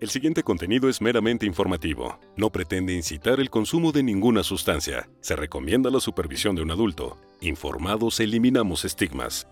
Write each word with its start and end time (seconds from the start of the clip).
El 0.00 0.08
siguiente 0.08 0.42
contenido 0.42 0.88
es 0.88 1.02
meramente 1.02 1.44
informativo. 1.44 2.18
No 2.34 2.50
pretende 2.50 2.94
incitar 2.94 3.38
el 3.38 3.50
consumo 3.50 3.92
de 3.92 4.02
ninguna 4.02 4.42
sustancia. 4.42 5.10
Se 5.20 5.36
recomienda 5.36 5.90
la 5.90 6.00
supervisión 6.00 6.56
de 6.56 6.62
un 6.62 6.70
adulto. 6.70 7.18
Informados 7.42 8.18
eliminamos 8.20 8.86
estigmas. 8.86 9.46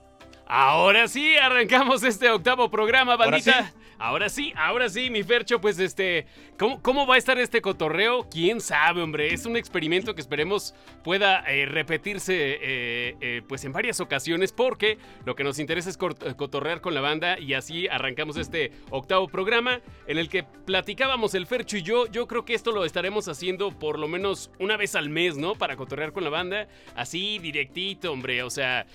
Ahora 0.51 1.09
sí, 1.09 1.37
arrancamos 1.37 2.03
este 2.03 2.31
octavo 2.31 2.71
programa, 2.71 3.17
bandita. 3.17 3.71
Ahora 4.01 4.29
sí, 4.29 4.53
ahora 4.57 4.89
sí, 4.89 5.11
mi 5.11 5.25
Fercho, 5.25 5.61
pues 5.61 5.81
este, 5.81 6.25
¿cómo, 6.57 6.81
¿cómo, 6.81 7.05
va 7.05 7.17
a 7.17 7.19
estar 7.19 7.37
este 7.37 7.61
cotorreo? 7.61 8.29
¿Quién 8.31 8.61
sabe, 8.61 9.03
hombre? 9.03 9.35
Es 9.35 9.45
un 9.45 9.57
experimento 9.57 10.15
que 10.15 10.21
esperemos 10.21 10.73
pueda 11.03 11.41
eh, 11.49 11.67
repetirse 11.67 12.35
eh, 12.35 13.17
eh, 13.21 13.43
pues 13.49 13.65
en 13.65 13.73
varias 13.73 13.99
ocasiones 13.99 14.53
porque 14.53 14.99
lo 15.25 15.35
que 15.35 15.43
nos 15.43 15.59
interesa 15.59 15.91
es 15.91 15.97
cotorrear 15.97 16.81
con 16.81 16.95
la 16.95 17.01
banda 17.01 17.41
y 17.41 17.55
así 17.55 17.89
arrancamos 17.89 18.37
este 18.37 18.71
octavo 18.91 19.27
programa 19.27 19.81
en 20.07 20.19
el 20.19 20.29
que 20.29 20.45
platicábamos 20.45 21.35
el 21.35 21.47
Fercho 21.47 21.77
y 21.77 21.83
yo. 21.83 22.07
Yo 22.07 22.29
creo 22.29 22.45
que 22.45 22.55
esto 22.55 22.71
lo 22.71 22.85
estaremos 22.85 23.27
haciendo 23.27 23.77
por 23.77 23.99
lo 23.99 24.07
menos 24.07 24.53
una 24.61 24.77
vez 24.77 24.95
al 24.95 25.11
mes, 25.11 25.37
¿no? 25.37 25.57
Para 25.57 25.75
cotorrear 25.75 26.13
con 26.13 26.23
la 26.23 26.31
banda, 26.31 26.69
así 26.95 27.41
directito, 27.41 28.13
hombre. 28.13 28.45
O 28.45 28.51
sea, 28.51 28.87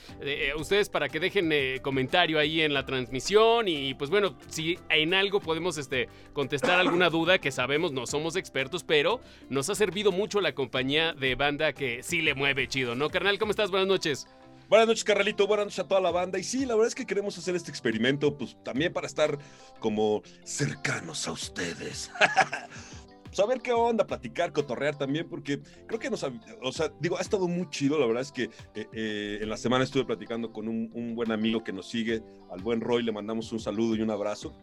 ustedes 0.56 0.88
para 0.88 1.10
que 1.10 1.20
dejen 1.20 1.43
comentario 1.82 2.40
ahí 2.40 2.62
en 2.62 2.74
la 2.74 2.86
transmisión 2.86 3.68
y 3.68 3.94
pues 3.94 4.10
bueno, 4.10 4.36
si 4.48 4.78
en 4.90 5.14
algo 5.14 5.40
podemos 5.40 5.78
este, 5.78 6.10
contestar 6.34 6.80
alguna 6.80 7.10
duda 7.12 7.40
que 7.40 7.52
sabemos 7.52 7.92
no 7.92 8.06
somos 8.06 8.36
expertos, 8.36 8.84
pero 8.84 9.22
nos 9.50 9.70
ha 9.70 9.76
servido 9.76 10.12
mucho 10.12 10.42
la 10.42 10.54
compañía 10.54 11.14
de 11.14 11.36
banda 11.36 11.74
que 11.74 12.04
sí 12.04 12.22
le 12.22 12.34
mueve 12.34 12.68
chido, 12.68 12.96
¿no? 12.96 13.10
Carnal, 13.10 13.40
¿cómo 13.40 13.52
estás? 13.52 13.72
Buenas 13.72 13.88
noches. 13.88 14.28
Buenas 14.70 14.88
noches, 14.88 15.04
Carralito. 15.04 15.46
Buenas 15.46 15.68
noches 15.68 15.80
a 15.80 15.88
toda 15.88 16.02
la 16.02 16.12
banda. 16.12 16.40
Y 16.40 16.44
sí, 16.44 16.66
la 16.66 16.74
verdad 16.74 16.88
es 16.88 16.96
que 16.96 17.06
queremos 17.06 17.38
hacer 17.38 17.56
este 17.56 17.70
experimento, 17.70 18.36
pues 18.38 18.58
también 18.64 18.92
para 18.92 19.08
estar 19.08 19.38
como 19.80 20.24
cercanos 20.44 21.28
a 21.28 21.32
ustedes. 21.32 22.12
saber 23.34 23.62
qué 23.62 23.72
onda, 23.74 24.06
platicar, 24.06 24.52
cotorrear 24.52 24.98
también, 24.98 25.28
porque 25.30 25.62
creo 25.88 26.00
que 26.00 26.10
nos, 26.10 26.24
o 26.24 26.72
sea, 26.72 26.92
digo, 27.00 27.18
ha 27.18 27.22
estado 27.22 27.48
muy 27.48 27.70
chido, 27.70 28.00
la 28.00 28.06
verdad 28.06 28.22
es 28.22 28.32
que 28.32 28.44
eh, 28.76 28.88
eh, 28.94 29.40
en 29.42 29.50
la 29.50 29.58
semana 29.58 29.84
estuve 29.84 30.06
platicando 30.06 30.52
con 30.52 30.68
un, 30.68 31.16
buen 31.16 31.32
amigo 31.32 31.64
que 31.64 31.74
nos 31.74 31.90
sigue, 31.90 32.24
al 32.52 32.62
buen 32.62 32.82
Roy, 32.82 33.04
le 33.04 33.12
mandamos 33.12 33.52
un 33.52 33.60
saludo 33.60 33.96
y 33.96 34.02
un 34.02 34.12
abrazo. 34.12 34.54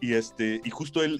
Y, 0.00 0.14
este, 0.14 0.60
y 0.64 0.70
justo 0.70 1.04
él, 1.04 1.18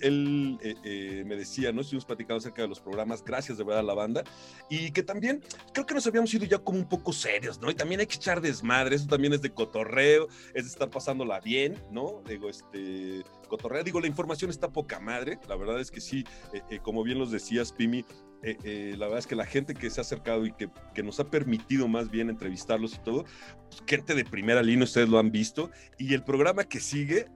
eh, 0.62 0.74
eh, 0.84 1.24
me 1.26 1.36
decía, 1.36 1.70
¿no? 1.70 1.82
Estuvimos 1.82 2.06
platicando 2.06 2.38
acerca 2.38 2.62
de 2.62 2.68
los 2.68 2.80
programas, 2.80 3.22
gracias 3.22 3.58
de 3.58 3.64
verdad 3.64 3.80
a 3.80 3.84
la 3.84 3.94
banda, 3.94 4.24
y 4.70 4.90
que 4.90 5.02
también 5.02 5.42
creo 5.74 5.84
que 5.84 5.94
nos 5.94 6.06
habíamos 6.06 6.32
ido 6.32 6.46
ya 6.46 6.58
como 6.58 6.78
un 6.78 6.88
poco 6.88 7.12
serios, 7.12 7.60
¿no? 7.60 7.70
Y 7.70 7.74
también 7.74 8.00
hay 8.00 8.06
que 8.06 8.16
echar 8.16 8.40
desmadre, 8.40 8.96
eso 8.96 9.06
también 9.06 9.34
es 9.34 9.42
de 9.42 9.50
cotorreo, 9.50 10.28
es 10.54 10.64
de 10.64 10.70
estar 10.70 10.88
pasándola 10.88 11.40
bien, 11.40 11.76
¿no? 11.90 12.22
Digo, 12.26 12.48
este, 12.48 13.22
cotorreo, 13.48 13.84
digo, 13.84 14.00
la 14.00 14.06
información 14.06 14.50
está 14.50 14.70
poca 14.70 14.98
madre, 14.98 15.38
la 15.46 15.56
verdad 15.56 15.78
es 15.78 15.90
que 15.90 16.00
sí, 16.00 16.24
eh, 16.70 16.78
como 16.82 17.02
bien 17.02 17.18
los 17.18 17.30
decías, 17.30 17.72
Pimi, 17.72 18.04
la 18.42 19.04
verdad 19.04 19.18
es 19.18 19.26
que 19.26 19.36
la 19.36 19.44
gente 19.44 19.74
que 19.74 19.90
se 19.90 20.00
ha 20.00 20.02
acercado 20.02 20.46
y 20.46 20.52
que, 20.52 20.70
que, 20.94 21.02
nos 21.02 21.20
ha 21.20 21.28
permitido 21.28 21.88
más 21.88 22.10
bien 22.10 22.30
entrevistarlos 22.30 22.94
y 22.94 22.98
todo, 23.00 23.24
pues, 23.68 23.82
gente 23.86 24.14
de 24.14 24.24
primera 24.24 24.62
línea, 24.62 24.84
ustedes 24.84 25.10
lo 25.10 25.18
han 25.18 25.30
visto, 25.30 25.70
y 25.98 26.14
el 26.14 26.24
programa 26.24 26.64
que 26.64 26.80
sigue 26.80 27.26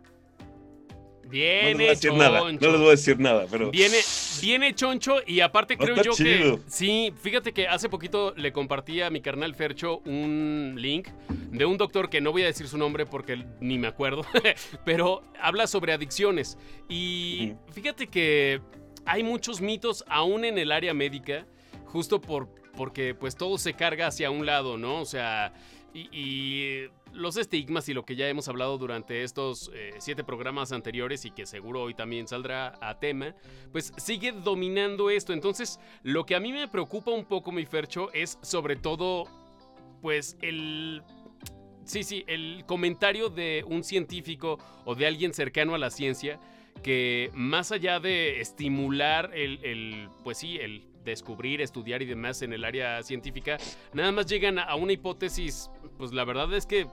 Viene 1.35 1.89
no 1.89 1.95
choncho. 1.95 2.17
Nada, 2.17 2.41
no 2.41 2.71
les 2.71 2.79
voy 2.79 2.87
a 2.87 2.91
decir 2.91 3.19
nada, 3.19 3.47
pero. 3.51 3.73
Viene, 3.73 3.97
viene 4.41 4.73
choncho 4.73 5.17
y 5.27 5.41
aparte 5.41 5.77
creo 5.77 6.01
yo 6.01 6.13
que. 6.15 6.61
Sí, 6.69 7.13
fíjate 7.21 7.53
que 7.53 7.67
hace 7.67 7.89
poquito 7.89 8.33
le 8.37 8.53
compartí 8.53 9.01
a 9.03 9.11
mi 9.11 9.21
carnal 9.21 9.53
Fercho 9.57 9.99
un 10.05 10.75
link 10.79 11.09
de 11.51 11.65
un 11.65 11.77
doctor 11.77 12.09
que 12.09 12.21
no 12.21 12.31
voy 12.31 12.43
a 12.43 12.47
decir 12.47 12.69
su 12.69 12.79
nombre 12.79 13.05
porque 13.05 13.45
ni 13.61 13.79
me 13.79 13.89
acuerdo, 13.89 14.25
pero 14.85 15.25
habla 15.41 15.67
sobre 15.67 15.93
adicciones. 15.93 16.57
Y 16.89 17.55
fíjate 17.73 18.07
que 18.07 18.61
hay 19.05 19.25
muchos 19.25 19.61
mitos 19.61 20.05
aún 20.07 20.45
en 20.45 20.57
el 20.57 20.71
área 20.71 20.95
médica, 20.95 21.47
justo 21.87 22.21
por, 22.21 22.49
porque 22.77 23.13
pues 23.13 23.35
todo 23.35 23.59
se 23.59 23.75
carga 23.75 24.07
hacia 24.07 24.31
un 24.31 24.47
lado, 24.47 24.79
¿no? 24.79 25.01
O 25.01 25.05
sea, 25.05 25.53
y 25.93 26.87
los 27.15 27.37
estigmas 27.37 27.89
y 27.89 27.95
lo 27.95 28.05
que 28.05 28.17
ya 28.17 28.29
hemos 28.29 28.49
hablado 28.49 28.77
durante 28.77 29.23
estos 29.23 29.71
eh, 29.75 29.95
siete 29.99 30.25
programas 30.25 30.73
anteriores 30.73 31.25
y 31.25 31.31
que 31.31 31.47
seguro 31.47 31.83
hoy 31.83 31.95
también 31.95 32.29
saldrá 32.29 32.75
a 32.81 32.99
tema, 32.99 33.35
pues 33.73 33.93
sigue 33.97 34.33
dominando 34.33 35.11
esto. 35.11 35.33
Entonces, 35.33 35.81
lo 36.03 36.27
que 36.27 36.35
a 36.35 36.41
mí 36.41 36.53
me 36.53 36.69
preocupa 36.69 37.11
un 37.11 37.25
poco, 37.25 37.53
mi 37.53 37.65
Fercho, 37.65 38.13
es 38.13 38.39
sobre 38.43 38.77
todo, 38.77 39.25
pues, 40.03 40.37
el... 40.43 41.03
Sí, 41.85 42.03
sí, 42.03 42.25
el 42.27 42.65
comentario 42.67 43.29
de 43.29 43.63
un 43.67 43.85
científico 43.85 44.59
o 44.87 44.95
de 44.95 45.07
alguien 45.07 45.35
cercano 45.35 45.75
a 45.75 45.79
la 45.79 45.91
ciencia 45.91 46.41
que 46.83 47.31
más 47.35 47.73
allá 47.73 48.01
de 48.01 48.41
estimular 48.41 49.31
el, 49.35 49.63
el 49.63 50.09
pues 50.23 50.39
sí, 50.39 50.57
el 50.57 50.83
descubrir, 51.05 51.61
estudiar 51.61 52.03
y 52.03 52.07
demás 52.07 52.43
en 52.43 52.53
el 52.53 52.65
área 52.65 53.03
científica, 53.03 53.59
nada 53.93 54.11
más 54.13 54.27
llegan 54.27 54.59
a 54.59 54.75
una 54.75 54.93
hipótesis, 54.93 55.71
pues 55.99 56.13
la 56.13 56.25
verdad 56.25 56.53
es 56.55 56.67
que 56.67 56.87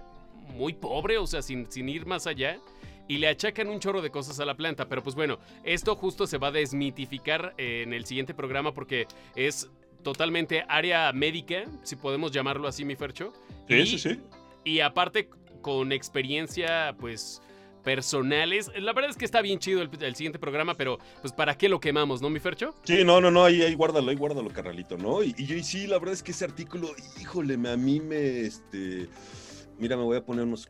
muy 0.51 0.73
pobre, 0.73 1.17
o 1.17 1.27
sea, 1.27 1.41
sin, 1.41 1.71
sin 1.71 1.89
ir 1.89 2.05
más 2.05 2.27
allá 2.27 2.59
y 3.07 3.17
le 3.17 3.27
achacan 3.27 3.67
un 3.67 3.79
chorro 3.79 4.01
de 4.01 4.09
cosas 4.09 4.39
a 4.39 4.45
la 4.45 4.55
planta. 4.55 4.87
Pero 4.87 5.03
pues 5.03 5.15
bueno, 5.15 5.37
esto 5.63 5.95
justo 5.95 6.27
se 6.27 6.37
va 6.37 6.47
a 6.47 6.51
desmitificar 6.51 7.53
en 7.57 7.93
el 7.93 8.05
siguiente 8.05 8.33
programa 8.33 8.73
porque 8.73 9.05
es 9.35 9.69
totalmente 10.01 10.63
área 10.67 11.11
médica, 11.11 11.65
si 11.83 11.97
podemos 11.97 12.31
llamarlo 12.31 12.67
así, 12.67 12.85
mi 12.85 12.95
Fercho. 12.95 13.33
Sí, 13.67 13.85
sí, 13.85 13.99
sí. 13.99 14.19
Y 14.63 14.79
aparte 14.79 15.29
con 15.61 15.91
experiencia, 15.91 16.95
pues 16.99 17.41
personales. 17.83 18.71
La 18.79 18.93
verdad 18.93 19.09
es 19.11 19.17
que 19.17 19.25
está 19.25 19.41
bien 19.41 19.59
chido 19.59 19.81
el, 19.81 20.15
siguiente 20.15 20.39
programa, 20.39 20.75
pero 20.75 20.99
pues 21.21 21.33
¿para 21.33 21.57
qué 21.57 21.67
lo 21.67 21.79
quemamos, 21.79 22.21
no, 22.21 22.29
mi 22.29 22.39
Fercho? 22.39 22.73
Sí, 22.83 23.03
no, 23.03 23.19
no, 23.19 23.31
no, 23.31 23.43
ahí, 23.43 23.61
ahí 23.61 23.73
guárdalo, 23.73 24.11
ahí 24.11 24.15
guárdalo, 24.15 24.49
carnalito, 24.49 24.97
¿no? 24.97 25.23
Y, 25.23 25.33
yo, 25.33 25.55
y 25.55 25.63
sí, 25.63 25.87
la 25.87 25.97
verdad 25.97 26.13
es 26.13 26.23
que 26.23 26.31
ese 26.31 26.45
artículo, 26.45 26.89
híjole, 27.19 27.55
a 27.55 27.77
mí 27.77 27.99
me, 27.99 28.41
este 28.41 29.09
Mira, 29.81 29.97
me 29.97 30.03
voy 30.03 30.15
a 30.15 30.23
poner 30.23 30.45
unos 30.45 30.69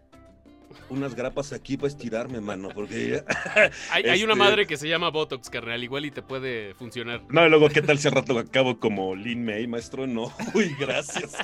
unas 0.87 1.15
grapas 1.15 1.51
aquí 1.51 1.75
para 1.75 1.89
estirarme, 1.89 2.39
mano, 2.39 2.69
porque 2.73 3.21
hay, 3.91 4.23
una 4.23 4.33
este 4.33 4.35
madre 4.35 4.65
que 4.65 4.77
se 4.77 4.87
llama 4.87 5.09
Botox, 5.09 5.49
carnal, 5.49 5.83
igual 5.83 6.05
y 6.05 6.11
te 6.11 6.21
puede 6.21 6.73
funcionar. 6.75 7.21
No, 7.27 7.49
luego, 7.49 7.67
¿qué 7.67 7.81
tal 7.81 7.99
si 7.99 8.07
al 8.07 8.13
rato 8.15 8.39
acabo 8.39 8.79
como 8.79 9.13
Lin 9.13 9.43
May, 9.43 9.67
maestro? 9.67 10.07
No, 10.07 10.31
uy, 10.53 10.73
gracias. 10.79 11.35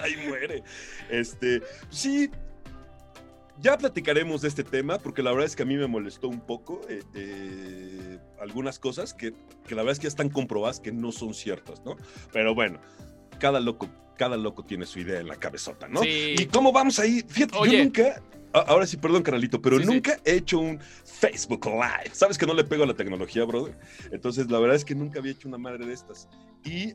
Ahí 0.00 0.16
muere. 0.26 0.62
Este, 1.10 1.60
sí, 1.90 2.30
ya 3.60 3.76
platicaremos 3.76 4.40
de 4.40 4.48
este 4.48 4.64
tema, 4.64 4.96
porque 4.98 5.22
la 5.22 5.30
verdad 5.30 5.44
es 5.44 5.54
que 5.54 5.64
a 5.64 5.66
mí 5.66 5.76
me 5.76 5.86
molestó 5.86 6.28
un 6.28 6.40
poco 6.40 6.80
eh, 6.88 7.02
eh, 7.14 8.18
algunas 8.40 8.78
cosas 8.78 9.12
que, 9.12 9.34
que 9.68 9.74
la 9.74 9.82
verdad 9.82 9.92
es 9.92 9.98
que 9.98 10.04
ya 10.04 10.08
están 10.08 10.30
comprobadas 10.30 10.80
que 10.80 10.92
no 10.92 11.12
son 11.12 11.34
ciertas, 11.34 11.84
¿no? 11.84 11.96
Pero 12.32 12.54
bueno, 12.54 12.80
cada 13.38 13.60
loco 13.60 13.88
cada 14.16 14.36
loco 14.36 14.62
tiene 14.62 14.86
su 14.86 15.00
idea 15.00 15.20
en 15.20 15.28
la 15.28 15.36
cabezota, 15.36 15.88
¿no? 15.88 16.02
Sí. 16.02 16.34
¿Y 16.38 16.46
cómo 16.46 16.72
vamos 16.72 16.98
ahí? 16.98 17.24
Fíjate, 17.26 17.56
yo 17.66 17.82
nunca, 17.82 18.22
ahora 18.52 18.86
sí, 18.86 18.96
perdón, 18.96 19.22
canalito, 19.22 19.60
pero 19.60 19.78
nunca 19.80 20.18
he 20.24 20.36
hecho 20.36 20.60
un 20.60 20.78
Facebook 21.04 21.66
Live. 21.66 22.10
Sabes 22.12 22.38
que 22.38 22.46
no 22.46 22.54
le 22.54 22.64
pego 22.64 22.84
a 22.84 22.86
la 22.86 22.94
tecnología, 22.94 23.44
brother. 23.44 23.76
Entonces, 24.12 24.50
la 24.50 24.58
verdad 24.58 24.76
es 24.76 24.84
que 24.84 24.94
nunca 24.94 25.18
había 25.18 25.32
hecho 25.32 25.48
una 25.48 25.58
madre 25.58 25.86
de 25.86 25.92
estas. 25.92 26.28
Y 26.64 26.94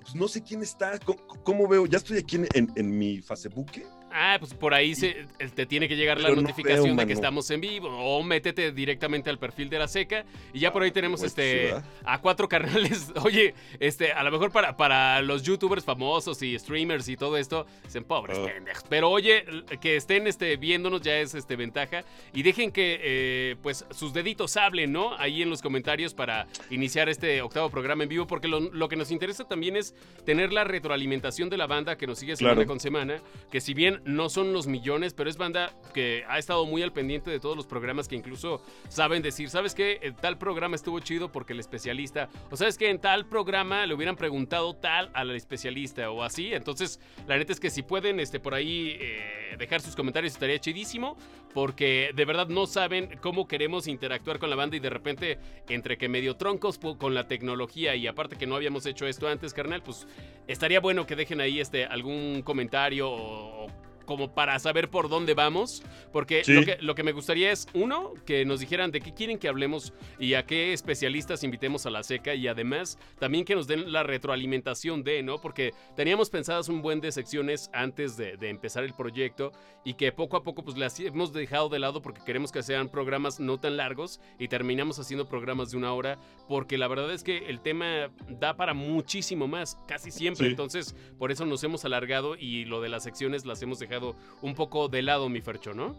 pues 0.00 0.14
no 0.14 0.28
sé 0.28 0.42
quién 0.42 0.62
está, 0.62 0.98
cómo, 1.44 1.68
veo, 1.68 1.86
ya 1.86 1.98
estoy 1.98 2.18
aquí 2.18 2.36
en, 2.36 2.72
en 2.74 2.98
mi 2.98 3.20
Facebook 3.20 3.70
Ah, 4.18 4.36
pues 4.38 4.54
por 4.54 4.72
ahí 4.72 4.94
se, 4.94 5.26
te 5.54 5.66
tiene 5.66 5.88
que 5.88 5.94
llegar 5.94 6.18
la 6.18 6.30
notificación 6.30 6.96
de 6.96 7.06
que 7.06 7.12
estamos 7.12 7.50
en 7.50 7.60
vivo. 7.60 7.88
O 7.90 8.22
métete 8.22 8.72
directamente 8.72 9.28
al 9.28 9.38
perfil 9.38 9.68
de 9.68 9.78
la 9.78 9.88
seca. 9.88 10.24
Y 10.54 10.60
ya 10.60 10.72
por 10.72 10.82
ahí 10.82 10.90
tenemos 10.90 11.20
pues, 11.20 11.32
este 11.32 11.74
a 12.02 12.20
cuatro 12.22 12.48
canales. 12.56 13.12
Oye, 13.22 13.54
este, 13.78 14.12
a 14.12 14.22
lo 14.22 14.30
mejor 14.30 14.50
para, 14.52 14.74
para 14.76 15.20
los 15.20 15.42
youtubers 15.42 15.84
famosos 15.84 16.40
y 16.42 16.58
streamers 16.58 17.08
y 17.08 17.16
todo 17.16 17.36
esto, 17.36 17.66
dicen 17.84 18.04
pobres 18.04 18.38
ah. 18.38 18.46
pendejos. 18.46 18.84
Pero 18.88 19.10
oye, 19.10 19.44
que 19.82 19.96
estén 19.96 20.26
este, 20.26 20.56
viéndonos 20.56 21.02
ya 21.02 21.18
es 21.18 21.34
este 21.34 21.56
ventaja. 21.56 22.04
Y 22.32 22.42
dejen 22.42 22.72
que 22.72 22.98
eh, 23.02 23.56
pues 23.62 23.84
sus 23.90 24.14
deditos 24.14 24.56
hablen, 24.56 24.92
¿no? 24.92 25.14
Ahí 25.18 25.42
en 25.42 25.50
los 25.50 25.60
comentarios 25.60 26.14
para 26.14 26.46
iniciar 26.70 27.10
este 27.10 27.42
octavo 27.42 27.68
programa 27.68 28.04
en 28.04 28.08
vivo. 28.08 28.26
Porque 28.26 28.48
lo, 28.48 28.88
que 28.88 28.96
nos 28.96 29.10
interesa 29.10 29.44
también 29.44 29.76
es 29.76 29.94
tener 30.24 30.54
la 30.54 30.64
retroalimentación 30.64 31.50
de 31.50 31.58
la 31.58 31.66
banda 31.66 31.98
que 31.98 32.06
nos 32.06 32.18
sigue 32.18 32.34
semana 32.34 32.64
con 32.64 32.80
semana. 32.80 33.20
Que 33.50 33.60
si 33.60 33.74
bien 33.74 34.00
no 34.06 34.28
son 34.28 34.52
los 34.52 34.68
millones, 34.68 35.14
pero 35.14 35.28
es 35.28 35.36
banda 35.36 35.72
que 35.92 36.24
ha 36.28 36.38
estado 36.38 36.64
muy 36.64 36.82
al 36.82 36.92
pendiente 36.92 37.30
de 37.30 37.40
todos 37.40 37.56
los 37.56 37.66
programas 37.66 38.06
que 38.06 38.14
incluso 38.14 38.62
saben 38.88 39.20
decir, 39.20 39.50
¿sabes 39.50 39.74
qué? 39.74 39.98
En 40.00 40.14
tal 40.14 40.38
programa 40.38 40.76
estuvo 40.76 41.00
chido 41.00 41.32
porque 41.32 41.52
el 41.52 41.60
especialista, 41.60 42.28
o 42.50 42.56
sabes 42.56 42.78
que 42.78 42.88
en 42.88 43.00
tal 43.00 43.26
programa 43.26 43.84
le 43.84 43.94
hubieran 43.94 44.16
preguntado 44.16 44.74
tal 44.74 45.10
al 45.12 45.32
especialista 45.32 46.10
o 46.10 46.22
así. 46.22 46.54
Entonces, 46.54 47.00
la 47.26 47.36
neta 47.36 47.52
es 47.52 47.58
que 47.58 47.68
si 47.68 47.82
pueden 47.82 48.20
este, 48.20 48.38
por 48.38 48.54
ahí 48.54 48.96
eh, 49.00 49.56
dejar 49.58 49.80
sus 49.80 49.96
comentarios 49.96 50.32
estaría 50.34 50.60
chidísimo 50.60 51.16
porque 51.52 52.10
de 52.14 52.24
verdad 52.24 52.48
no 52.48 52.66
saben 52.66 53.18
cómo 53.20 53.48
queremos 53.48 53.88
interactuar 53.88 54.38
con 54.38 54.50
la 54.50 54.56
banda 54.56 54.76
y 54.76 54.80
de 54.80 54.90
repente 54.90 55.38
entre 55.68 55.98
que 55.98 56.08
medio 56.08 56.36
troncos 56.36 56.78
con 56.78 57.14
la 57.14 57.26
tecnología 57.26 57.96
y 57.96 58.06
aparte 58.06 58.36
que 58.36 58.46
no 58.46 58.54
habíamos 58.54 58.86
hecho 58.86 59.06
esto 59.06 59.26
antes, 59.26 59.52
carnal, 59.52 59.82
pues 59.82 60.06
estaría 60.46 60.78
bueno 60.78 61.06
que 61.06 61.16
dejen 61.16 61.40
ahí 61.40 61.58
este, 61.58 61.86
algún 61.86 62.42
comentario 62.42 63.10
o 63.10 63.66
como 64.06 64.34
para 64.34 64.58
saber 64.58 64.88
por 64.88 65.08
dónde 65.08 65.34
vamos, 65.34 65.82
porque 66.12 66.42
lo, 66.46 66.64
que, 66.64 66.78
lo 66.80 66.94
que 66.94 67.02
me 67.02 67.12
gustaría 67.12 67.52
es, 67.52 67.68
uno, 67.74 68.14
que 68.24 68.44
nos 68.44 68.60
dijeran 68.60 68.90
de 68.90 69.00
qué 69.00 69.12
quieren 69.12 69.38
que 69.38 69.48
hablemos 69.48 69.92
y 70.18 70.34
a 70.34 70.46
qué 70.46 70.72
especialistas 70.72 71.44
invitemos 71.44 71.84
a 71.84 71.90
la 71.90 72.02
seca 72.02 72.34
y 72.34 72.48
además 72.48 72.98
también 73.18 73.44
que 73.44 73.54
nos 73.54 73.66
den 73.66 73.92
la 73.92 74.02
retroalimentación 74.02 75.02
de, 75.02 75.22
¿no? 75.22 75.38
Porque 75.38 75.74
teníamos 75.94 76.30
pensadas 76.30 76.68
un 76.68 76.80
buen 76.80 77.00
de 77.00 77.12
secciones 77.12 77.68
antes 77.72 78.16
de, 78.16 78.36
de 78.36 78.48
empezar 78.48 78.84
el 78.84 78.94
proyecto 78.94 79.52
y 79.84 79.94
que 79.94 80.12
poco 80.12 80.36
a 80.36 80.42
poco 80.42 80.64
pues 80.64 80.76
las 80.76 80.98
hemos 81.00 81.32
dejado 81.32 81.68
de 81.68 81.78
lado 81.78 82.02
porque 82.02 82.22
queremos 82.24 82.52
que 82.52 82.62
sean 82.62 82.88
programas 82.88 83.40
no 83.40 83.58
tan 83.58 83.76
largos 83.76 84.20
y 84.38 84.48
terminamos 84.48 84.98
haciendo 84.98 85.28
programas 85.28 85.70
de 85.70 85.76
una 85.76 85.92
hora 85.92 86.18
porque 86.48 86.78
la 86.78 86.88
verdad 86.88 87.12
es 87.12 87.22
que 87.22 87.48
el 87.48 87.60
tema 87.60 88.10
da 88.28 88.56
para 88.56 88.74
muchísimo 88.74 89.48
más, 89.48 89.78
casi 89.86 90.10
siempre, 90.10 90.46
entonces 90.46 90.94
por 91.18 91.30
eso 91.30 91.46
nos 91.46 91.62
hemos 91.64 91.84
alargado 91.84 92.36
y 92.36 92.64
lo 92.64 92.80
de 92.80 92.88
las 92.88 93.02
secciones 93.02 93.44
las 93.44 93.62
hemos 93.62 93.78
dejado 93.78 93.95
un 94.42 94.54
poco 94.54 94.88
de 94.88 95.02
lado, 95.02 95.28
mi 95.28 95.40
Fercho, 95.40 95.74
¿no? 95.74 95.96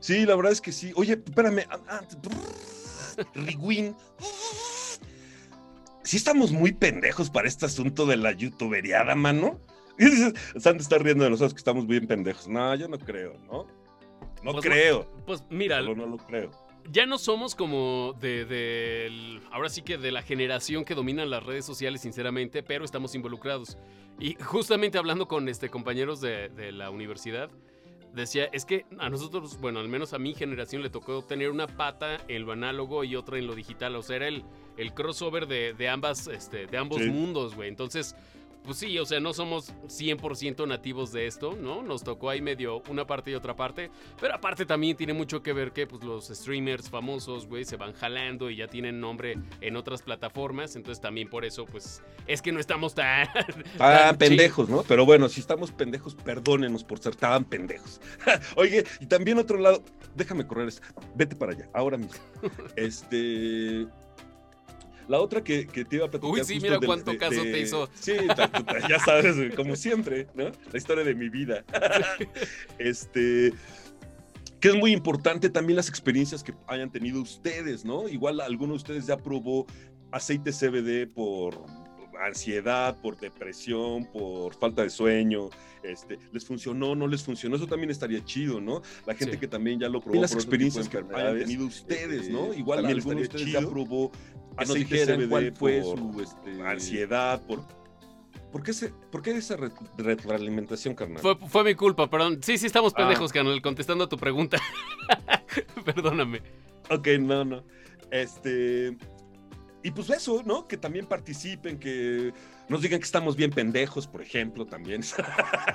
Sí, 0.00 0.26
la 0.26 0.36
verdad 0.36 0.52
es 0.52 0.60
que 0.60 0.72
sí. 0.72 0.92
Oye, 0.96 1.14
espérame. 1.14 1.66
Rigwin. 3.34 3.94
Sí 6.02 6.16
estamos 6.18 6.52
muy 6.52 6.72
pendejos 6.72 7.30
para 7.30 7.48
este 7.48 7.66
asunto 7.66 8.04
de 8.04 8.16
la 8.16 8.32
youtuberiada, 8.32 9.14
mano. 9.14 9.60
Santo 10.58 10.82
está 10.82 10.98
riendo 10.98 11.24
de 11.24 11.30
nosotros 11.30 11.54
que 11.54 11.58
estamos 11.58 11.86
bien 11.86 12.06
pendejos. 12.06 12.48
No, 12.48 12.74
yo 12.74 12.88
no 12.88 12.98
creo, 12.98 13.38
¿no? 13.46 13.66
No 14.42 14.52
pues 14.52 14.64
creo. 14.64 15.10
Pues 15.24 15.42
mira. 15.48 15.80
no 15.80 15.94
lo 15.94 16.16
creo. 16.18 16.50
Ya 16.90 17.06
no 17.06 17.18
somos 17.18 17.54
como 17.54 18.14
de, 18.20 19.40
ahora 19.50 19.68
sí 19.68 19.82
que 19.82 19.96
de 19.96 20.12
la 20.12 20.22
generación 20.22 20.84
que 20.84 20.94
domina 20.94 21.24
las 21.24 21.42
redes 21.42 21.64
sociales, 21.64 22.02
sinceramente, 22.02 22.62
pero 22.62 22.84
estamos 22.84 23.14
involucrados. 23.14 23.78
Y 24.20 24.34
justamente 24.34 24.98
hablando 24.98 25.26
con 25.26 25.48
este, 25.48 25.70
compañeros 25.70 26.20
de, 26.20 26.72
la 26.72 26.90
universidad, 26.90 27.50
decía, 28.12 28.48
es 28.52 28.64
que 28.64 28.84
a 28.98 29.08
nosotros, 29.08 29.58
bueno, 29.60 29.80
al 29.80 29.88
menos 29.88 30.12
a 30.12 30.18
mi 30.18 30.34
generación 30.34 30.82
le 30.82 30.90
tocó 30.90 31.22
tener 31.22 31.50
una 31.50 31.66
pata 31.66 32.18
en 32.28 32.44
lo 32.44 32.52
análogo 32.52 33.02
y 33.02 33.16
otra 33.16 33.38
en 33.38 33.46
lo 33.46 33.54
digital. 33.54 33.96
O 33.96 34.02
sea, 34.02 34.16
era 34.16 34.28
el, 34.28 34.44
el 34.76 34.92
crossover 34.92 35.46
de, 35.46 35.88
ambas, 35.88 36.26
este, 36.28 36.66
de 36.66 36.78
ambos 36.78 37.00
mundos, 37.02 37.54
güey. 37.54 37.68
Entonces, 37.68 38.14
pues 38.64 38.78
sí, 38.78 38.98
o 38.98 39.04
sea, 39.04 39.20
no 39.20 39.32
somos 39.34 39.72
100% 39.86 40.66
nativos 40.66 41.12
de 41.12 41.26
esto, 41.26 41.54
¿no? 41.54 41.82
Nos 41.82 42.02
tocó 42.02 42.30
ahí 42.30 42.40
medio 42.40 42.82
una 42.88 43.06
parte 43.06 43.30
y 43.30 43.34
otra 43.34 43.54
parte, 43.54 43.90
pero 44.20 44.34
aparte 44.34 44.64
también 44.64 44.96
tiene 44.96 45.12
mucho 45.12 45.42
que 45.42 45.52
ver 45.52 45.72
que 45.72 45.86
pues 45.86 46.02
los 46.02 46.28
streamers 46.28 46.88
famosos, 46.88 47.46
güey, 47.46 47.64
se 47.64 47.76
van 47.76 47.92
jalando 47.92 48.48
y 48.50 48.56
ya 48.56 48.66
tienen 48.66 49.00
nombre 49.00 49.36
en 49.60 49.76
otras 49.76 50.02
plataformas, 50.02 50.76
entonces 50.76 51.00
también 51.00 51.28
por 51.28 51.44
eso 51.44 51.66
pues 51.66 52.02
es 52.26 52.40
que 52.40 52.52
no 52.52 52.60
estamos 52.60 52.94
tan... 52.94 53.28
tan 53.78 54.16
pendejos, 54.16 54.68
¿no? 54.68 54.82
Pero 54.82 55.04
bueno, 55.04 55.28
si 55.28 55.40
estamos 55.40 55.70
pendejos, 55.70 56.14
perdónenos 56.14 56.84
por 56.84 56.98
ser 56.98 57.14
tan 57.16 57.44
pendejos. 57.44 58.00
Oye, 58.56 58.84
y 59.00 59.06
también 59.06 59.38
otro 59.38 59.58
lado, 59.58 59.84
déjame 60.14 60.46
correr, 60.46 60.72
vete 61.14 61.36
para 61.36 61.52
allá, 61.52 61.68
ahora 61.74 61.98
mismo. 61.98 62.18
este... 62.76 63.86
La 65.08 65.20
otra 65.20 65.42
que, 65.44 65.66
que 65.66 65.84
te 65.84 65.96
iba 65.96 66.06
a 66.06 66.10
platicar. 66.10 66.32
Uy, 66.32 66.44
sí, 66.44 66.58
mira 66.60 66.78
cuánto 66.84 67.16
caso 67.18 67.42
te 67.42 67.60
hizo. 67.60 67.88
Sí, 67.94 68.12
ya 68.88 68.98
sabes, 68.98 69.54
como 69.54 69.76
siempre, 69.76 70.28
¿no? 70.34 70.44
La 70.44 70.78
historia 70.78 71.04
de 71.04 71.14
mi 71.14 71.28
vida. 71.28 71.64
este 72.78 73.52
que 74.60 74.70
es 74.70 74.76
muy 74.76 74.92
importante 74.92 75.50
también 75.50 75.76
las 75.76 75.90
experiencias 75.90 76.42
que 76.42 76.54
hayan 76.66 76.90
tenido 76.90 77.20
ustedes, 77.20 77.84
¿no? 77.84 78.08
Igual 78.08 78.40
alguno 78.40 78.72
de 78.72 78.76
ustedes 78.78 79.06
ya 79.06 79.18
probó 79.18 79.66
aceite 80.10 80.52
CBD 80.52 81.06
por 81.06 81.66
ansiedad, 82.18 82.96
por 83.00 83.18
depresión, 83.18 84.06
por 84.12 84.54
falta 84.54 84.82
de 84.82 84.90
sueño, 84.90 85.50
este, 85.82 86.18
les 86.32 86.44
funcionó, 86.44 86.94
no 86.94 87.06
les 87.06 87.22
funcionó, 87.22 87.56
eso 87.56 87.66
también 87.66 87.90
estaría 87.90 88.24
chido, 88.24 88.60
¿no? 88.60 88.82
La 89.06 89.14
gente 89.14 89.38
que 89.38 89.48
también 89.48 89.78
ya 89.80 89.88
lo 89.88 90.00
probó. 90.00 90.16
Y 90.16 90.20
las 90.20 90.34
experiencias 90.34 90.88
que 90.88 90.98
hayan 90.98 91.38
tenido 91.38 91.66
ustedes, 91.66 92.28
¿no? 92.30 92.46
Este, 92.46 92.58
Igual 92.58 92.86
alguno 92.86 93.16
de 93.16 93.22
ustedes 93.22 93.52
ya 93.52 93.60
probó 93.60 94.10
aceite 94.56 95.04
CBD 95.04 95.28
cuál 95.28 95.52
fue 95.52 95.82
su 95.82 96.20
este, 96.20 96.62
ansiedad, 96.62 97.42
por 97.46 97.62
¿Por 98.54 98.62
qué, 98.62 98.72
¿Por 99.10 99.20
qué, 99.20 99.32
esa 99.32 99.56
retroalimentación, 99.98 100.94
carnal? 100.94 101.20
Fue, 101.20 101.64
mi 101.64 101.74
culpa, 101.74 102.08
perdón. 102.08 102.38
Sí, 102.40 102.56
sí, 102.56 102.66
estamos 102.66 102.92
ah. 102.94 102.98
pendejos, 102.98 103.32
carnal, 103.32 103.60
contestando 103.60 104.04
a 104.04 104.08
tu 104.08 104.16
pregunta. 104.16 104.58
Perdóname. 105.84 106.40
Ok, 106.88 107.08
no, 107.18 107.44
no. 107.44 107.64
Este. 108.12 108.96
Y 109.84 109.90
pues 109.90 110.08
eso, 110.08 110.42
¿no? 110.46 110.66
Que 110.66 110.78
también 110.78 111.04
participen, 111.04 111.78
que 111.78 112.32
nos 112.70 112.80
digan 112.80 113.00
que 113.00 113.04
estamos 113.04 113.36
bien 113.36 113.50
pendejos, 113.50 114.06
por 114.06 114.22
ejemplo, 114.22 114.64
también. 114.64 115.02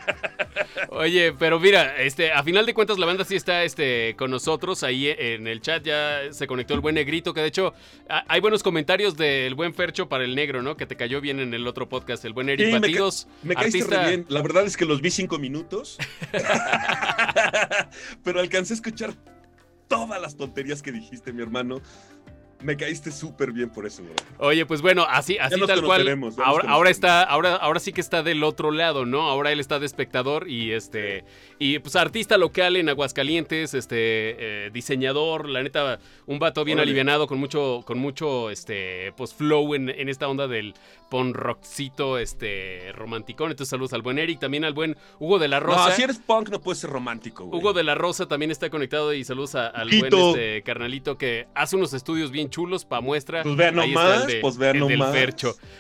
Oye, 0.89 1.31
pero 1.33 1.59
mira, 1.59 1.95
este, 2.01 2.31
a 2.31 2.41
final 2.41 2.65
de 2.65 2.73
cuentas 2.73 2.97
la 2.97 3.06
banda 3.06 3.23
sí 3.23 3.35
está 3.35 3.63
este, 3.63 4.15
con 4.17 4.31
nosotros. 4.31 4.81
Ahí 4.81 5.13
en 5.15 5.45
el 5.45 5.61
chat 5.61 5.83
ya 5.83 6.21
se 6.31 6.47
conectó 6.47 6.73
el 6.73 6.79
buen 6.79 6.95
negrito, 6.95 7.35
que 7.35 7.41
de 7.41 7.50
hecho 7.50 7.75
hay 8.07 8.41
buenos 8.41 8.63
comentarios 8.63 9.15
del 9.15 9.53
buen 9.53 9.75
Fercho 9.75 10.09
para 10.09 10.23
el 10.23 10.33
negro, 10.33 10.63
¿no? 10.63 10.75
Que 10.75 10.88
te 10.88 10.95
cayó 10.95 11.21
bien 11.21 11.39
en 11.39 11.53
el 11.53 11.67
otro 11.67 11.88
podcast, 11.88 12.25
el 12.25 12.33
buen 12.33 12.50
Eric 12.50 12.71
Batidos. 12.71 13.27
Me, 13.44 13.53
caíste 13.53 13.95
bien. 14.07 14.25
La 14.27 14.41
verdad 14.41 14.65
es 14.65 14.75
que 14.75 14.85
los 14.85 15.01
vi 15.01 15.12
cinco 15.12 15.38
minutos. 15.38 16.00
pero 18.23 18.39
alcancé 18.39 18.73
a 18.73 18.75
escuchar 18.75 19.13
todas 19.88 20.21
las 20.21 20.35
tonterías 20.35 20.81
que 20.81 20.94
dijiste, 20.94 21.33
mi 21.33 21.44
hermano. 21.44 21.81
Me 22.61 22.75
caíste 22.75 23.11
súper 23.11 23.53
bien 23.53 23.69
por 23.69 23.85
eso, 23.85 24.03
Oye, 24.38 24.65
pues 24.65 24.81
bueno, 24.81 25.06
así, 25.09 25.38
así 25.38 25.59
tal 25.65 25.81
cual. 25.81 26.06
Ahora, 26.44 26.69
ahora 26.69 26.89
está, 26.89 27.23
ahora, 27.23 27.56
ahora 27.56 27.79
sí 27.79 27.94
que 27.94 28.01
está 28.01 28.21
del 28.21 28.44
otro 28.44 28.71
lado, 28.71 29.06
¿no? 29.06 29.21
Ahora 29.29 29.53
él 29.53 29.61
está 29.61 29.79
de 29.79 29.85
espectador 29.85 30.50
y 30.50 30.73
este. 30.73 31.23
Y 31.57 31.79
pues 31.79 31.95
artista 31.95 32.38
local 32.38 32.75
en 32.75 32.89
Aguascalientes, 32.89 33.73
este, 33.73 34.65
eh, 34.67 34.69
diseñador, 34.73 35.47
la 35.47 35.63
neta, 35.63 36.00
un 36.25 36.39
vato 36.39 36.65
bien 36.65 36.79
alivianado, 36.79 37.27
con 37.27 37.39
mucho, 37.39 37.81
con 37.85 37.97
mucho, 37.97 38.50
este, 38.50 39.13
pues 39.15 39.33
flow 39.33 39.73
en, 39.75 39.89
en 39.89 40.09
esta 40.09 40.27
onda 40.27 40.47
del 40.50 40.73
pon 41.09 41.33
rockcito, 41.33 42.17
este, 42.17 42.91
romanticón. 42.94 43.51
Entonces 43.51 43.69
saludos 43.69 43.94
al 43.94 44.01
buen 44.01 44.19
Eric, 44.19 44.39
también 44.39 44.63
al 44.65 44.73
buen 44.73 44.95
Hugo 45.19 45.39
de 45.39 45.47
la 45.47 45.59
Rosa. 45.59 45.89
No, 45.89 45.95
si 45.95 46.03
eres 46.03 46.19
punk 46.19 46.50
no 46.50 46.61
puedes 46.61 46.79
ser 46.79 46.89
romántico, 46.89 47.45
güey. 47.45 47.59
Hugo 47.59 47.73
de 47.73 47.83
la 47.83 47.95
Rosa 47.95 48.27
también 48.27 48.51
está 48.51 48.69
conectado 48.69 49.13
y 49.13 49.23
saludos 49.23 49.56
al 49.56 49.89
buen 49.89 50.13
este, 50.13 50.61
carnalito 50.63 51.17
que 51.17 51.47
hace 51.56 51.75
unos 51.75 51.94
estudios 51.94 52.31
bien 52.31 52.50
chulos 52.50 52.85
para 52.85 53.01
muestra. 53.01 53.44
Pues 53.44 53.56
vean 53.56 53.75
nomás, 53.75 54.27
pues 54.41 54.57
vean 54.57 54.79
nomás. 54.79 55.13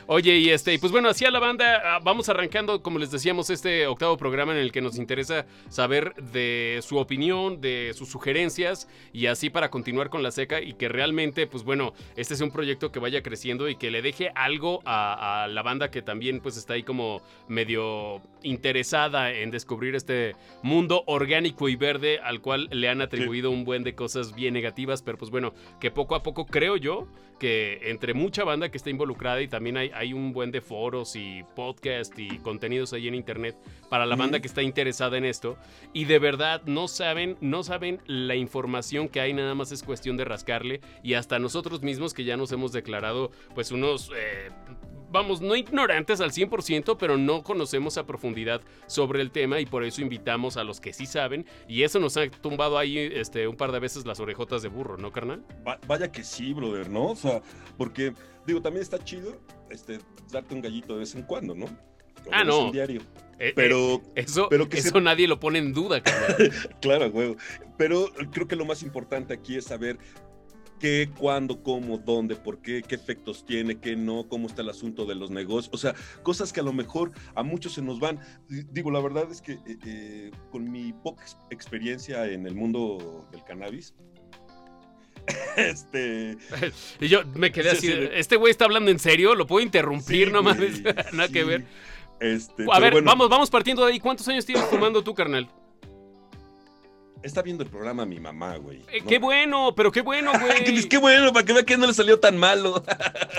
Oye, 0.07 0.37
y 0.37 0.49
este, 0.49 0.73
y 0.73 0.77
pues 0.77 0.91
bueno, 0.91 1.09
así 1.09 1.25
a 1.25 1.31
la 1.31 1.39
banda, 1.39 1.81
ah, 1.83 1.99
vamos 2.03 2.29
arrancando, 2.29 2.81
como 2.81 2.99
les 2.99 3.11
decíamos, 3.11 3.49
este 3.49 3.87
octavo 3.87 4.17
programa 4.17 4.53
en 4.53 4.59
el 4.59 4.71
que 4.71 4.81
nos 4.81 4.97
interesa 4.97 5.45
saber 5.69 6.13
de 6.15 6.79
su 6.81 6.97
opinión, 6.97 7.61
de 7.61 7.93
sus 7.95 8.09
sugerencias, 8.09 8.87
y 9.13 9.27
así 9.27 9.49
para 9.49 9.69
continuar 9.69 10.09
con 10.09 10.23
la 10.23 10.31
seca 10.31 10.61
y 10.61 10.73
que 10.73 10.89
realmente, 10.89 11.47
pues 11.47 11.63
bueno, 11.63 11.93
este 12.15 12.33
es 12.33 12.41
un 12.41 12.51
proyecto 12.51 12.91
que 12.91 12.99
vaya 12.99 13.21
creciendo 13.21 13.69
y 13.69 13.75
que 13.75 13.91
le 13.91 14.01
deje 14.01 14.31
algo 14.35 14.81
a, 14.85 15.18
la 15.19 15.61
banda 15.63 15.91
que 15.91 16.01
también 16.01 16.39
pues 16.39 16.57
está 16.57 16.73
ahí 16.73 16.83
como 16.83 17.21
medio 17.47 18.21
interesada 18.41 19.31
en 19.31 19.51
descubrir 19.51 19.95
este 19.95 20.35
mundo 20.63 21.03
orgánico 21.07 21.67
y 21.67 21.75
verde 21.75 22.19
al 22.19 22.41
cual 22.41 22.69
le 22.71 22.87
han 22.89 23.01
atribuido 23.01 23.51
un 23.51 23.65
buen 23.65 23.83
de 23.83 23.95
cosas 23.95 24.33
bien 24.33 24.53
negativas, 24.53 25.01
pero 25.01 25.17
pues 25.17 25.29
bueno, 25.29 25.53
que 25.79 25.91
poco 25.91 26.15
a 26.15 26.23
poco 26.23 26.45
creo 26.45 26.77
yo 26.77 27.07
que 27.39 27.79
entre 27.89 28.13
mucha 28.13 28.43
banda 28.43 28.69
que 28.69 28.77
está 28.77 28.89
involucrada 28.89 29.41
y 29.41 29.47
también 29.47 29.77
hay, 29.77 29.91
hay 29.93 30.13
un 30.13 30.33
buen 30.33 30.51
de 30.51 30.61
foros 30.61 31.15
y 31.15 31.43
podcast 31.55 32.17
y 32.19 32.37
contenidos 32.39 32.93
ahí 32.93 33.07
en 33.07 33.15
internet 33.15 33.57
para 33.89 34.05
la 34.05 34.15
banda 34.15 34.39
que 34.39 34.47
está 34.47 34.61
interesada 34.61 35.17
en 35.17 35.25
esto 35.25 35.57
y 35.93 36.05
de 36.05 36.19
verdad 36.19 36.61
no 36.65 36.87
saben, 36.87 37.37
no 37.41 37.63
saben 37.63 37.99
la 38.05 38.35
información 38.35 39.07
que 39.07 39.21
hay, 39.21 39.33
nada 39.33 39.55
más 39.55 39.71
es 39.71 39.81
cuestión 39.81 40.17
de 40.17 40.25
rascarle 40.25 40.81
y 41.01 41.15
hasta 41.15 41.39
nosotros 41.39 41.81
mismos 41.81 42.13
que 42.13 42.25
ya 42.25 42.37
nos 42.37 42.51
hemos 42.51 42.71
declarado 42.71 43.31
pues 43.55 43.71
unos 43.71 44.11
eh, 44.15 44.49
vamos, 45.11 45.41
no 45.41 45.55
ignorantes 45.55 46.21
al 46.21 46.31
100%, 46.31 46.97
pero 46.99 47.17
no 47.17 47.43
conocemos 47.43 47.97
a 47.97 48.05
profundidad 48.05 48.61
sobre 48.87 49.21
el 49.21 49.31
tema 49.31 49.59
y 49.59 49.65
por 49.65 49.83
eso 49.83 50.01
invitamos 50.01 50.57
a 50.57 50.63
los 50.63 50.79
que 50.79 50.93
sí 50.93 51.05
saben. 51.05 51.45
Y 51.67 51.83
eso 51.83 51.99
nos 51.99 52.17
ha 52.17 52.29
tumbado 52.29 52.77
ahí 52.77 52.97
este, 52.97 53.47
un 53.47 53.55
par 53.55 53.71
de 53.71 53.79
veces 53.79 54.05
las 54.05 54.19
orejotas 54.19 54.61
de 54.61 54.69
burro, 54.69 54.97
¿no, 54.97 55.11
carnal? 55.11 55.43
vaya 55.87 56.11
que 56.11 56.23
sí, 56.23 56.53
brother, 56.53 56.89
¿no? 56.89 57.07
O 57.11 57.15
sea, 57.15 57.28
porque, 57.77 58.13
digo, 58.45 58.61
también 58.61 58.83
está 58.83 59.03
chido 59.03 59.39
este, 59.69 59.99
darte 60.31 60.53
un 60.53 60.61
gallito 60.61 60.93
de 60.93 60.99
vez 60.99 61.15
en 61.15 61.23
cuando, 61.23 61.55
¿no? 61.55 61.67
ah, 62.31 62.43
no. 62.43 62.71
Diario. 62.71 63.01
Eh, 63.39 63.53
pero, 63.55 63.95
eh, 64.15 64.23
eso, 64.23 64.47
pero 64.49 64.67
que 64.67 64.79
eso 64.79 64.99
nadie 64.99 65.27
lo 65.27 65.39
pone 65.39 65.59
en 65.59 65.73
duda, 65.73 66.01
claro, 66.81 67.09
güey. 67.09 67.37
Pero 67.77 68.09
creo 68.31 68.47
que 68.47 68.57
lo 68.57 68.65
más 68.65 68.83
importante 68.83 69.33
aquí 69.33 69.55
es 69.55 69.65
saber 69.65 69.97
qué, 70.79 71.09
cuándo, 71.17 71.63
cómo, 71.63 71.97
dónde, 71.97 72.35
por 72.35 72.61
qué, 72.61 72.81
qué 72.81 72.95
efectos 72.95 73.45
tiene, 73.45 73.79
qué 73.79 73.95
no, 73.95 74.27
cómo 74.27 74.47
está 74.47 74.61
el 74.61 74.69
asunto 74.69 75.05
de 75.05 75.15
los 75.15 75.31
negocios. 75.31 75.73
O 75.73 75.77
sea, 75.77 75.95
cosas 76.21 76.51
que 76.51 76.59
a 76.59 76.63
lo 76.63 76.73
mejor 76.73 77.11
a 77.35 77.43
muchos 77.43 77.73
se 77.73 77.81
nos 77.81 77.99
van. 78.01 78.19
Digo, 78.49 78.91
la 78.91 78.99
verdad 78.99 79.31
es 79.31 79.41
que 79.41 79.59
eh, 79.85 80.31
con 80.51 80.69
mi 80.69 80.91
poca 80.91 81.23
experiencia 81.49 82.25
en 82.25 82.45
el 82.45 82.55
mundo 82.55 83.27
del 83.31 83.43
cannabis, 83.45 83.93
este. 85.57 86.37
Y 86.99 87.07
yo 87.07 87.21
me 87.35 87.51
quedé 87.51 87.71
así. 87.71 87.91
Este 88.13 88.35
güey 88.35 88.51
está 88.51 88.65
hablando 88.65 88.91
en 88.91 88.99
serio, 88.99 89.35
lo 89.35 89.47
puedo 89.47 89.63
interrumpir 89.63 90.31
nomás. 90.31 90.57
Nada 91.13 91.29
que 91.29 91.43
ver. 91.43 91.65
Este, 92.19 92.65
a 92.69 92.79
ver, 92.79 93.01
vamos, 93.01 93.29
vamos 93.29 93.49
partiendo 93.49 93.85
de 93.85 93.93
ahí. 93.93 93.99
¿Cuántos 93.99 94.27
años 94.27 94.45
tienes 94.45 94.65
fumando 94.65 95.01
tú, 95.03 95.13
carnal? 95.13 95.49
Está 97.21 97.41
viendo 97.41 97.63
el 97.63 97.69
programa 97.69 98.05
mi 98.05 98.19
mamá, 98.19 98.55
güey. 98.55 98.81
Eh, 98.91 99.01
qué 99.05 99.19
bueno, 99.19 99.73
pero 99.75 99.91
qué 99.91 100.01
bueno, 100.01 100.31
güey. 100.39 100.87
qué 100.87 100.97
bueno, 100.97 101.33
para 101.33 101.45
que 101.45 101.53
vea 101.53 101.63
que 101.63 101.77
no 101.77 101.85
le 101.85 101.93
salió 101.93 102.19
tan 102.19 102.37
malo. 102.37 102.81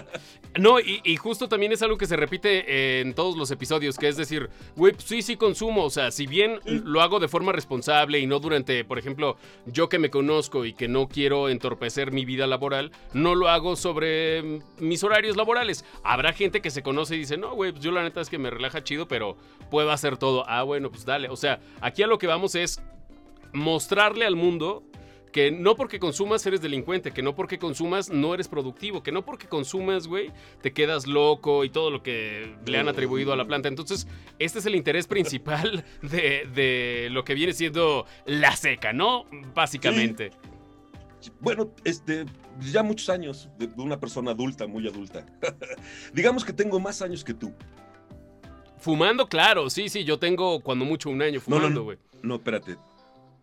no, 0.59 0.79
y, 0.81 1.17
justo 1.17 1.49
también 1.49 1.73
es 1.73 1.81
algo 1.81 1.97
que 1.97 2.07
se 2.07 2.17
repite 2.17 3.01
en 3.01 3.15
todos 3.15 3.37
los 3.37 3.51
episodios, 3.51 3.97
que 3.97 4.09
es 4.09 4.19
decir, 4.19 4.51
güey, 4.77 4.93
pues 4.93 5.05
sí, 5.05 5.23
sí 5.23 5.37
consumo. 5.37 5.85
O 5.85 5.91
sea, 5.91 6.11
si 6.11 6.27
bien 6.27 6.61
lo 6.65 7.01
hago 7.01 7.21
de 7.21 7.29
forma 7.29 7.53
responsable 7.53 8.19
y 8.19 8.27
no 8.27 8.39
durante, 8.39 8.85
por 8.85 8.99
ejemplo, 8.99 9.37
yo 9.65 9.89
que 9.89 9.99
me 9.99 10.11
conozco 10.11 10.67
y 10.67 10.75
que 10.75 10.87
no 10.87 11.09
quiero 11.09 11.49
entorpecer 11.49 12.13
mi 12.13 12.27
vida 12.27 12.47
laboral, 12.47 12.93
no 13.15 13.35
lo 13.35 13.49
hago 13.49 13.77
sobre 13.77 14.61
mis 14.79 15.03
horarios 15.05 15.39
laborales. 15.39 15.87
Habrá 16.05 16.35
gente 16.35 16.61
que 16.61 16.71
se 16.71 16.83
conoce 16.83 17.17
y 17.17 17.21
dice, 17.21 17.39
no, 17.39 17.55
güey, 17.55 17.73
pues 17.73 17.83
yo 17.83 17.93
la 17.93 18.03
neta 18.03 18.21
es 18.21 18.29
que 18.29 18.39
me 18.39 18.51
relaja 18.51 18.85
chido, 18.85 19.09
pero 19.09 19.39
puedo 19.71 19.91
hacer 19.91 20.19
todo. 20.19 20.45
Ah, 20.47 20.65
bueno, 20.65 20.91
pues 20.91 21.07
dale. 21.07 21.31
O 21.31 21.37
sea, 21.37 21.61
aquí 21.81 22.03
a 22.03 22.07
lo 22.07 22.19
que 22.19 22.27
vamos 22.27 22.55
es 22.55 22.83
mostrarle 23.53 24.25
al 24.27 24.37
mundo 24.37 24.85
que 25.31 25.51
no 25.51 25.77
porque 25.77 25.99
consumas 25.99 26.45
eres 26.47 26.61
delincuente, 26.61 27.13
que 27.13 27.23
no 27.23 27.35
porque 27.35 27.59
consumas 27.59 28.11
no 28.11 28.35
eres 28.35 28.49
productivo, 28.49 29.03
que 29.03 29.13
no 29.13 29.25
porque 29.25 29.47
consumas, 29.47 30.07
güey, 30.07 30.31
te 30.61 30.73
quedas 30.73 31.07
loco 31.07 31.65
y 31.65 31.71
todo 31.71 31.91
lo 31.91 32.03
que 32.03 32.55
le 32.67 32.79
han 32.79 32.89
atribuido 32.89 33.33
a 33.33 33.37
la 33.37 33.47
planta. 33.47 33.69
Entonces, 33.69 34.07
este 34.39 34.59
es 34.59 34.67
el 34.67 34.75
interés 34.75 35.07
principal 35.07 35.85
de, 36.03 37.09
lo 37.11 37.25
que 37.25 37.35
viene 37.35 37.53
siendo 37.53 38.07
la 38.27 38.57
seca, 38.57 38.93
¿no? 38.93 39.27
Básicamente. 39.55 40.31
Bueno, 41.39 41.71
este, 41.85 42.25
ya 42.61 42.83
muchos 42.83 43.09
años 43.11 43.49
de 43.59 43.69
una 43.77 44.01
persona 44.01 44.33
adulta, 44.33 44.67
muy 44.67 44.87
adulta. 44.89 45.27
Digamos 46.15 46.45
que 46.45 46.53
tengo 46.53 46.81
más 46.81 47.03
años 47.03 47.23
que 47.23 47.35
tú. 47.35 47.53
Fumando, 48.79 49.29
claro, 49.29 49.69
sí, 49.69 49.91
sí, 49.91 50.05
yo 50.05 50.19
tengo 50.19 50.61
cuando 50.61 50.87
mucho 50.87 51.11
un 51.11 51.21
año 51.21 51.39
fumando, 51.39 51.85
güey. 51.85 51.99
No, 51.99 52.21
no, 52.23 52.29
no, 52.29 52.35
espérate, 52.37 52.79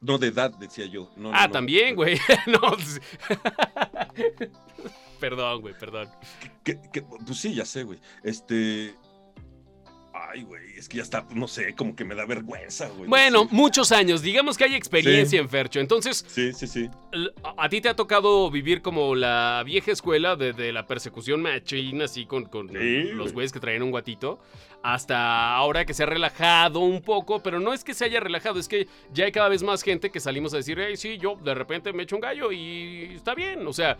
no, 0.01 0.17
de 0.17 0.27
edad, 0.27 0.51
decía 0.59 0.85
yo. 0.85 1.09
ah, 1.33 1.49
también, 1.49 1.95
güey. 1.95 2.19
no. 2.47 2.59
Pues, 2.59 3.01
perdón, 5.19 5.61
güey, 5.61 5.73
perdón. 5.77 6.09
pues 7.25 7.39
sí, 7.39 7.53
ya 7.53 7.65
sé, 7.65 7.83
güey. 7.83 7.99
Este. 8.23 8.95
Ay, 10.29 10.43
güey, 10.43 10.77
es 10.77 10.89
que 10.89 10.97
ya 10.97 11.03
está, 11.03 11.25
no 11.33 11.47
sé, 11.47 11.73
como 11.73 11.95
que 11.95 12.03
me 12.03 12.13
da 12.13 12.25
vergüenza, 12.25 12.89
güey. 12.89 13.07
Bueno, 13.07 13.47
muchos 13.51 13.91
años, 13.91 14.21
digamos 14.21 14.57
que 14.57 14.65
hay 14.65 14.75
experiencia 14.75 15.39
en 15.39 15.47
Fercho, 15.47 15.79
entonces... 15.79 16.25
Sí, 16.27 16.51
sí, 16.53 16.67
sí. 16.67 16.89
A, 17.57 17.69
ti 17.69 17.79
te 17.79 17.89
ha 17.89 17.95
tocado 17.95 18.51
vivir 18.51 18.81
como 18.81 19.15
la 19.15 19.63
vieja 19.65 19.91
escuela 19.91 20.35
de, 20.35 20.71
la 20.73 20.85
persecución 20.85 21.41
machina, 21.41 22.05
así 22.05 22.25
con, 22.25 22.45
con 22.45 22.69
los 22.73 23.31
güeyes 23.31 23.53
que 23.53 23.59
traían 23.59 23.83
un 23.83 23.91
guatito 23.91 24.39
hasta 24.83 25.55
ahora 25.55 25.85
que 25.85 25.93
se 25.93 26.03
ha 26.03 26.05
relajado 26.05 26.79
un 26.79 27.01
poco, 27.01 27.41
pero 27.41 27.59
no 27.59 27.73
es 27.73 27.83
que 27.83 27.93
se 27.93 28.05
haya 28.05 28.19
relajado, 28.19 28.59
es 28.59 28.67
que 28.67 28.87
ya 29.11 29.25
hay 29.25 29.31
cada 29.31 29.49
vez 29.49 29.63
más 29.63 29.81
gente 29.81 30.11
que 30.11 30.19
salimos 30.19 30.53
a 30.53 30.57
decir, 30.57 30.79
hey, 30.79 30.95
sí, 30.97 31.17
yo 31.17 31.35
de 31.35 31.53
repente 31.53 31.93
me 31.93 32.03
echo 32.03 32.15
un 32.15 32.21
gallo 32.21 32.51
y 32.51 33.11
está 33.15 33.33
bien, 33.33 33.65
o 33.65 33.73
sea, 33.73 33.97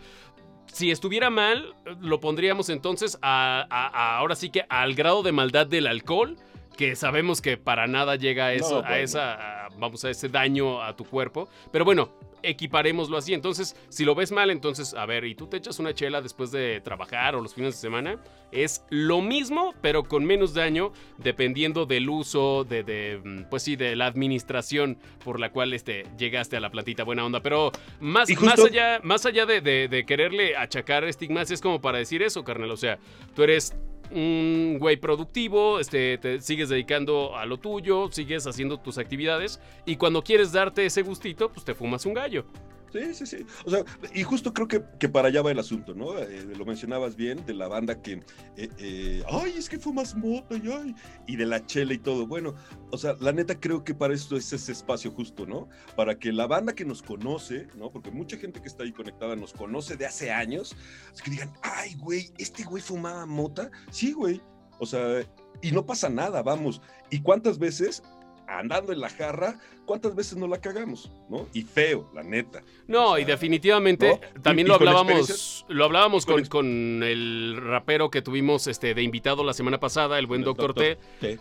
si 0.72 0.90
estuviera 0.90 1.30
mal, 1.30 1.74
lo 2.00 2.20
pondríamos 2.20 2.68
entonces 2.68 3.18
ahora 3.22 4.34
sí 4.34 4.50
que 4.50 4.64
al 4.68 4.94
grado 4.94 5.22
de 5.22 5.32
maldad 5.32 5.66
del 5.66 5.86
alcohol, 5.86 6.36
que 6.76 6.94
sabemos 6.94 7.42
que 7.42 7.56
para 7.56 7.86
nada 7.86 8.16
llega 8.16 8.46
a 8.46 8.52
eso, 8.52 8.84
a 8.84 9.00
esa, 9.00 9.68
vamos 9.78 10.04
a 10.04 10.10
ese 10.10 10.28
daño 10.28 10.80
a 10.82 10.94
tu 10.94 11.04
cuerpo. 11.04 11.48
Pero 11.72 11.84
bueno, 11.84 12.10
equiparémoslo 12.42 13.16
así. 13.16 13.34
Entonces, 13.34 13.76
si 13.88 14.04
lo 14.04 14.14
ves 14.14 14.32
mal, 14.32 14.50
entonces, 14.50 14.94
a 14.94 15.06
ver, 15.06 15.24
y 15.24 15.34
tú 15.34 15.46
te 15.46 15.56
echas 15.56 15.78
una 15.78 15.94
chela 15.94 16.20
después 16.20 16.50
de 16.50 16.80
trabajar 16.80 17.34
o 17.34 17.40
los 17.40 17.54
fines 17.54 17.74
de 17.74 17.80
semana, 17.80 18.18
es 18.52 18.84
lo 18.90 19.20
mismo, 19.20 19.74
pero 19.80 20.04
con 20.04 20.24
menos 20.24 20.54
daño, 20.54 20.92
dependiendo 21.18 21.86
del 21.86 22.08
uso, 22.08 22.64
de, 22.64 23.20
mm, 23.22 23.50
pues 23.50 23.62
sí, 23.62 23.76
de 23.76 23.96
la 23.96 24.06
administración 24.06 24.98
por 25.24 25.40
la 25.40 25.50
cual 25.50 25.74
este, 25.74 26.04
llegaste 26.18 26.56
a 26.56 26.60
la 26.60 26.70
plantita 26.70 27.04
buena 27.04 27.24
onda. 27.24 27.40
Pero 27.40 27.72
más, 28.00 28.28
más 28.40 28.58
allá, 28.58 29.00
más 29.02 29.26
allá 29.26 29.46
de, 29.46 29.60
de 29.60 30.06
quererle 30.06 30.56
achacar 30.56 31.04
estigmas, 31.04 31.50
es 31.50 31.60
como 31.60 31.80
para 31.80 31.98
decir 31.98 32.22
eso, 32.22 32.44
carnal. 32.44 32.70
O 32.70 32.76
sea, 32.76 32.98
tú 33.34 33.42
eres 33.42 33.74
un 34.10 34.78
güey 34.78 34.96
productivo, 34.96 35.80
este, 35.80 36.18
te 36.18 36.40
sigues 36.40 36.68
dedicando 36.68 37.36
a 37.36 37.46
lo 37.46 37.58
tuyo, 37.58 38.08
sigues 38.10 38.46
haciendo 38.46 38.78
tus 38.78 38.98
actividades 38.98 39.60
y 39.86 39.96
cuando 39.96 40.22
quieres 40.22 40.52
darte 40.52 40.86
ese 40.86 41.02
gustito, 41.02 41.50
pues 41.50 41.64
te 41.64 41.74
fumas 41.74 42.06
un 42.06 42.14
gallo. 42.14 42.44
Sí, 42.92 43.14
sí, 43.14 43.26
sí. 43.26 43.46
O 43.64 43.70
sea, 43.70 43.84
y 44.14 44.22
justo 44.22 44.52
creo 44.52 44.66
que, 44.66 44.82
que 44.98 45.08
para 45.08 45.28
allá 45.28 45.42
va 45.42 45.50
el 45.50 45.58
asunto, 45.58 45.94
¿no? 45.94 46.18
Eh, 46.18 46.46
lo 46.56 46.64
mencionabas 46.64 47.16
bien, 47.16 47.44
de 47.44 47.54
la 47.54 47.68
banda 47.68 48.00
que, 48.00 48.22
eh, 48.56 48.68
eh, 48.78 49.22
ay, 49.30 49.54
es 49.56 49.68
que 49.68 49.78
fumas 49.78 50.14
mota 50.14 50.56
y 50.56 50.70
ay, 50.70 50.94
y 51.26 51.36
de 51.36 51.46
la 51.46 51.64
chela 51.66 51.92
y 51.92 51.98
todo. 51.98 52.26
Bueno, 52.26 52.54
o 52.90 52.98
sea, 52.98 53.14
la 53.20 53.32
neta 53.32 53.58
creo 53.58 53.84
que 53.84 53.94
para 53.94 54.14
esto 54.14 54.36
es 54.36 54.52
ese 54.52 54.72
espacio 54.72 55.10
justo, 55.10 55.46
¿no? 55.46 55.68
Para 55.96 56.18
que 56.18 56.32
la 56.32 56.46
banda 56.46 56.74
que 56.74 56.84
nos 56.84 57.02
conoce, 57.02 57.68
¿no? 57.76 57.90
Porque 57.90 58.10
mucha 58.10 58.36
gente 58.36 58.60
que 58.60 58.68
está 58.68 58.84
ahí 58.84 58.92
conectada 58.92 59.36
nos 59.36 59.52
conoce 59.52 59.96
de 59.96 60.06
hace 60.06 60.30
años, 60.30 60.74
es 61.12 61.20
que 61.20 61.30
digan, 61.30 61.52
ay, 61.62 61.94
güey, 61.98 62.32
este 62.38 62.64
güey 62.64 62.82
fumaba 62.82 63.26
mota. 63.26 63.70
Sí, 63.90 64.12
güey. 64.12 64.40
O 64.80 64.86
sea, 64.86 65.22
y 65.60 65.72
no 65.72 65.84
pasa 65.84 66.08
nada, 66.08 66.42
vamos. 66.42 66.80
¿Y 67.10 67.20
cuántas 67.20 67.58
veces 67.58 68.02
andando 68.48 68.92
en 68.92 69.00
la 69.00 69.10
jarra, 69.10 69.58
¿cuántas 69.84 70.14
veces 70.14 70.36
no 70.36 70.46
la 70.46 70.60
cagamos? 70.60 71.10
¿No? 71.28 71.46
Y 71.52 71.62
feo, 71.62 72.10
la 72.14 72.22
neta. 72.22 72.62
No, 72.86 73.18
y 73.18 73.24
definitivamente 73.24 74.20
también 74.42 74.68
lo, 74.68 74.74
hablábamos, 74.74 75.66
lo 75.68 75.84
hablábamos 75.84 76.26
con, 76.26 77.02
el 77.02 77.58
rapero 77.60 78.10
que 78.10 78.22
tuvimos 78.22 78.66
este, 78.66 78.94
de 78.94 79.02
invitado 79.02 79.44
la 79.44 79.52
semana 79.52 79.78
pasada, 79.78 80.18
el 80.18 80.26
buen 80.26 80.42
Doctor, 80.42 80.74
T. 80.74 80.98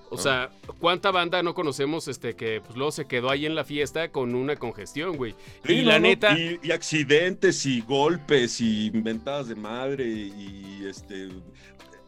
O 0.10 0.18
sea, 0.18 0.50
¿cuánta 0.80 1.12
banda 1.12 1.42
no 1.42 1.54
conocemos 1.54 2.08
este, 2.08 2.36
que 2.36 2.62
pues, 2.62 2.76
luego 2.76 2.92
se 2.92 3.06
quedó 3.06 3.30
ahí 3.30 3.46
en 3.46 3.56
la 3.56 3.64
fiesta 3.64 4.10
con 4.10 4.36
una 4.36 4.56
congestión, 4.56 5.18
güey? 5.18 5.36
y 5.66 5.82
la 5.82 6.00
neta. 6.00 6.38
Y, 6.38 6.60
y, 6.62 6.72
accidentes 6.72 7.66
y 7.66 7.82
golpes 7.82 8.60
y 8.62 8.88
inventadas 8.88 9.48
de 9.48 9.56
madre 9.56 10.06
y 10.06 10.86
este 10.88 11.30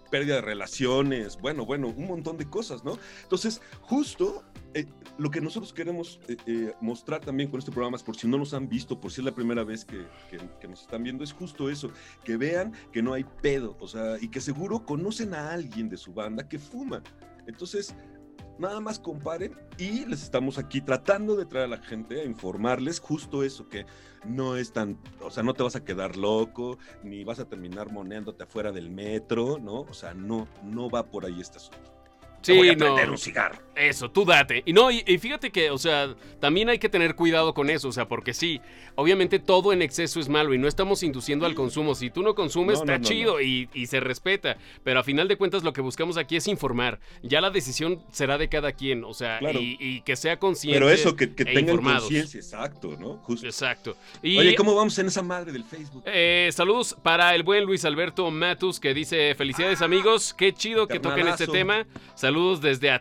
pérdida 0.10 0.36
de 0.36 0.42
relaciones, 0.42 1.38
bueno, 1.40 1.66
bueno, 1.66 1.88
un 1.88 2.08
montón 2.08 2.38
de 2.38 2.46
cosas, 2.46 2.84
¿no? 2.84 2.98
Entonces, 3.24 3.62
justo 3.82 4.44
eh, 4.74 4.86
lo 5.18 5.32
que 5.32 5.42
nosotros 5.42 5.74
queremos 5.74 6.20
eh, 6.28 6.38
eh, 6.46 6.74
mostrar 6.82 7.22
también 7.22 7.50
con 7.50 7.60
este 7.60 7.72
programa, 7.72 7.98
es 7.98 8.04
por 8.04 8.16
si 8.16 8.28
no 8.28 8.38
nos 8.38 8.54
han 8.54 8.70
visto, 8.70 9.00
por 9.00 9.12
si 9.12 9.22
es 9.22 9.26
la 9.26 9.34
primera 9.34 9.64
vez 9.64 9.86
que, 9.86 10.06
que, 10.30 10.68
nos 10.68 10.82
están 10.82 11.04
viendo, 11.04 11.24
es 11.24 11.34
justo 11.34 11.70
eso, 11.70 11.92
que 12.24 12.38
vean 12.38 12.74
que 12.92 13.02
no 13.02 13.14
hay 13.14 13.26
pedo, 13.42 13.76
o 13.80 13.88
sea, 13.88 14.18
y 14.22 14.28
que 14.28 14.42
seguro 14.42 14.86
conocen 14.86 15.34
a 15.34 15.52
alguien 15.52 15.90
de 15.90 15.98
su 15.98 16.14
banda 16.14 16.48
que 16.48 16.60
fuma. 16.60 17.02
Entonces, 17.48 17.96
nada 18.60 18.80
más 18.80 19.00
comparen 19.00 19.58
y 19.78 20.06
les 20.06 20.22
estamos 20.22 20.58
aquí 20.58 20.82
tratando 20.82 21.36
de 21.36 21.46
traer 21.46 21.66
a 21.66 21.70
la 21.70 21.78
gente 21.78 22.22
a 22.22 22.26
informarles 22.26 23.00
justo 23.00 23.44
eso, 23.44 23.68
que 23.68 23.86
no 24.26 24.58
es 24.58 24.74
tan, 24.74 25.00
o 25.22 25.32
sea, 25.32 25.44
no 25.44 25.54
te 25.54 25.64
vas 25.64 25.76
a 25.76 25.84
quedar 25.84 26.18
loco, 26.18 26.78
ni 27.04 27.24
vas 27.24 27.40
a 27.40 27.46
terminar 27.46 27.92
moneándote 27.92 28.44
afuera 28.44 28.72
del 28.72 28.90
metro, 28.90 29.58
¿no? 29.60 29.82
O 29.82 29.94
sea, 29.94 30.14
no, 30.14 30.48
no 30.64 30.90
va 30.90 31.04
por 31.04 31.26
ahí 31.26 31.40
este 31.40 31.58
asunto. 31.58 32.00
Sí, 32.42 32.56
voy 32.56 32.70
a 32.70 32.78
prender 32.78 33.10
un 33.10 33.18
cigarro. 33.18 33.58
Eso, 33.80 34.12
tú 34.12 34.26
date. 34.26 34.62
Y 34.66 34.74
no, 34.74 34.92
y, 34.92 35.02
fíjate 35.18 35.52
que, 35.52 35.72
o 35.72 35.78
sea, 35.78 36.14
también 36.42 36.68
hay 36.68 36.80
que 36.80 36.90
tener 36.90 37.16
cuidado 37.16 37.54
con 37.54 37.70
eso, 37.70 37.88
o 37.88 37.92
sea, 37.94 38.10
porque 38.10 38.34
sí, 38.34 38.60
obviamente 38.96 39.40
todo 39.40 39.72
en 39.72 39.82
exceso 39.82 40.20
es 40.20 40.28
malo 40.28 40.54
y 40.54 40.58
no 40.58 40.68
estamos 40.68 41.02
induciendo 41.02 41.46
al 41.46 41.56
consumo. 41.56 41.96
Si 41.96 42.10
tú 42.10 42.22
no 42.22 42.36
consumes, 42.36 42.80
está 42.80 43.00
chido 43.00 43.40
y, 43.42 43.70
se 43.88 44.00
respeta. 44.02 44.58
Pero 44.84 45.00
a 45.00 45.04
final 45.04 45.28
de 45.28 45.38
cuentas, 45.38 45.64
lo 45.64 45.74
que 45.74 45.82
buscamos 45.82 46.18
aquí 46.18 46.36
es 46.36 46.48
informar. 46.48 47.00
Ya 47.24 47.42
la 47.42 47.50
decisión 47.50 48.04
será 48.12 48.38
de 48.38 48.50
cada 48.50 48.74
quien, 48.74 49.04
o 49.06 49.14
sea, 49.14 49.40
y, 49.42 50.02
que 50.02 50.16
sea 50.16 50.38
consciente. 50.38 50.80
Pero 50.80 50.92
eso, 50.92 51.16
que, 51.16 51.34
que 51.34 51.44
e 51.44 51.54
tengan 51.54 51.78
conciencia, 51.78 52.40
exacto, 52.40 52.98
¿no? 53.00 53.18
Justo. 53.24 53.46
Exacto. 53.46 53.96
Oye, 54.22 54.56
¿cómo 54.56 54.76
vamos 54.76 54.98
en 55.00 55.08
esa 55.08 55.22
madre 55.22 55.54
del 55.54 55.64
Facebook? 55.64 56.04
Eh, 56.06 56.50
saludos 56.52 56.98
para 57.02 57.34
el 57.34 57.44
buen 57.44 57.64
Luis 57.64 57.86
Alberto 57.86 58.30
Matus 58.30 58.80
que 58.80 58.94
dice: 58.94 59.34
Felicidades, 59.36 59.82
amigos. 59.82 60.34
Qué 60.38 60.54
chido 60.54 60.88
que 60.88 61.00
toquen 61.00 61.28
este 61.28 61.48
tema. 61.48 61.88
Saludos 62.16 62.62
desde 62.62 62.92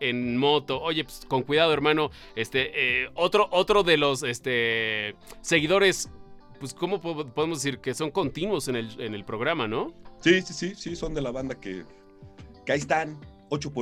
En 0.00 0.36
moto. 0.36 0.80
Oye, 0.80 1.04
pues, 1.04 1.22
con 1.26 1.42
cuidado, 1.42 1.72
hermano. 1.72 2.10
Este, 2.34 3.04
eh, 3.04 3.10
otro, 3.14 3.48
otro 3.50 3.82
de 3.82 3.96
los 3.96 4.22
este, 4.22 5.14
seguidores, 5.40 6.10
pues, 6.60 6.74
¿cómo 6.74 7.00
podemos 7.00 7.62
decir? 7.62 7.78
Que 7.78 7.94
son 7.94 8.10
continuos 8.10 8.68
en 8.68 8.76
el, 8.76 9.00
en 9.00 9.14
el 9.14 9.24
programa, 9.24 9.66
¿no? 9.66 9.92
Sí, 10.20 10.42
sí, 10.42 10.52
sí, 10.52 10.74
sí, 10.74 10.96
son 10.96 11.14
de 11.14 11.22
la 11.22 11.30
banda 11.30 11.58
que, 11.58 11.84
que 12.64 12.72
ahí 12.72 12.78
están, 12.78 13.18
8 13.50 13.72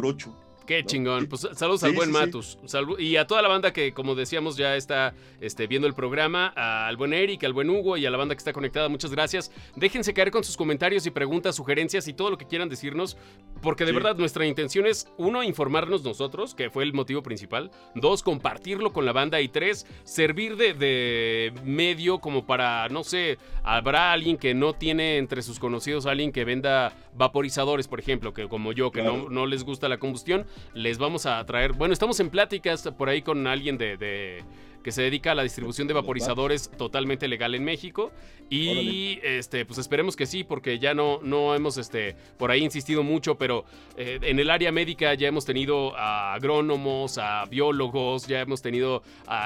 por 0.64 0.74
8 0.74 0.84
Qué 0.84 0.84
chingón. 0.84 1.26
Pues 1.26 1.48
saludos 1.52 1.84
al 1.84 1.92
buen 1.92 2.10
Matus. 2.10 2.58
y 2.98 3.16
a 3.16 3.26
toda 3.26 3.42
la 3.42 3.48
banda 3.48 3.72
que, 3.72 3.92
como 3.92 4.14
decíamos, 4.14 4.56
ya 4.56 4.76
está 4.76 5.14
este, 5.40 5.66
viendo 5.66 5.86
el 5.86 5.94
programa. 5.94 6.52
Al 6.56 6.96
buen 6.96 7.12
Eric, 7.12 7.44
al 7.44 7.52
buen 7.52 7.70
Hugo 7.70 7.96
y 7.96 8.06
a 8.06 8.10
la 8.10 8.16
banda 8.16 8.34
que 8.34 8.38
está 8.38 8.52
conectada. 8.52 8.88
Muchas 8.88 9.10
gracias. 9.10 9.50
Déjense 9.76 10.14
caer 10.14 10.30
con 10.30 10.44
sus 10.44 10.56
comentarios 10.56 11.06
y 11.06 11.10
preguntas, 11.10 11.56
sugerencias 11.56 12.08
y 12.08 12.14
todo 12.14 12.30
lo 12.30 12.38
que 12.38 12.46
quieran 12.46 12.68
decirnos. 12.68 13.16
Porque 13.62 13.84
de 13.84 13.92
verdad 13.92 14.16
nuestra 14.16 14.46
intención 14.46 14.86
es, 14.86 15.08
uno, 15.16 15.42
informarnos 15.42 16.02
nosotros, 16.02 16.54
que 16.54 16.70
fue 16.70 16.84
el 16.84 16.92
motivo 16.92 17.22
principal. 17.22 17.70
Dos, 17.94 18.22
compartirlo 18.22 18.92
con 18.92 19.04
la 19.04 19.12
banda. 19.12 19.40
Y 19.40 19.48
tres, 19.48 19.86
servir 20.04 20.56
de, 20.56 21.52
medio 21.64 22.18
como 22.18 22.46
para, 22.46 22.88
no 22.88 23.04
sé, 23.04 23.38
habrá 23.62 24.12
alguien 24.12 24.36
que 24.36 24.54
no 24.54 24.74
tiene 24.74 25.18
entre 25.18 25.42
sus 25.42 25.58
conocidos 25.58 26.06
alguien 26.06 26.32
que 26.32 26.44
venda 26.44 26.92
vaporizadores, 27.14 27.88
por 27.88 28.00
ejemplo, 28.00 28.34
que 28.34 28.48
como 28.48 28.72
yo, 28.72 28.90
que 28.90 29.02
no, 29.02 29.28
no 29.30 29.46
les 29.46 29.64
gusta 29.64 29.88
la 29.88 29.98
combustión 29.98 30.46
les 30.74 30.98
vamos 30.98 31.26
a 31.26 31.44
traer. 31.44 31.72
Bueno, 31.72 31.92
estamos 31.92 32.20
en 32.20 32.30
pláticas 32.30 32.82
por 32.96 33.08
ahí 33.08 33.22
con 33.22 33.46
alguien 33.46 33.78
de, 33.78 34.42
que 34.82 34.92
se 34.92 35.02
dedica 35.02 35.32
a 35.32 35.34
la 35.34 35.42
distribución 35.42 35.88
de 35.88 35.94
vaporizadores 35.94 36.70
totalmente 36.70 37.28
legal 37.28 37.54
en 37.54 37.64
México. 37.64 38.12
Y 38.50 39.18
este, 39.22 39.64
pues 39.64 39.78
esperemos 39.78 40.16
que 40.16 40.26
sí, 40.26 40.44
porque 40.44 40.78
ya 40.78 40.94
no, 40.94 41.20
no 41.22 41.54
hemos 41.54 41.78
este, 41.78 42.14
por 42.38 42.50
ahí 42.50 42.62
insistido 42.62 43.02
mucho, 43.02 43.36
pero 43.36 43.64
eh, 43.96 44.18
en 44.22 44.38
el 44.38 44.50
área 44.50 44.70
médica 44.70 45.14
ya 45.14 45.28
hemos 45.28 45.44
tenido 45.44 45.96
a 45.96 46.34
agrónomos, 46.34 47.18
a 47.18 47.44
biólogos, 47.46 48.26
ya 48.26 48.40
hemos 48.40 48.62
tenido 48.62 49.02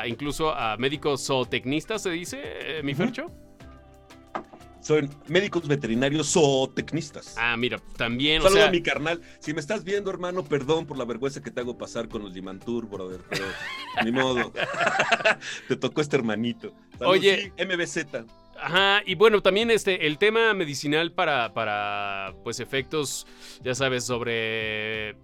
incluso 0.07 0.53
a 0.53 0.77
médicos 0.77 1.27
zootecnistas, 1.27 2.03
se 2.03 2.11
dice, 2.11 2.41
eh, 2.43 2.83
mi 2.83 2.95
Fercho 2.95 3.31
son 4.89 5.11
médicos 5.27 5.69
veterinarios 5.69 6.33
zootecnistas. 6.33 7.35
Ah, 7.37 7.59
mira, 7.59 7.79
también. 7.99 8.41
Saludo 8.41 8.65
a 8.65 8.71
mi 8.71 8.81
carnal. 8.81 9.21
Si 9.39 9.53
me 9.53 9.61
estás 9.61 9.85
viendo, 9.85 10.11
hermano, 10.11 10.45
perdón 10.45 10.87
por 10.87 10.97
la 10.97 11.05
vergüenza 11.05 11.43
que 11.43 11.51
te 11.51 11.61
hago 11.61 11.77
pasar 11.77 12.09
con 12.09 12.23
los 12.23 12.33
Limantur, 12.33 12.89
brother, 12.89 13.21
pero 13.29 13.45
ni 14.03 14.13
modo. 14.13 14.51
te 15.69 15.77
tocó 15.77 16.01
este 16.01 16.17
hermanito. 16.17 16.73
Oye, 17.01 17.53
MBZ. 17.59 18.07
Ajá, 18.61 19.03
y 19.07 19.15
bueno, 19.15 19.41
también 19.41 19.71
este, 19.71 20.07
el 20.07 20.19
tema 20.19 20.53
medicinal 20.53 21.13
para, 21.13 21.55
para, 21.55 22.35
pues, 22.43 22.61
efectos, 22.61 23.27
ya 23.63 23.75
sabes, 23.75 24.05
sobre 24.05 25.17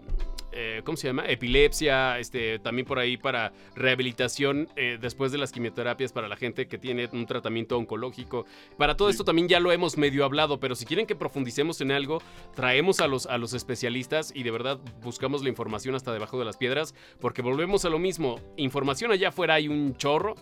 eh, 0.57 0.83
¿cómo 0.85 0.97
se 0.97 1.09
llama? 1.09 1.25
Epilepsia, 1.27 2.21
este, 2.21 2.61
también 2.61 2.87
por 2.87 3.01
ahí 3.01 3.17
para 3.17 3.53
rehabilitación 3.75 4.69
eh, 4.77 4.99
después 5.01 5.33
de 5.33 5.39
las 5.39 5.51
quimioterapias 5.51 6.13
para 6.13 6.29
la 6.29 6.37
gente 6.37 6.69
que 6.69 6.79
tiene 6.79 7.09
un 7.13 7.27
tratamiento 7.27 7.77
oncológico. 7.77 8.47
Para 8.79 8.97
todo 8.97 9.09
esto 9.09 9.25
también 9.25 9.49
ya 9.49 9.59
lo 9.59 9.73
hemos 9.73 9.99
medio 9.99 10.25
hablado, 10.25 10.61
pero 10.61 10.77
si 10.77 10.87
quieren 10.87 11.07
que 11.07 11.17
profundicemos 11.17 11.81
en 11.81 11.91
algo, 11.91 12.23
traemos 12.55 13.01
a 13.01 13.09
los, 13.09 13.27
a 13.27 13.37
los 13.37 13.53
especialistas 13.53 14.31
y 14.33 14.45
de 14.45 14.53
verdad 14.53 14.79
buscamos 15.03 15.43
la 15.43 15.49
información 15.49 15.97
hasta 15.97 16.13
debajo 16.13 16.39
de 16.39 16.45
las 16.45 16.57
piedras, 16.57 16.95
porque 17.21 17.43
volvemos 17.43 17.85
a 17.85 17.89
lo 17.89 17.99
mismo, 17.99 18.39
información 18.57 19.11
allá 19.11 19.31
afuera 19.31 19.55
hay 19.55 19.67
un 19.67 19.97
chorro 19.97 20.37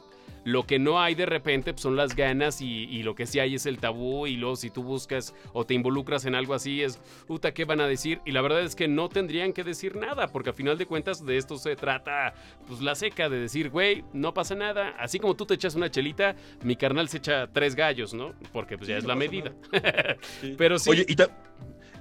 lo 0.44 0.64
que 0.66 0.78
no 0.78 1.00
hay 1.00 1.14
de 1.14 1.26
repente 1.26 1.72
pues, 1.72 1.82
son 1.82 1.96
las 1.96 2.16
ganas 2.16 2.60
y, 2.60 3.02
lo 3.02 3.14
que 3.14 3.26
sí 3.26 3.40
hay 3.40 3.56
es 3.56 3.66
el 3.66 3.78
tabú 3.78 4.26
y 4.26 4.36
luego 4.36 4.56
si 4.56 4.70
tú 4.70 4.82
buscas 4.82 5.34
o 5.52 5.64
te 5.64 5.74
involucras 5.74 6.24
en 6.24 6.34
algo 6.34 6.54
así 6.54 6.82
es, 6.82 6.98
puta, 7.26 7.52
¿qué 7.52 7.64
van 7.64 7.80
a 7.80 7.86
decir? 7.86 8.20
Y 8.24 8.32
la 8.32 8.42
verdad 8.42 8.62
es 8.62 8.76
que 8.76 8.86
no 8.86 9.08
tendrían 9.08 9.52
que 9.52 9.64
decir 9.64 9.96
nada, 9.96 10.28
porque 10.28 10.50
a 10.50 10.52
final 10.52 10.78
de 10.78 10.86
cuentas 10.86 11.24
de 11.24 11.36
esto 11.36 11.56
se 11.58 11.74
trata, 11.74 12.34
pues 12.66 12.80
la 12.80 12.94
seca 12.94 13.28
de 13.28 13.40
decir, 13.40 13.70
güey, 13.70 14.04
no 14.12 14.34
pasa 14.34 14.54
nada. 14.54 14.94
Así 14.98 15.18
como 15.18 15.34
tú 15.34 15.46
te 15.46 15.54
echas 15.54 15.74
una 15.74 15.90
chelita, 15.90 16.36
mi 16.62 16.76
carnal 16.76 17.08
se 17.08 17.18
echa 17.18 17.48
tres 17.48 17.74
gallos, 17.74 18.14
¿no? 18.14 18.34
Porque 18.52 18.76
pues 18.76 18.88
ya 18.88 18.96
es 18.96 19.04
la 19.04 19.16
medida. 19.16 19.52
Pero 20.58 20.78
sí. 20.78 20.90
Oye, 20.90 21.06
y, 21.08 21.16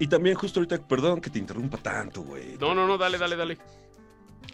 y 0.03 0.07
también 0.07 0.35
justo 0.35 0.59
ahorita, 0.59 0.87
perdón 0.87 1.21
que 1.21 1.29
te 1.29 1.39
interrumpa 1.39 1.77
tanto, 1.77 2.21
güey. 2.21 2.57
No, 2.59 2.75
no, 2.75 2.87
no, 2.87 2.97
dale, 2.97 3.17
dale, 3.17 3.35
dale. 3.35 3.57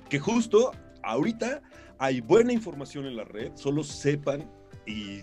Que 0.10 0.20
justo 0.20 0.72
ahorita 1.04 1.62
hay 2.00 2.22
buena 2.22 2.54
información 2.54 3.06
en 3.06 3.16
la 3.16 3.24
red, 3.24 3.52
solo 3.56 3.84
sepan 3.84 4.50
y 4.86 5.22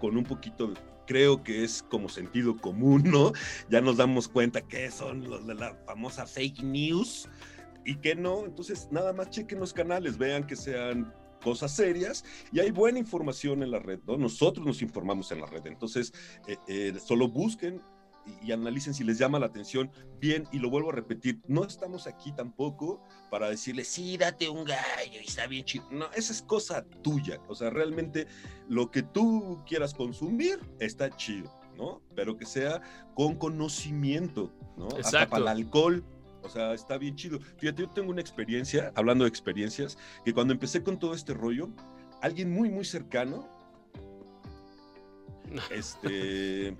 con 0.00 0.16
un 0.16 0.24
poquito 0.24 0.72
creo 1.06 1.42
que 1.42 1.64
es 1.64 1.82
como 1.82 2.08
sentido 2.08 2.56
común, 2.56 3.04
¿no? 3.04 3.32
Ya 3.70 3.80
nos 3.80 3.96
damos 3.96 4.28
cuenta 4.28 4.60
que 4.60 4.90
son 4.90 5.28
los 5.28 5.46
de 5.46 5.54
la 5.54 5.74
famosa 5.86 6.26
fake 6.26 6.62
news 6.62 7.28
y 7.84 7.96
que 7.96 8.14
no, 8.14 8.44
entonces 8.44 8.88
nada 8.90 9.12
más 9.12 9.30
chequen 9.30 9.60
los 9.60 9.72
canales, 9.72 10.18
vean 10.18 10.46
que 10.46 10.56
sean 10.56 11.14
cosas 11.42 11.76
serias 11.76 12.24
y 12.50 12.58
hay 12.58 12.72
buena 12.72 12.98
información 12.98 13.62
en 13.62 13.70
la 13.70 13.78
red, 13.78 14.00
¿no? 14.06 14.16
Nosotros 14.16 14.66
nos 14.66 14.82
informamos 14.82 15.30
en 15.30 15.40
la 15.40 15.46
red, 15.46 15.66
entonces 15.66 16.12
eh, 16.48 16.56
eh, 16.66 16.94
solo 17.04 17.28
busquen 17.28 17.80
y, 18.42 18.52
analicen 18.52 18.94
si 18.94 19.04
les 19.04 19.18
llama 19.18 19.38
la 19.38 19.46
atención 19.46 19.90
bien. 20.20 20.46
Y 20.52 20.58
lo 20.58 20.70
vuelvo 20.70 20.90
a 20.90 20.92
repetir, 20.92 21.40
no 21.46 21.64
estamos 21.64 22.06
aquí 22.06 22.32
tampoco 22.32 23.02
para 23.30 23.48
decirle, 23.48 23.84
sí, 23.84 24.16
date 24.16 24.48
un 24.48 24.64
gallo 24.64 25.20
y 25.20 25.26
está 25.26 25.46
bien 25.46 25.64
chido. 25.64 25.86
No, 25.90 26.06
esa 26.12 26.32
es 26.32 26.42
cosa 26.42 26.84
tuya. 27.02 27.40
O 27.48 27.54
sea, 27.54 27.70
realmente 27.70 28.26
lo 28.68 28.90
que 28.90 29.02
tú 29.02 29.62
quieras 29.66 29.94
consumir 29.94 30.58
está 30.80 31.10
chido, 31.10 31.50
¿no? 31.76 32.02
Pero 32.14 32.36
que 32.36 32.46
sea 32.46 32.80
con 33.14 33.36
conocimiento, 33.36 34.52
¿no? 34.76 34.86
Exacto. 34.86 35.18
Hasta 35.18 35.28
para 35.28 35.42
el 35.42 35.48
alcohol. 35.48 36.04
O 36.42 36.48
sea, 36.48 36.74
está 36.74 36.96
bien 36.96 37.16
chido. 37.16 37.40
Fíjate, 37.58 37.82
yo 37.82 37.90
tengo 37.90 38.10
una 38.10 38.20
experiencia, 38.20 38.92
hablando 38.94 39.24
de 39.24 39.28
experiencias, 39.28 39.98
que 40.24 40.32
cuando 40.32 40.52
empecé 40.52 40.82
con 40.82 40.96
todo 40.96 41.12
este 41.12 41.34
rollo, 41.34 41.70
alguien 42.22 42.52
muy, 42.52 42.70
muy 42.70 42.84
cercano, 42.84 43.48
este, 45.70 46.76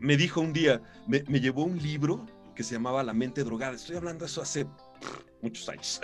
me 0.00 0.16
dijo 0.16 0.40
un 0.40 0.52
día, 0.52 0.82
me, 1.06 1.20
llevó 1.40 1.64
un 1.64 1.80
libro 1.82 2.26
que 2.54 2.62
se 2.62 2.74
llamaba 2.74 3.02
La 3.02 3.12
mente 3.12 3.44
drogada. 3.44 3.74
Estoy 3.74 3.96
hablando 3.96 4.24
de 4.24 4.30
eso 4.30 4.42
hace 4.42 4.66
muchos 5.42 5.68
años. 5.68 6.00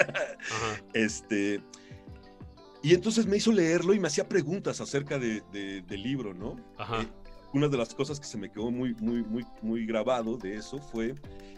Este, 0.92 1.62
y 2.82 2.94
entonces 2.94 3.26
me 3.26 3.36
hizo 3.36 3.52
leerlo 3.52 3.94
y 3.94 4.00
me 4.00 4.08
hacía 4.08 4.28
preguntas 4.28 4.80
acerca 4.80 5.18
de, 5.18 5.42
del 5.52 6.02
libro, 6.02 6.34
¿no? 6.34 6.56
Ajá. 6.76 7.02
Eh, 7.02 7.21
una 7.52 7.68
de 7.68 7.76
las 7.76 7.94
cosas 7.94 8.18
que 8.18 8.26
se 8.26 8.38
me 8.38 8.50
quedó 8.50 8.70
muy, 8.70 8.94
muy, 8.94 9.22
muy, 9.22 9.44
muy 9.60 9.86
grabado 9.86 10.36
de 10.36 10.56
eso 10.56 10.78
fue 10.78 11.14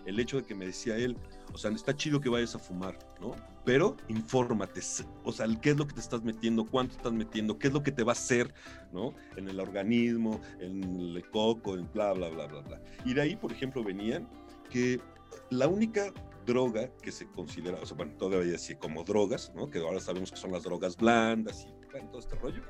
el 0.07 0.21
hecho 0.21 0.39
de 0.39 0.45
que 0.45 0.55
me 0.55 0.67
decía 0.67 0.97
él, 0.97 1.17
o 1.53 1.59
sea, 1.59 1.71
está 1.71 1.97
chido 1.97 2.21
que 2.21 2.29
vayas 2.29 2.55
a 2.55 2.59
fumar, 2.59 2.99
¿no? 3.21 3.35
Pero 3.65 3.97
infórmate, 4.09 4.81
o 5.23 5.33
sea, 5.33 5.47
qué 5.63 5.71
es 5.71 5.77
lo 5.77 5.87
que 5.87 5.95
te 5.95 6.01
estás 6.01 6.23
metiendo, 6.23 6.67
cuánto 6.67 6.97
estás 6.97 7.13
metiendo, 7.13 7.59
qué 7.59 7.69
es 7.69 7.73
lo 7.73 7.83
que 7.83 7.93
te 7.93 8.03
va 8.03 8.13
a 8.13 8.15
hacer, 8.15 8.53
¿no? 8.93 9.15
En 9.37 9.49
el 9.49 9.61
organismo, 9.61 10.41
en 10.61 10.83
el 10.83 11.31
coco, 11.31 11.77
en 11.77 11.91
bla, 11.93 12.13
bla, 12.13 12.29
bla, 12.29 12.47
bla, 12.47 12.61
bla. 12.61 12.83
Y 13.05 13.15
de 13.15 13.23
ahí, 13.23 13.37
por 13.37 13.53
ejemplo, 13.53 13.83
venían 13.83 14.29
que 14.69 15.01
la 15.51 15.69
única 15.69 16.13
droga 16.45 16.91
que 17.03 17.13
se 17.13 17.27
considera, 17.29 17.79
o 17.81 17.87
sea, 17.87 17.97
bueno, 17.97 18.13
todavía 18.19 18.57
así 18.57 18.75
como 18.75 19.05
drogas, 19.05 19.53
¿no? 19.55 19.71
Que 19.71 19.79
ahora 19.79 20.01
sabemos 20.01 20.31
que 20.31 20.37
son 20.37 20.53
las 20.53 20.65
drogas 20.65 20.97
blandas 20.97 21.67
y 21.67 21.85
todo 22.11 22.19
este 22.19 22.35
rollo, 22.37 22.63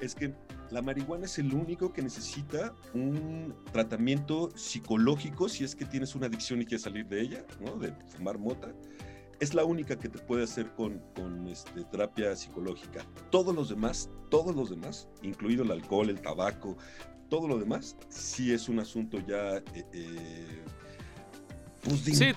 es 0.00 0.14
que 0.14 0.34
la 0.70 0.82
marihuana 0.82 1.24
es 1.24 1.38
el 1.38 1.54
único 1.54 1.92
que 1.92 2.02
necesita 2.02 2.74
un 2.94 3.54
tratamiento 3.72 4.50
psicológico 4.56 5.48
si 5.48 5.64
es 5.64 5.74
que 5.74 5.84
tienes 5.84 6.14
una 6.14 6.26
adicción 6.26 6.60
y 6.60 6.66
quieres 6.66 6.82
salir 6.82 7.06
de 7.06 7.20
ella, 7.20 7.44
¿no? 7.60 7.76
De 7.76 7.92
fumar 8.06 8.38
mota. 8.38 8.72
Es 9.40 9.54
la 9.54 9.64
única 9.64 9.96
que 9.96 10.08
te 10.08 10.18
puede 10.18 10.44
hacer 10.44 10.72
con, 10.74 11.00
con 11.14 11.46
este, 11.46 11.84
terapia 11.84 12.34
psicológica. 12.34 13.06
Todos 13.30 13.54
los 13.54 13.68
demás, 13.68 14.10
todos 14.30 14.54
los 14.54 14.70
demás, 14.70 15.08
incluido 15.22 15.62
el 15.62 15.70
alcohol, 15.70 16.10
el 16.10 16.20
tabaco, 16.20 16.76
todo 17.28 17.46
lo 17.46 17.58
demás, 17.58 17.96
sí 18.08 18.52
es 18.52 18.68
un 18.68 18.80
asunto 18.80 19.18
ya 19.26 19.58
eh, 19.58 19.84
eh, 19.92 20.64
pues, 21.82 22.00
sí, 22.00 22.32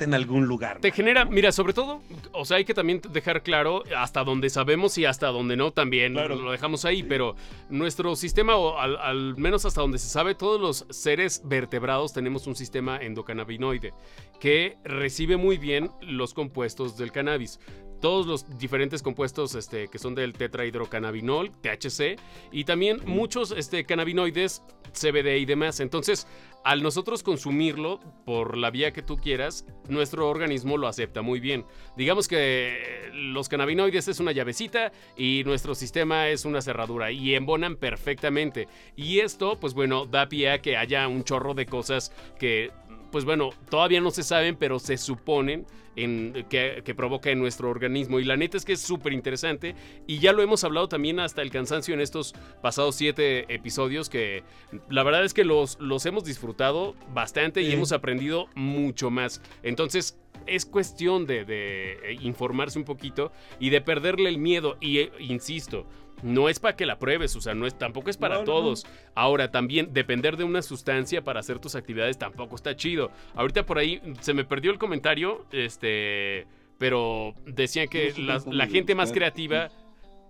en 0.00 0.14
algún 0.14 0.46
lugar. 0.46 0.80
Te 0.80 0.90
genera, 0.90 1.24
mira, 1.24 1.52
sobre 1.52 1.72
todo, 1.72 2.02
o 2.32 2.44
sea, 2.44 2.56
hay 2.56 2.64
que 2.64 2.74
también 2.74 3.00
dejar 3.10 3.42
claro 3.42 3.82
hasta 3.96 4.24
donde 4.24 4.48
sabemos 4.48 4.96
y 4.98 5.04
hasta 5.04 5.28
donde 5.28 5.56
no 5.56 5.72
también 5.72 6.14
lo 6.14 6.50
dejamos 6.50 6.84
ahí, 6.84 7.02
pero 7.02 7.36
nuestro 7.68 8.16
sistema, 8.16 8.56
o 8.56 8.78
al, 8.78 9.36
menos 9.36 9.64
hasta 9.64 9.80
donde 9.80 9.98
se 9.98 10.08
sabe, 10.08 10.34
todos 10.34 10.60
los 10.60 10.86
seres 10.90 11.42
vertebrados 11.44 12.12
tenemos 12.12 12.46
un 12.46 12.56
sistema 12.56 12.98
endocannabinoide 12.98 13.92
que 14.40 14.76
recibe 14.84 15.36
muy 15.36 15.58
bien 15.58 15.90
los 16.00 16.34
compuestos 16.34 16.96
del 16.96 17.12
cannabis 17.12 17.60
todos 18.00 18.26
los 18.26 18.58
diferentes 18.58 19.02
compuestos 19.02 19.54
este, 19.54 19.88
que 19.88 19.98
son 19.98 20.14
del 20.14 20.32
tetrahidrocannabinol, 20.32 21.50
THC, 21.60 22.18
y 22.52 22.64
también 22.64 23.00
muchos 23.04 23.52
este, 23.52 23.84
cannabinoides, 23.84 24.62
CBD 24.92 25.38
y 25.38 25.44
demás. 25.44 25.80
Entonces, 25.80 26.26
al 26.64 26.82
nosotros 26.82 27.22
consumirlo 27.22 28.00
por 28.24 28.56
la 28.56 28.70
vía 28.70 28.92
que 28.92 29.02
tú 29.02 29.16
quieras, 29.16 29.64
nuestro 29.88 30.28
organismo 30.28 30.76
lo 30.76 30.88
acepta 30.88 31.22
muy 31.22 31.38
bien. 31.38 31.64
Digamos 31.96 32.26
que 32.28 33.10
los 33.12 33.48
cannabinoides 33.48 34.08
es 34.08 34.20
una 34.20 34.32
llavecita 34.32 34.90
y 35.16 35.42
nuestro 35.44 35.74
sistema 35.74 36.28
es 36.28 36.44
una 36.44 36.62
cerradura 36.62 37.12
y 37.12 37.34
embonan 37.34 37.76
perfectamente. 37.76 38.68
Y 38.96 39.20
esto, 39.20 39.58
pues 39.60 39.74
bueno, 39.74 40.06
da 40.06 40.28
pie 40.28 40.50
a 40.50 40.60
que 40.60 40.76
haya 40.76 41.06
un 41.08 41.24
chorro 41.24 41.54
de 41.54 41.66
cosas 41.66 42.12
que 42.38 42.72
pues 43.10 43.24
bueno, 43.24 43.50
todavía 43.70 44.00
no 44.00 44.10
se 44.10 44.22
saben, 44.22 44.56
pero 44.56 44.78
se 44.78 44.96
suponen 44.98 45.66
en, 45.96 46.46
que, 46.48 46.94
provoca 46.96 47.30
en 47.30 47.38
nuestro 47.38 47.70
organismo. 47.70 48.20
Y 48.20 48.24
la 48.24 48.36
neta 48.36 48.56
es 48.56 48.64
que 48.64 48.74
es 48.74 48.80
súper 48.80 49.12
interesante. 49.12 49.74
Y 50.06 50.18
ya 50.18 50.32
lo 50.32 50.42
hemos 50.42 50.62
hablado 50.64 50.88
también 50.88 51.18
hasta 51.18 51.42
el 51.42 51.50
cansancio 51.50 51.94
en 51.94 52.00
estos 52.00 52.34
pasados 52.62 52.94
siete 52.96 53.52
episodios, 53.52 54.08
que 54.08 54.44
la 54.88 55.02
verdad 55.02 55.24
es 55.24 55.34
que 55.34 55.44
los, 55.44 55.78
los 55.80 56.06
hemos 56.06 56.24
disfrutado 56.24 56.94
bastante 57.12 57.62
y 57.62 57.72
hemos 57.72 57.92
aprendido 57.92 58.48
mucho 58.54 59.10
más. 59.10 59.42
Entonces, 59.62 60.18
es 60.46 60.64
cuestión 60.64 61.26
de, 61.26 61.44
de, 61.44 62.18
informarse 62.20 62.78
un 62.78 62.84
poquito 62.84 63.32
y 63.58 63.70
de 63.70 63.80
perderle 63.80 64.28
el 64.28 64.38
miedo. 64.38 64.76
Y 64.80 64.98
eh, 64.98 65.12
insisto, 65.18 65.86
no 66.22 66.48
es 66.48 66.60
para 66.60 66.76
que 66.76 66.86
la 66.86 66.98
pruebes, 66.98 67.36
o 67.36 67.40
sea, 67.40 67.54
no 67.54 67.66
es, 67.66 67.76
tampoco 67.76 68.10
es 68.10 68.16
para 68.16 68.44
todos. 68.44 68.86
Ahora, 69.14 69.50
también 69.50 69.92
depender 69.92 70.36
de 70.36 70.44
una 70.44 70.62
sustancia 70.62 71.22
para 71.22 71.40
hacer 71.40 71.58
tus 71.58 71.74
actividades 71.74 72.18
tampoco 72.18 72.56
está 72.56 72.76
chido. 72.76 73.10
Ahorita 73.34 73.66
por 73.66 73.78
ahí 73.78 74.00
se 74.20 74.34
me 74.34 74.44
perdió 74.44 74.70
el 74.70 74.78
comentario, 74.78 75.44
este, 75.52 76.46
pero 76.78 77.34
decían 77.46 77.88
que 77.88 78.14
la, 78.16 78.66
gente 78.66 78.94
más 78.94 79.12
creativa... 79.12 79.70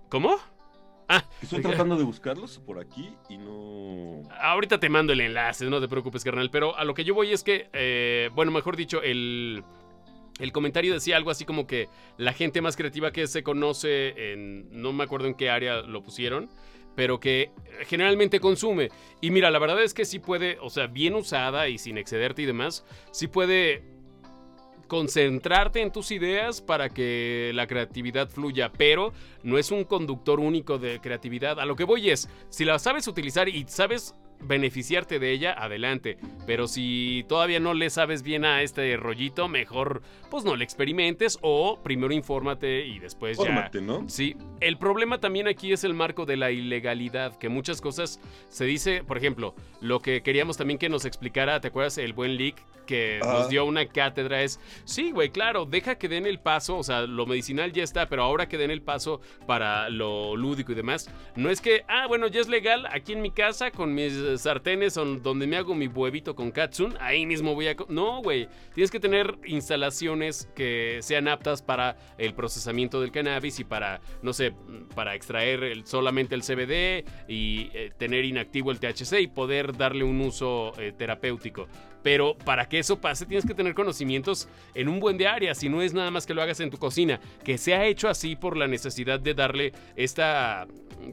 ¿Cómo? 0.08 0.38
Ah, 1.08 1.24
estoy 1.42 1.62
tratando 1.62 1.96
de 1.96 2.04
buscarlos 2.04 2.58
por 2.58 2.80
aquí 2.80 3.10
y 3.28 3.38
no. 3.38 4.22
Ahorita 4.40 4.78
te 4.78 4.88
mando 4.88 5.12
el 5.12 5.20
enlace, 5.20 5.64
no 5.66 5.80
te 5.80 5.88
preocupes, 5.88 6.24
carnal. 6.24 6.50
Pero 6.50 6.76
a 6.76 6.84
lo 6.84 6.94
que 6.94 7.04
yo 7.04 7.14
voy 7.14 7.32
es 7.32 7.42
que, 7.42 7.68
eh, 7.72 8.30
bueno, 8.34 8.52
mejor 8.52 8.76
dicho, 8.76 9.02
el, 9.02 9.64
el 10.38 10.52
comentario 10.52 10.92
decía 10.92 11.16
algo 11.16 11.30
así 11.30 11.44
como 11.44 11.66
que 11.66 11.88
la 12.18 12.32
gente 12.32 12.60
más 12.60 12.76
creativa 12.76 13.10
que 13.10 13.26
se 13.26 13.42
conoce 13.42 14.32
en, 14.32 14.68
no 14.70 14.92
me 14.92 15.04
acuerdo 15.04 15.26
en 15.26 15.34
qué 15.34 15.50
área 15.50 15.80
lo 15.82 16.02
pusieron, 16.02 16.48
pero 16.94 17.20
que 17.20 17.50
generalmente 17.86 18.40
consume. 18.40 18.90
Y 19.20 19.30
mira, 19.30 19.50
la 19.50 19.58
verdad 19.58 19.82
es 19.82 19.94
que 19.94 20.04
sí 20.04 20.18
puede, 20.18 20.58
o 20.60 20.70
sea, 20.70 20.86
bien 20.88 21.14
usada 21.14 21.68
y 21.68 21.78
sin 21.78 21.98
excederte 21.98 22.42
y 22.42 22.46
demás, 22.46 22.84
sí 23.12 23.28
puede 23.28 23.82
concentrarte 24.88 25.82
en 25.82 25.90
tus 25.90 26.10
ideas 26.10 26.60
para 26.60 26.88
que 26.88 27.50
la 27.54 27.66
creatividad 27.66 28.28
fluya, 28.28 28.72
pero 28.72 29.12
no 29.42 29.58
es 29.58 29.70
un 29.70 29.84
conductor 29.84 30.38
único 30.38 30.78
de 30.78 31.00
creatividad. 31.00 31.58
A 31.60 31.64
lo 31.64 31.76
que 31.76 31.84
voy 31.84 32.10
es, 32.10 32.28
si 32.50 32.64
la 32.64 32.78
sabes 32.78 33.08
utilizar 33.08 33.48
y 33.48 33.64
sabes 33.68 34.14
beneficiarte 34.40 35.18
de 35.18 35.32
ella, 35.32 35.52
adelante. 35.52 36.18
Pero 36.46 36.68
si 36.68 37.24
todavía 37.28 37.60
no 37.60 37.74
le 37.74 37.90
sabes 37.90 38.22
bien 38.22 38.44
a 38.44 38.62
este 38.62 38.96
rollito, 38.96 39.48
mejor 39.48 40.02
pues 40.30 40.44
no 40.44 40.56
le 40.56 40.64
experimentes 40.64 41.38
o 41.42 41.80
primero 41.82 42.12
infórmate 42.12 42.86
y 42.86 42.98
después 42.98 43.36
Fórmate, 43.36 43.80
¿no? 43.80 44.08
Sí. 44.08 44.36
El 44.60 44.78
problema 44.78 45.18
también 45.18 45.48
aquí 45.48 45.72
es 45.72 45.84
el 45.84 45.94
marco 45.94 46.26
de 46.26 46.36
la 46.36 46.50
ilegalidad, 46.50 47.36
que 47.36 47.48
muchas 47.48 47.80
cosas 47.80 48.20
se 48.48 48.64
dice, 48.64 49.04
por 49.04 49.18
ejemplo, 49.18 49.54
lo 49.80 50.00
que 50.00 50.22
queríamos 50.22 50.56
también 50.56 50.78
que 50.78 50.88
nos 50.88 51.04
explicara, 51.04 51.60
¿te 51.60 51.68
acuerdas? 51.68 51.98
El 51.98 52.12
buen 52.12 52.36
Leak 52.36 52.56
que 52.86 53.20
nos 53.22 53.48
dio 53.48 53.64
una 53.64 53.86
cátedra 53.86 54.42
es, 54.42 54.60
sí, 54.84 55.10
güey, 55.10 55.30
claro, 55.30 55.66
deja 55.66 55.96
que 55.96 56.08
den 56.08 56.24
el 56.24 56.38
paso, 56.38 56.78
o 56.78 56.82
sea, 56.82 57.02
lo 57.02 57.26
medicinal 57.26 57.72
ya 57.72 57.82
está, 57.82 58.08
pero 58.08 58.22
ahora 58.22 58.48
que 58.48 58.56
den 58.56 58.70
el 58.70 58.80
paso 58.80 59.20
para 59.46 59.90
lo 59.90 60.36
lúdico 60.36 60.72
y 60.72 60.76
demás, 60.76 61.10
no 61.34 61.50
es 61.50 61.60
que, 61.60 61.84
ah, 61.88 62.06
bueno, 62.06 62.28
ya 62.28 62.40
es 62.40 62.48
legal 62.48 62.86
aquí 62.90 63.12
en 63.12 63.22
mi 63.22 63.32
casa 63.32 63.70
con 63.70 63.92
mis 63.94 64.14
sartenes 64.36 64.94
donde 64.94 65.46
me 65.46 65.56
hago 65.56 65.74
mi 65.74 65.86
huevito 65.86 66.34
con 66.34 66.50
katsun, 66.50 66.96
ahí 67.00 67.26
mismo 67.26 67.54
voy 67.54 67.68
a... 67.68 67.76
No, 67.88 68.22
güey, 68.22 68.48
tienes 68.74 68.90
que 68.90 69.00
tener 69.00 69.38
instalaciones 69.44 70.48
que 70.54 70.98
sean 71.02 71.28
aptas 71.28 71.62
para 71.62 71.96
el 72.18 72.34
procesamiento 72.34 73.00
del 73.00 73.12
cannabis 73.12 73.60
y 73.60 73.64
para, 73.64 74.00
no 74.22 74.32
sé, 74.32 74.54
para 74.94 75.14
extraer 75.14 75.82
solamente 75.84 76.34
el 76.34 76.42
CBD 76.42 77.04
y 77.28 77.70
eh, 77.74 77.92
tener 77.96 78.24
inactivo 78.24 78.70
el 78.70 78.80
THC 78.80 79.20
y 79.20 79.26
poder 79.28 79.76
darle 79.76 80.04
un 80.04 80.20
uso 80.20 80.72
eh, 80.78 80.92
terapéutico. 80.96 81.68
Pero 82.06 82.38
para 82.38 82.68
que 82.68 82.78
eso 82.78 83.00
pase 83.00 83.26
tienes 83.26 83.44
que 83.44 83.52
tener 83.52 83.74
conocimientos 83.74 84.48
en 84.76 84.88
un 84.88 85.00
buen 85.00 85.18
de 85.18 85.26
área, 85.26 85.56
si 85.56 85.68
no 85.68 85.82
es 85.82 85.92
nada 85.92 86.12
más 86.12 86.24
que 86.24 86.34
lo 86.34 86.40
hagas 86.40 86.60
en 86.60 86.70
tu 86.70 86.76
cocina, 86.76 87.18
que 87.42 87.58
se 87.58 87.74
ha 87.74 87.84
hecho 87.84 88.08
así 88.08 88.36
por 88.36 88.56
la 88.56 88.68
necesidad 88.68 89.18
de 89.18 89.34
darle 89.34 89.72
esta 89.96 90.68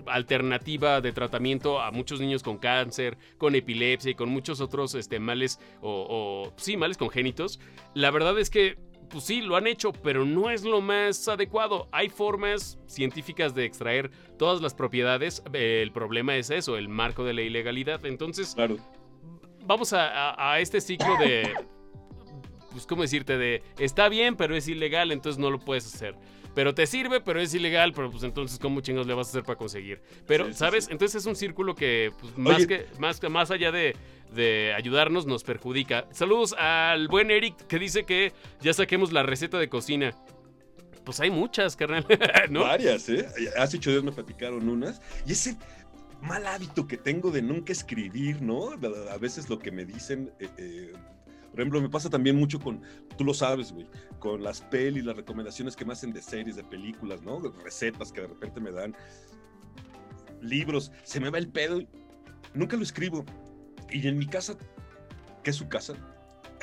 alternativa 0.05 1.01
de 1.01 1.11
tratamiento 1.11 1.81
a 1.81 1.89
muchos 1.89 2.21
niños 2.21 2.43
con 2.43 2.59
cáncer, 2.59 3.17
con 3.39 3.55
epilepsia 3.55 4.11
y 4.11 4.13
con 4.13 4.29
muchos 4.29 4.61
otros 4.61 4.93
este, 4.93 5.17
males 5.17 5.59
o, 5.81 6.53
sí, 6.57 6.77
males 6.77 6.97
congénitos. 6.97 7.59
La 7.95 8.11
verdad 8.11 8.37
es 8.37 8.51
que 8.51 8.77
pues 9.09 9.23
sí, 9.23 9.41
lo 9.41 9.55
han 9.55 9.65
hecho, 9.65 9.93
pero 9.93 10.25
no 10.25 10.51
es 10.51 10.63
lo 10.63 10.79
más 10.79 11.27
adecuado. 11.27 11.87
Hay 11.91 12.09
formas 12.09 12.77
científicas 12.85 13.55
de 13.55 13.65
extraer 13.65 14.11
todas 14.37 14.61
las 14.61 14.75
propiedades. 14.75 15.43
El 15.53 15.91
problema 15.91 16.35
es 16.35 16.51
eso, 16.51 16.77
el 16.77 16.87
marco 16.87 17.23
de 17.23 17.33
la 17.33 17.41
ilegalidad. 17.41 18.05
Entonces, 18.05 18.53
claro 18.53 18.77
vamos 19.65 19.93
a, 19.93 20.59
este 20.59 20.81
ciclo 20.81 21.17
de, 21.17 21.53
pues, 22.71 22.85
¿cómo 22.85 23.01
decirte? 23.01 23.37
De, 23.37 23.63
está 23.77 24.09
bien, 24.09 24.35
pero 24.35 24.55
es 24.55 24.67
ilegal, 24.67 25.11
entonces 25.11 25.39
no 25.39 25.49
lo 25.49 25.59
puedes 25.59 25.85
hacer. 25.85 26.15
Pero 26.55 26.75
te 26.75 26.85
sirve, 26.85 27.19
pero 27.19 27.41
es 27.41 27.53
ilegal, 27.55 27.93
pero 27.93 28.11
pues 28.11 28.21
entonces, 28.23 28.59
¿cómo 28.59 28.81
chingos 28.81 29.07
le 29.07 29.15
vas 29.15 29.27
a 29.27 29.29
hacer 29.31 29.43
para 29.43 29.57
conseguir? 29.57 30.01
Pero, 30.27 30.53
¿sabes? 30.53 30.87
Entonces 30.91 31.21
es 31.21 31.25
un 31.25 31.35
círculo 31.35 31.73
que, 31.73 32.11
pues, 32.19 32.37
más, 32.37 32.67
que, 32.67 32.85
más, 32.99 33.19
más 33.23 33.49
allá 33.49 33.71
de, 33.71 33.95
de 34.33 34.73
ayudarnos, 34.75 35.25
nos 35.25 35.43
perjudica. 35.43 36.05
Saludos 36.11 36.53
al 36.57 37.07
buen 37.07 37.31
Eric 37.31 37.55
que 37.67 37.79
dice 37.79 38.03
que 38.03 38.33
ya 38.61 38.73
saquemos 38.73 39.11
la 39.11 39.23
receta 39.23 39.57
de 39.57 39.67
cocina. 39.67 40.11
Pues 41.03 41.19
hay 41.19 41.31
muchas, 41.31 41.75
carnal. 41.75 42.05
¿no? 42.49 42.61
Varias, 42.61 43.09
¿eh? 43.09 43.27
Hace 43.57 43.77
ocho 43.77 43.89
días 43.91 44.03
me 44.03 44.11
platicaron 44.11 44.69
unas. 44.69 45.01
Y 45.25 45.33
ese 45.33 45.57
mal 46.23 46.47
hábito 46.47 46.87
que 46.87 46.97
tengo 46.97 47.31
de 47.31 47.41
nunca 47.41 47.73
escribir, 47.73 48.41
¿no? 48.41 48.71
A 49.11 49.17
veces 49.17 49.49
lo 49.49 49.59
que 49.59 49.71
me 49.71 49.85
dicen, 49.85 50.31
eh, 50.39 50.49
eh, 50.57 50.93
por 51.51 51.59
ejemplo, 51.59 51.81
me 51.81 51.89
pasa 51.89 52.09
también 52.09 52.35
mucho 52.35 52.59
con, 52.59 52.81
tú 53.17 53.23
lo 53.23 53.33
sabes, 53.33 53.71
güey, 53.71 53.87
con 54.19 54.41
las 54.41 54.61
pelis, 54.61 55.05
las 55.05 55.15
recomendaciones 55.15 55.75
que 55.75 55.85
me 55.85 55.93
hacen 55.93 56.11
de 56.11 56.21
series, 56.21 56.55
de 56.55 56.63
películas, 56.63 57.21
¿no? 57.21 57.39
Recetas 57.63 58.11
que 58.11 58.21
de 58.21 58.27
repente 58.27 58.59
me 58.59 58.71
dan, 58.71 58.95
libros, 60.41 60.91
se 61.03 61.19
me 61.19 61.29
va 61.29 61.37
el 61.37 61.49
pedo, 61.49 61.81
nunca 62.53 62.77
lo 62.77 62.83
escribo. 62.83 63.25
Y 63.91 64.07
en 64.07 64.17
mi 64.17 64.25
casa, 64.25 64.57
¿qué 65.43 65.51
es 65.51 65.55
su 65.55 65.67
casa? 65.67 65.93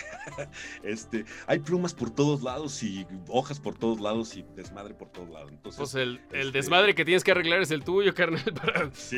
este, 0.83 1.25
hay 1.47 1.59
plumas 1.59 1.95
por 1.95 2.11
todos 2.11 2.43
lados 2.43 2.83
y 2.83 3.07
hojas 3.29 3.61
por 3.61 3.77
todos 3.77 4.01
lados 4.01 4.37
y 4.37 4.45
desmadre 4.55 4.95
por 4.95 5.09
todos 5.09 5.31
lados. 5.31 5.51
Entonces, 5.51 5.79
pues 5.79 5.95
el, 5.95 6.21
este 6.33 6.53
desmadre 6.53 6.95
que 6.95 7.05
tienes 7.05 7.25
que 7.25 7.33
arreglar 7.33 7.61
es 7.61 7.71
el 7.71 7.85
tuyo, 7.85 8.15
carnal, 8.15 8.43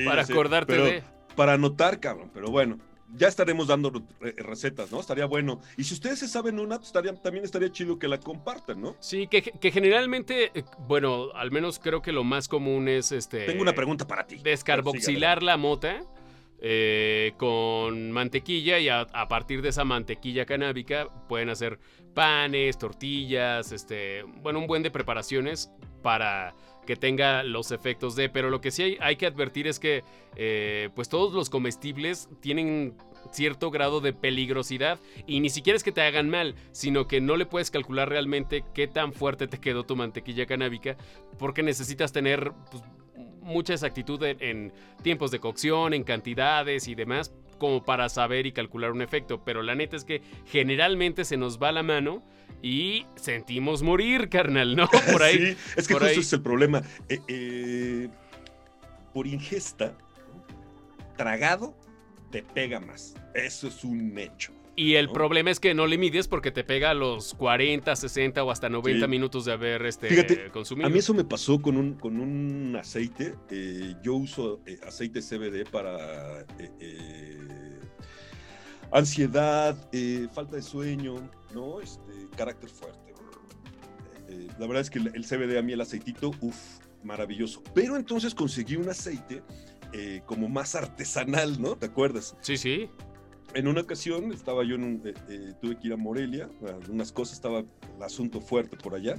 para, 0.04 0.22
acordarte 0.22 0.76
de. 0.76 1.02
Para 1.36 1.54
anotar, 1.54 2.00
cabrón, 2.00 2.30
pero 2.32 2.50
bueno. 2.50 2.78
Ya 3.14 3.28
estaremos 3.28 3.66
dando 3.66 3.92
recetas, 4.38 4.90
¿no? 4.90 4.98
Estaría 4.98 5.26
bueno. 5.26 5.60
Y 5.76 5.84
si 5.84 5.92
ustedes 5.92 6.18
se 6.18 6.28
saben 6.28 6.58
una, 6.58 6.78
pues 6.78 6.92
también 6.92 7.44
estaría 7.44 7.70
chido 7.70 7.98
que 7.98 8.08
la 8.08 8.18
compartan, 8.18 8.80
¿no? 8.80 8.96
Sí, 9.00 9.26
que, 9.26 9.42
que, 9.42 9.70
generalmente, 9.70 10.50
eh, 10.54 10.64
bueno, 10.88 11.30
al 11.34 11.50
menos 11.50 11.78
creo 11.78 12.00
que 12.00 12.10
lo 12.10 12.24
más 12.24 12.48
común 12.48 12.88
es 12.88 13.12
este. 13.12 13.44
Tengo 13.44 13.60
una 13.60 13.74
pregunta 13.74 14.06
para 14.06 14.26
ti. 14.26 14.38
Descarboxilar 14.42 15.42
la 15.42 15.58
mota 15.58 16.02
eh, 16.64 17.32
con 17.38 18.12
mantequilla 18.12 18.78
y 18.78 18.88
a, 18.88 19.06
partir 19.28 19.62
de 19.62 19.70
esa 19.70 19.82
mantequilla 19.84 20.46
canábica 20.46 21.08
pueden 21.28 21.50
hacer 21.50 21.80
panes, 22.14 22.78
tortillas, 22.78 23.72
este, 23.72 24.22
bueno, 24.42 24.60
un 24.60 24.68
buen 24.68 24.84
de 24.84 24.92
preparaciones 24.92 25.72
para 26.02 26.54
que 26.86 26.94
tenga 26.94 27.42
los 27.42 27.72
efectos 27.72 28.14
de, 28.14 28.28
pero 28.28 28.48
lo 28.48 28.60
que 28.60 28.70
sí 28.70 28.96
hay, 29.00 29.16
que 29.16 29.26
advertir 29.26 29.66
es 29.66 29.80
que 29.80 30.04
eh, 30.36 30.90
pues 30.94 31.08
todos 31.08 31.32
los 31.32 31.50
comestibles 31.50 32.28
tienen 32.40 32.96
cierto 33.32 33.72
grado 33.72 34.00
de 34.00 34.12
peligrosidad 34.12 35.00
y 35.26 35.40
ni 35.40 35.50
siquiera 35.50 35.76
es 35.76 35.82
que 35.82 35.92
te 35.92 36.02
hagan 36.02 36.30
mal, 36.30 36.54
sino 36.70 37.08
que 37.08 37.20
no 37.20 37.36
le 37.36 37.46
puedes 37.46 37.72
calcular 37.72 38.08
realmente 38.08 38.64
qué 38.72 38.86
tan 38.86 39.12
fuerte 39.12 39.48
te 39.48 39.58
quedó 39.58 39.84
tu 39.84 39.96
mantequilla 39.96 40.46
canábica 40.46 40.96
porque 41.38 41.64
necesitas 41.64 42.12
tener 42.12 42.52
pues, 42.70 42.82
mucha 43.42 43.74
exactitud 43.74 44.22
en, 44.22 44.72
tiempos 45.02 45.30
de 45.30 45.40
cocción, 45.40 45.94
en 45.94 46.04
cantidades 46.04 46.88
y 46.88 46.94
demás, 46.94 47.32
como 47.58 47.84
para 47.84 48.08
saber 48.08 48.46
y 48.46 48.52
calcular 48.52 48.92
un 48.92 49.02
efecto. 49.02 49.42
Pero 49.44 49.62
la 49.62 49.74
neta 49.74 49.96
es 49.96 50.04
que 50.04 50.22
generalmente 50.46 51.24
se 51.24 51.36
nos 51.36 51.60
va 51.60 51.72
la 51.72 51.82
mano 51.82 52.22
y 52.62 53.06
sentimos 53.16 53.82
morir, 53.82 54.28
carnal, 54.28 54.76
¿no? 54.76 54.88
Por 55.12 55.22
ahí. 55.22 55.38
sí, 55.38 55.56
es 55.76 55.88
que 55.88 55.94
justo 55.94 56.20
es 56.20 56.32
el 56.32 56.42
problema. 56.42 56.82
Eh, 57.08 57.20
eh, 57.28 58.08
por 59.12 59.26
ingesta, 59.26 59.94
tragado, 61.16 61.76
te 62.30 62.42
pega 62.42 62.80
más. 62.80 63.14
Eso 63.34 63.68
es 63.68 63.84
un 63.84 64.16
hecho. 64.18 64.52
Y 64.74 64.94
el 64.94 65.10
problema 65.10 65.50
es 65.50 65.60
que 65.60 65.74
no 65.74 65.86
le 65.86 65.98
mides 65.98 66.28
porque 66.28 66.50
te 66.50 66.64
pega 66.64 66.90
a 66.90 66.94
los 66.94 67.34
40, 67.34 67.94
60 67.94 68.42
o 68.42 68.50
hasta 68.50 68.70
90 68.70 69.06
minutos 69.06 69.44
de 69.44 69.52
haber 69.52 69.84
este, 69.84 70.50
consumido. 70.50 70.86
A 70.86 70.90
mí 70.90 70.98
eso 70.98 71.12
me 71.12 71.24
pasó 71.24 71.60
con 71.60 71.76
un, 71.76 71.94
con 71.94 72.18
un 72.18 72.74
aceite. 72.76 73.34
Eh, 73.50 73.94
yo 74.02 74.14
uso 74.14 74.60
eh, 74.64 74.78
aceite 74.86 75.20
CBD 75.20 75.68
para 75.70 76.46
eh, 76.58 77.80
ansiedad, 78.92 79.76
falta 80.32 80.56
de 80.56 80.62
sueño, 80.62 81.16
¿no? 81.54 81.80
Este, 81.80 82.28
carácter 82.34 82.70
fuerte. 82.70 83.12
la 84.58 84.66
verdad 84.66 84.80
es 84.80 84.88
que 84.88 85.00
el, 85.00 85.24
CBD 85.26 85.58
a 85.58 85.62
mí, 85.62 85.74
el 85.74 85.82
aceitito, 85.82 86.30
uff, 86.40 86.78
maravilloso. 87.02 87.62
Pero 87.74 87.96
entonces 87.96 88.34
conseguí 88.34 88.76
un 88.76 88.88
aceite 88.88 89.42
como 90.24 90.48
más 90.48 90.74
artesanal, 90.74 91.60
¿no? 91.60 91.76
¿Te 91.76 91.84
acuerdas? 91.84 92.34
Sí, 92.40 92.56
sí 92.56 92.88
en 93.54 93.68
una 93.68 93.80
ocasión 93.80 94.32
estaba 94.32 94.64
yo 94.64 94.74
en 94.74 94.84
un, 94.84 95.02
eh, 95.04 95.14
eh, 95.28 95.52
tuve 95.60 95.78
que 95.78 95.88
ir 95.88 95.92
a 95.92 95.96
Morelia, 95.96 96.48
algunas 96.66 97.12
cosas, 97.12 97.34
estaba 97.34 97.60
el 97.60 98.02
asunto 98.02 98.40
fuerte 98.40 98.76
por 98.76 98.94
allá, 98.94 99.16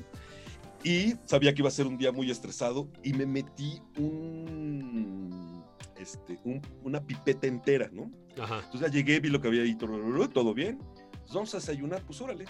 y 0.83 1.13
sabía 1.25 1.53
que 1.53 1.61
iba 1.61 1.69
a 1.69 1.71
ser 1.71 1.87
un 1.87 1.97
día 1.97 2.11
muy 2.11 2.29
estresado 2.29 2.89
y 3.03 3.13
me 3.13 3.25
metí 3.25 3.81
un, 3.97 5.63
este, 5.97 6.37
una 6.83 7.01
pipeta 7.01 7.47
entera, 7.47 7.89
¿no? 7.91 8.11
Entonces 8.35 8.81
ya 8.81 8.87
llegué, 8.87 9.19
vi 9.19 9.29
lo 9.29 9.39
que 9.39 9.47
había 9.47 9.63
ahí, 9.63 9.75
todo, 9.75 10.53
bien, 10.53 10.79
pues 11.21 11.33
vamos 11.33 11.53
a 11.53 11.57
desayunar, 11.57 12.01
pues 12.03 12.19
órale. 12.19 12.45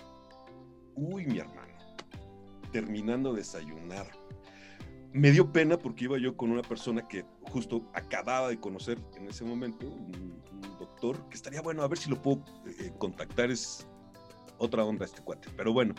Uy, 0.95 1.25
mi 1.25 1.39
hermano, 1.39 1.73
terminando 2.71 3.33
de 3.33 3.39
desayunar, 3.39 4.07
me 5.13 5.31
dio 5.31 5.51
pena 5.51 5.77
porque 5.77 6.05
iba 6.05 6.17
yo 6.17 6.35
con 6.35 6.51
una 6.51 6.63
persona 6.63 7.07
que 7.07 7.23
justo 7.43 7.89
acababa 7.93 8.49
de 8.49 8.59
conocer 8.59 8.99
en 9.15 9.27
ese 9.27 9.45
momento, 9.45 9.85
un, 9.87 10.41
doctor, 10.79 11.29
que 11.29 11.35
estaría 11.35 11.61
bueno, 11.61 11.83
a 11.83 11.87
ver 11.87 11.97
si 11.97 12.09
lo 12.09 12.21
puedo 12.21 12.43
eh, 12.79 12.91
contactar, 12.97 13.51
es 13.51 13.87
otra 14.57 14.83
onda 14.83 15.05
este 15.05 15.21
cuate. 15.21 15.49
Pero 15.55 15.71
bueno, 15.71 15.93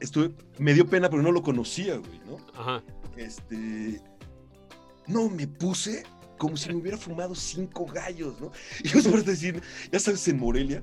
estuve, 0.00 0.34
me 0.58 0.72
dio 0.72 0.86
pena, 0.86 1.10
pero 1.10 1.22
no 1.22 1.32
lo 1.32 1.42
conocía, 1.42 1.96
güey, 1.96 2.20
¿no? 2.26 2.36
Ajá. 2.54 2.82
Este, 3.16 4.00
no, 5.08 5.28
me 5.28 5.46
puse 5.46 6.04
como 6.38 6.56
si 6.56 6.68
me 6.68 6.76
hubiera 6.76 6.96
fumado 6.96 7.34
cinco 7.34 7.86
gallos, 7.86 8.40
¿no? 8.40 8.52
Y 8.84 8.88
yo 8.88 9.00
sobre 9.00 9.22
decir, 9.22 9.60
ya 9.90 9.98
sabes, 9.98 10.26
en 10.28 10.38
Morelia, 10.38 10.82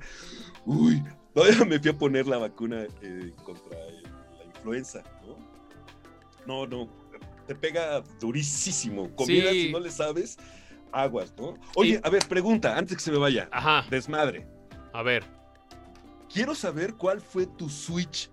uy, 0.65 1.03
todavía 1.33 1.65
me 1.65 1.79
fui 1.79 1.91
a 1.91 1.97
poner 1.97 2.27
la 2.27 2.37
vacuna 2.37 2.85
eh, 3.01 3.33
contra 3.43 3.77
influenza, 4.55 5.03
¿no? 5.25 5.37
No, 6.45 6.67
no, 6.67 7.00
te 7.51 7.55
pega 7.55 8.01
durísimo. 8.19 9.13
Comida, 9.13 9.51
si 9.51 9.69
no 9.71 9.79
le 9.81 9.91
sabes, 9.91 10.37
aguas, 10.93 11.33
¿no? 11.37 11.55
Oye, 11.75 11.99
a 12.01 12.09
ver, 12.09 12.25
pregunta, 12.25 12.77
antes 12.77 12.95
que 12.95 13.03
se 13.03 13.11
me 13.11 13.17
vaya. 13.17 13.49
Ajá. 13.51 13.85
Desmadre. 13.89 14.47
A 14.93 15.03
ver. 15.03 15.25
Quiero 16.33 16.55
saber 16.55 16.93
cuál 16.93 17.19
fue 17.19 17.45
tu 17.45 17.67
switch 17.67 18.29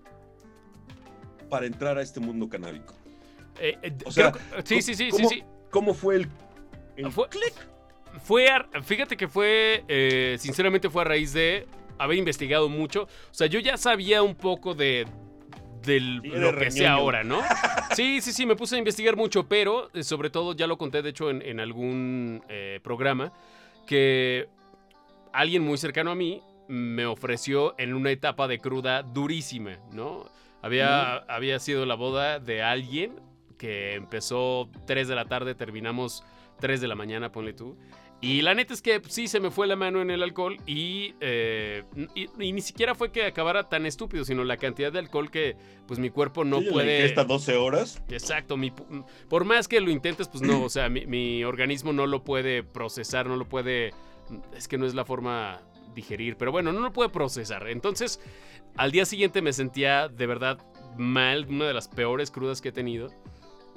para 1.49 1.65
entrar 1.65 1.97
a 1.97 2.01
este 2.01 2.21
mundo 2.21 2.47
canábico. 2.47 2.95
Eh, 3.59 3.77
eh, 3.81 3.97
o 4.05 4.11
sea, 4.11 4.31
sí, 4.63 4.81
sí, 4.81 4.95
sí, 4.95 5.11
sí, 5.11 5.25
sí. 5.27 5.43
¿Cómo 5.69 5.93
fue 5.93 6.15
el, 6.15 6.29
fue, 7.11 7.27
click? 7.27 7.53
Fue, 8.23 8.47
fíjate 8.83 9.17
que 9.17 9.27
fue, 9.27 9.83
eh, 9.89 10.37
sinceramente 10.39 10.89
fue 10.89 11.01
a 11.01 11.05
raíz 11.05 11.33
de 11.33 11.67
haber 11.97 12.17
investigado 12.17 12.69
mucho. 12.69 13.03
O 13.03 13.33
sea, 13.33 13.47
yo 13.47 13.59
ya 13.59 13.75
sabía 13.75 14.23
un 14.23 14.35
poco 14.35 14.75
de, 14.75 15.05
lo 15.85 16.55
que 16.55 16.71
sea 16.71 16.93
ahora, 16.93 17.23
¿no? 17.23 17.41
Sí, 17.95 18.21
sí, 18.21 18.31
sí, 18.31 18.45
me 18.45 18.55
puse 18.55 18.75
a 18.75 18.77
investigar 18.77 19.15
mucho, 19.15 19.47
pero 19.47 19.89
sobre 20.03 20.29
todo 20.29 20.53
ya 20.53 20.67
lo 20.67 20.77
conté, 20.77 21.01
de 21.01 21.09
hecho, 21.09 21.31
en, 21.31 21.59
algún 21.59 22.43
programa, 22.83 23.33
que 23.87 24.47
alguien 25.33 25.63
muy 25.63 25.77
cercano 25.77 26.11
a 26.11 26.15
mí 26.15 26.41
me 26.67 27.07
ofreció 27.07 27.73
en 27.79 27.95
una 27.95 28.11
etapa 28.11 28.47
de 28.47 28.59
cruda 28.59 29.01
durísima, 29.01 29.79
¿no? 29.91 30.29
Había, 30.61 31.15
había 31.15 31.59
sido 31.59 31.85
la 31.87 31.95
boda 31.95 32.39
de 32.39 32.61
alguien 32.61 33.19
que 33.57 33.95
empezó 33.95 34.69
3 34.87 35.07
de 35.07 35.15
la 35.15 35.25
tarde, 35.25 35.53
terminamos 35.55 36.23
3 36.59 36.81
de 36.81 36.87
la 36.87 36.95
mañana, 36.95 37.31
ponle 37.31 37.53
tú. 37.53 37.77
Y 38.21 38.41
la 38.41 38.53
neta 38.53 38.73
es 38.73 38.81
que 38.81 39.01
sí 39.07 39.29
se 39.29 39.39
me 39.39 39.49
fue 39.49 39.65
la 39.65 39.77
mano 39.77 40.01
en 40.01 40.11
el 40.11 40.21
alcohol 40.21 40.57
y, 40.65 41.13
eh, 41.21 41.83
y, 42.15 42.27
ni 42.51 42.61
siquiera 42.61 42.93
fue 42.93 43.13
que 43.13 43.23
acabara 43.23 43.69
tan 43.69 43.85
estúpido, 43.85 44.25
sino 44.25 44.43
la 44.43 44.57
cantidad 44.57 44.91
de 44.91 44.99
alcohol 44.99 45.31
que 45.31 45.55
pues 45.87 45.99
mi 45.99 46.09
cuerpo 46.09 46.43
no 46.43 46.61
puede... 46.61 47.05
Esta 47.05 47.23
12 47.23 47.55
horas. 47.55 48.03
Exacto, 48.09 48.57
mi, 48.57 48.73
por 49.29 49.45
más 49.45 49.69
que 49.69 49.79
lo 49.79 49.89
intentes, 49.89 50.27
pues 50.27 50.41
no, 50.41 50.63
o 50.63 50.69
sea, 50.69 50.89
mi, 50.89 51.05
mi, 51.05 51.45
organismo 51.45 51.93
no 51.93 52.07
lo 52.07 52.25
puede 52.25 52.61
procesar, 52.61 53.25
no 53.25 53.37
lo 53.37 53.47
puede... 53.47 53.93
Es 54.53 54.67
que 54.67 54.77
no 54.77 54.85
es 54.85 54.93
la 54.93 55.05
forma 55.05 55.61
digerir, 55.95 56.35
pero 56.35 56.51
bueno, 56.51 56.73
no 56.73 56.81
lo 56.81 56.91
puede 56.91 57.09
procesar. 57.09 57.69
Entonces, 57.69 58.19
al 58.75 58.91
día 58.91 59.05
siguiente 59.05 59.41
me 59.41 59.53
sentía 59.53 60.09
de 60.09 60.27
verdad 60.27 60.59
mal, 60.97 61.45
una 61.49 61.67
de 61.67 61.73
las 61.73 61.87
peores 61.87 62.31
crudas 62.31 62.61
que 62.61 62.69
he 62.69 62.73
tenido. 62.73 63.09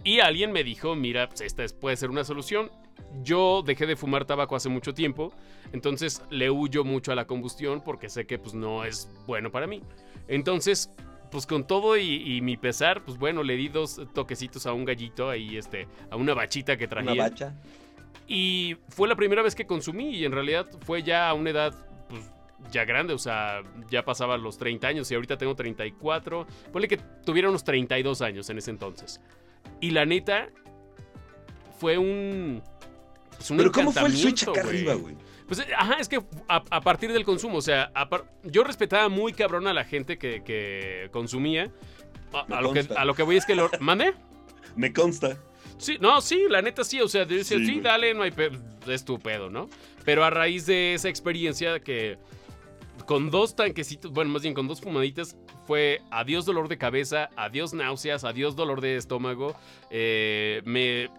Y 0.05 0.21
alguien 0.21 0.53
me 0.53 0.65
dijo, 0.65 0.95
mira, 0.97 1.29
pues, 1.29 1.43
esta 1.43 1.65
puede 1.81 1.97
ser 1.97 2.11
una 2.11 2.25
solución. 2.25 2.71
Yo 3.23 3.63
dejé 3.65 3.87
de 3.87 3.97
fumar 3.97 4.25
tabaco 4.25 4.57
hace 4.57 4.69
mucho 4.69 4.95
tiempo, 4.95 5.33
entonces 5.73 6.23
le 6.31 6.51
huyo 6.51 6.85
mucho 6.85 7.13
a 7.13 7.15
la 7.15 7.27
combustión 7.27 7.83
porque 7.85 8.09
sé 8.09 8.27
que 8.27 8.39
pues 8.39 8.55
no 8.55 8.85
es 8.85 9.09
bueno 9.27 9.51
para 9.51 9.67
mí. 9.67 9.83
Entonces, 10.29 10.91
pues 11.31 11.47
con 11.47 11.67
todo 11.67 11.97
y, 11.97 12.41
mi 12.43 12.57
pesar, 12.57 13.05
pues 13.05 13.19
bueno, 13.19 13.43
le 13.43 13.57
di 13.57 13.69
dos 13.69 14.01
toquecitos 14.15 14.67
a 14.67 14.73
un 14.73 14.85
gallito 14.85 15.31
ahí, 15.31 15.57
este, 15.57 15.89
a 16.11 16.17
una 16.17 16.35
bachita 16.35 16.77
que 16.77 16.89
traía. 16.89 17.13
Una 17.13 17.23
bacha. 17.23 17.55
Y 18.27 18.77
fue 18.89 19.09
la 19.09 19.17
primera 19.17 19.43
vez 19.43 19.55
que 19.55 19.67
consumí 19.67 20.11
y 20.17 20.25
en 20.25 20.33
realidad 20.33 20.67
fue 20.83 21.03
ya 21.03 21.29
a 21.29 21.35
una 21.35 21.51
edad 21.51 21.75
pues 22.09 22.31
ya 22.71 22.85
grande, 22.85 23.13
o 23.13 23.19
sea, 23.19 23.63
ya 23.91 24.05
pasaba 24.05 24.37
los 24.37 24.59
30 24.59 24.87
años 24.87 25.11
y 25.11 25.15
ahorita 25.15 25.37
tengo 25.37 25.55
34. 25.55 26.47
Ponle 26.73 26.89
que 26.89 26.99
tuviera 27.25 27.49
unos 27.49 27.65
32 27.65 28.23
años 28.23 28.49
en 28.51 28.59
ese 28.59 28.71
entonces. 28.71 29.21
Y 29.81 29.91
la 29.91 30.07
neta, 30.07 30.49
fue 31.79 31.99
un. 31.99 32.63
Pues 33.49 33.57
Pero 33.57 33.73
¿cómo 33.73 33.93
fue 33.93 34.09
el 34.09 34.17
switch 34.17 34.49
acá 34.49 34.61
arriba, 34.61 34.95
güey? 34.95 35.17
Pues, 35.47 35.67
ajá, 35.77 35.97
es 36.01 36.09
que 36.09 36.23
a, 36.49 36.81
partir 36.81 37.13
del 37.13 37.25
consumo, 37.25 37.59
o 37.59 37.63
sea, 37.63 37.93
yo 38.45 38.65
respetaba 38.65 39.09
muy 39.09 39.33
cabrón 39.33 39.67
a 39.67 39.75
la 39.75 39.85
gente 39.85 40.17
que, 40.17 41.09
consumía. 41.13 41.71
A, 42.33 42.63
lo 42.63 42.73
que, 42.73 42.87
a, 42.97 43.05
lo 43.05 43.15
que, 43.15 43.23
voy 43.23 43.37
es 43.37 43.45
que 43.45 43.55
lo. 43.55 43.71
¿Mande? 43.81 44.15
Me 44.77 44.93
consta. 44.93 45.37
Sí, 45.77 45.99
no, 46.01 46.21
sí, 46.21 46.45
la 46.49 46.63
neta 46.63 46.85
sí, 46.85 47.01
o 47.01 47.09
sea, 47.09 47.25
decía, 47.25 47.59
sí, 47.59 47.81
dale, 47.81 48.15
no 48.15 48.23
hay 48.23 48.31
pedo, 48.31 48.59
es 48.87 49.05
tu 49.05 49.19
pedo, 49.19 49.51
¿no? 49.51 49.69
Pero 50.05 50.25
a 50.25 50.31
raíz 50.31 50.65
de 50.65 50.95
esa 50.95 51.09
experiencia 51.09 51.81
que 51.81 52.19
con 53.05 53.31
dos 53.31 53.57
tanquecitos, 53.57 54.13
bueno, 54.13 54.31
más 54.31 54.43
bien 54.43 54.55
con 54.55 54.69
dos 54.69 54.81
fumaditas, 54.81 55.37
fue 55.67 56.01
adiós 56.11 56.47
dolor 56.47 56.69
de 56.69 56.79
cabeza, 56.79 57.31
adiós 57.37 57.75
náuseas, 57.75 58.25
adiós 58.25 58.57
dolor 58.57 58.81
de 58.81 58.97
estómago. 58.97 59.57
Eh, 59.91 60.63
me, 60.65 61.11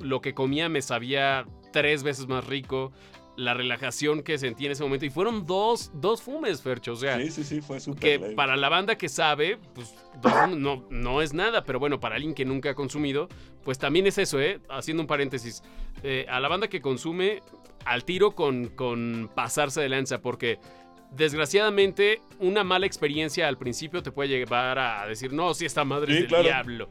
lo 0.00 0.20
que 0.20 0.32
comía 0.32 0.68
me 0.68 0.80
sabía 0.80 1.44
tres 1.74 2.04
veces 2.04 2.28
más 2.28 2.46
rico. 2.46 2.92
La 3.36 3.52
relajación 3.52 4.22
que 4.22 4.38
sentí 4.38 4.64
en 4.66 4.72
ese 4.72 4.84
momento. 4.84 5.04
Y 5.04 5.10
fueron 5.10 5.44
dos, 5.44 5.90
dos 5.92 6.22
fumes, 6.22 6.62
Fercho. 6.62 6.92
O 6.92 6.96
sea, 6.96 7.18
sí, 7.18 7.32
sí, 7.32 7.42
sí, 7.42 7.60
fue 7.60 7.78
Que 7.98 8.20
para 8.36 8.56
la 8.56 8.68
banda 8.68 8.96
que 8.96 9.08
sabe, 9.08 9.58
pues 9.74 9.92
no, 10.56 10.86
no 10.88 11.20
es 11.20 11.34
nada. 11.34 11.64
Pero 11.64 11.80
bueno, 11.80 11.98
para 11.98 12.14
alguien 12.14 12.32
que 12.32 12.44
nunca 12.44 12.70
ha 12.70 12.74
consumido, 12.76 13.28
pues 13.64 13.76
también 13.76 14.06
es 14.06 14.18
eso, 14.18 14.40
¿eh? 14.40 14.60
Haciendo 14.70 15.02
un 15.02 15.08
paréntesis. 15.08 15.64
Eh, 16.04 16.26
a 16.28 16.38
la 16.38 16.46
banda 16.46 16.68
que 16.68 16.80
consume, 16.80 17.42
al 17.84 18.04
tiro 18.04 18.36
con, 18.36 18.68
con 18.68 19.28
pasarse 19.34 19.80
de 19.80 19.88
lanza. 19.88 20.22
Porque 20.22 20.60
desgraciadamente, 21.10 22.20
una 22.38 22.62
mala 22.62 22.86
experiencia 22.86 23.48
al 23.48 23.58
principio 23.58 24.00
te 24.00 24.12
puede 24.12 24.28
llevar 24.28 24.78
a 24.78 25.04
decir, 25.08 25.32
no, 25.32 25.54
si 25.54 25.66
esta 25.66 25.84
madre 25.84 26.20
es 26.20 26.30
del 26.30 26.42
diablo. 26.44 26.88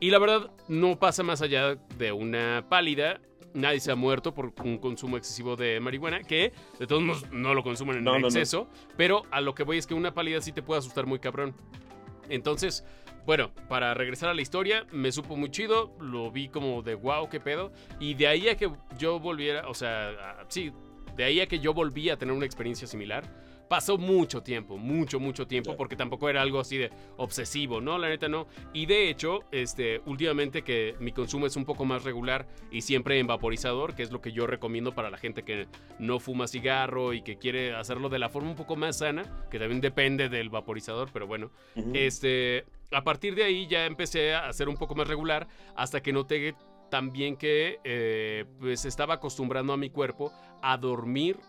Y 0.00 0.10
la 0.10 0.18
verdad, 0.18 0.50
no 0.68 0.98
pasa 0.98 1.22
más 1.22 1.40
allá 1.40 1.76
de 1.96 2.12
una 2.12 2.66
pálida. 2.68 3.20
Nadie 3.54 3.80
se 3.80 3.92
ha 3.92 3.94
muerto 3.94 4.34
por 4.34 4.52
un 4.64 4.78
consumo 4.78 5.16
excesivo 5.16 5.54
de 5.56 5.78
marihuana, 5.80 6.22
que 6.22 6.52
de 6.78 6.86
todos 6.86 7.02
modos 7.02 7.30
no 7.30 7.54
lo 7.54 7.62
consumen 7.62 8.06
en 8.06 8.24
exceso. 8.24 8.68
Pero 8.96 9.22
a 9.30 9.40
lo 9.40 9.54
que 9.54 9.62
voy 9.62 9.78
es 9.78 9.86
que 9.86 9.94
una 9.94 10.12
pálida 10.12 10.40
sí 10.40 10.52
te 10.52 10.60
puede 10.60 10.80
asustar 10.80 11.06
muy 11.06 11.20
cabrón. 11.20 11.54
Entonces, 12.28 12.84
bueno, 13.26 13.52
para 13.68 13.94
regresar 13.94 14.28
a 14.28 14.34
la 14.34 14.42
historia, 14.42 14.86
me 14.90 15.12
supo 15.12 15.36
muy 15.36 15.50
chido, 15.50 15.96
lo 16.00 16.30
vi 16.30 16.48
como 16.48 16.82
de 16.82 16.94
wow, 16.94 17.28
qué 17.28 17.40
pedo. 17.40 17.72
Y 18.00 18.14
de 18.14 18.26
ahí 18.26 18.48
a 18.48 18.56
que 18.56 18.70
yo 18.98 19.20
volviera, 19.20 19.68
o 19.68 19.74
sea, 19.74 20.44
sí, 20.48 20.72
de 21.16 21.24
ahí 21.24 21.40
a 21.40 21.46
que 21.46 21.60
yo 21.60 21.72
volví 21.72 22.10
a 22.10 22.18
tener 22.18 22.34
una 22.34 22.46
experiencia 22.46 22.86
similar, 22.86 23.24
pasó 23.74 23.98
mucho 23.98 24.40
tiempo, 24.40 24.78
mucho, 24.78 25.18
mucho 25.18 25.48
tiempo, 25.48 25.76
porque 25.76 25.96
tampoco 25.96 26.28
era 26.28 26.40
algo 26.42 26.60
así 26.60 26.78
de 26.78 26.92
obsesivo, 27.16 27.80
¿no? 27.80 27.98
La 27.98 28.08
neta 28.08 28.28
no. 28.28 28.46
Y 28.72 28.86
de 28.86 29.10
hecho, 29.10 29.40
este, 29.50 30.00
últimamente 30.06 30.62
que 30.62 30.94
mi 31.00 31.10
consumo 31.10 31.44
es 31.46 31.56
un 31.56 31.64
poco 31.64 31.84
más 31.84 32.04
regular 32.04 32.46
y 32.70 32.82
siempre 32.82 33.18
en 33.18 33.26
vaporizador, 33.26 33.96
que 33.96 34.04
es 34.04 34.12
lo 34.12 34.20
que 34.20 34.30
yo 34.30 34.46
recomiendo 34.46 34.94
para 34.94 35.10
la 35.10 35.18
gente 35.18 35.42
que 35.42 35.66
no 35.98 36.20
fuma 36.20 36.46
cigarro 36.46 37.14
y 37.14 37.22
que 37.22 37.36
quiere 37.36 37.74
hacerlo 37.74 38.08
de 38.08 38.20
la 38.20 38.28
forma 38.28 38.50
un 38.50 38.54
poco 38.54 38.76
más 38.76 38.98
sana, 38.98 39.44
que 39.50 39.58
también 39.58 39.80
depende 39.80 40.28
del 40.28 40.50
vaporizador, 40.50 41.10
pero 41.12 41.26
bueno, 41.26 41.50
este, 41.94 42.66
a 42.92 43.02
partir 43.02 43.34
de 43.34 43.42
ahí 43.42 43.66
ya 43.66 43.86
empecé 43.86 44.34
a 44.34 44.46
hacer 44.46 44.68
un 44.68 44.76
poco 44.76 44.94
más 44.94 45.08
regular 45.08 45.48
hasta 45.74 46.00
que 46.00 46.12
noté 46.12 46.54
también 46.92 47.36
que 47.36 47.80
eh, 47.82 48.44
pues 48.60 48.84
estaba 48.84 49.14
acostumbrando 49.14 49.72
a 49.72 49.76
mi 49.76 49.90
cuerpo 49.90 50.30
a 50.62 50.76
dormir 50.76 51.40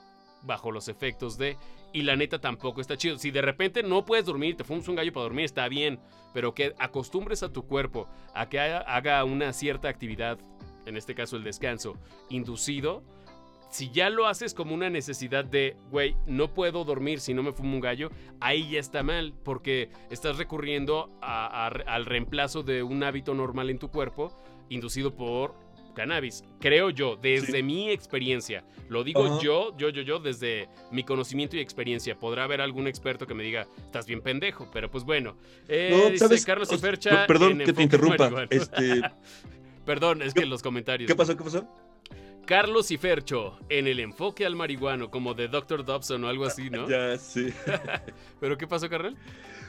bajo 0.46 0.72
los 0.72 0.88
efectos 0.88 1.38
de 1.38 1.58
y 1.94 2.02
la 2.02 2.16
neta 2.16 2.40
tampoco 2.40 2.82
está 2.82 2.98
chido. 2.98 3.18
Si 3.18 3.32
de 3.32 3.42
repente 3.42 3.84
no 3.84 4.06
puedes 4.06 4.26
dormir, 4.26 4.58
te 4.58 4.64
fumas 4.64 4.88
un 4.88 4.96
gallo 4.96 5.14
para 5.14 5.24
dormir, 5.24 5.46
está 5.46 5.68
bien, 5.68 6.00
pero 6.34 6.54
que 6.54 6.74
acostumbres 6.80 7.44
a 7.44 7.52
tu 7.52 7.66
cuerpo 7.66 8.08
a 8.34 8.50
que 8.50 8.60
haga 8.60 9.24
una 9.24 9.54
cierta 9.54 9.88
actividad, 9.88 10.38
en 10.86 10.98
este 10.98 11.16
caso 11.16 11.38
el 11.38 11.44
descanso, 11.44 11.98
inducido, 12.30 13.04
si 13.70 13.90
ya 13.92 14.10
lo 14.10 14.28
haces 14.28 14.54
como 14.54 14.74
una 14.74 14.90
necesidad 14.90 15.44
de, 15.44 15.76
güey, 15.90 16.16
no 16.26 16.54
puedo 16.54 16.86
dormir 16.86 17.20
si 17.20 17.34
no 17.34 17.44
me 17.44 17.52
fumo 17.52 17.76
un 17.76 17.82
gallo, 17.82 18.10
ahí 18.40 18.70
ya 18.70 18.80
está 18.80 19.04
mal, 19.04 19.34
porque 19.44 19.90
estás 20.10 20.38
recurriendo 20.38 21.10
al 21.22 22.06
reemplazo 22.06 22.64
de 22.64 22.84
un 22.84 23.04
hábito 23.04 23.34
normal 23.34 23.70
en 23.70 23.80
tu 23.80 23.90
cuerpo, 23.90 24.32
inducido 24.70 25.14
por 25.16 25.56
cannabis. 25.96 26.44
Creo 26.60 26.92
yo, 26.92 27.16
desde 27.16 27.64
mi 27.64 27.90
experiencia. 27.90 28.64
Lo 28.90 29.04
digo 29.04 29.42
yo, 29.42 29.76
yo, 29.78 29.90
yo, 29.90 30.04
yo, 30.04 30.20
desde 30.20 30.70
mi 30.92 31.04
conocimiento 31.04 31.58
y 31.58 31.60
experiencia. 31.60 32.20
Podrá 32.20 32.44
haber 32.44 32.62
algún 32.62 32.88
experto 32.88 33.26
que 33.26 33.34
me 33.34 33.44
diga, 33.44 33.68
estás 33.78 34.06
bien 34.06 34.22
pendejo, 34.22 34.70
pero 34.72 34.92
pues 34.92 35.04
bueno. 35.04 35.38
Eh, 35.68 36.12
no, 36.12 36.18
¿sabes? 36.18 36.46
Carlos 36.46 36.70
Fercha. 36.80 37.26
Perdón 37.26 37.58
que 37.58 37.74
te 37.74 37.82
interrumpa. 37.82 38.46
Este... 38.50 39.02
perdón, 39.86 40.22
es 40.22 40.34
que 40.34 40.46
los 40.46 40.62
comentarios. 40.62 41.08
¿Qué 41.08 41.16
pasó? 41.16 41.36
¿Qué 41.36 41.44
pasó? 41.44 41.68
Carlos 42.46 42.92
y 42.92 42.98
Fercho 42.98 43.58
en 43.70 43.88
el 43.88 44.00
enfoque 44.00 44.46
al 44.46 44.56
marihuano, 44.56 45.10
como 45.10 45.34
de 45.34 45.48
Dr. 45.48 45.84
Dobson 45.84 46.24
o 46.24 46.28
algo 46.28 46.46
así, 46.46 46.70
¿no? 46.70 46.88
Ya, 46.90 47.18
sí. 47.18 47.54
¿Pero 48.40 48.58
qué 48.58 48.68
pasó, 48.68 48.90
carnal? 48.90 49.18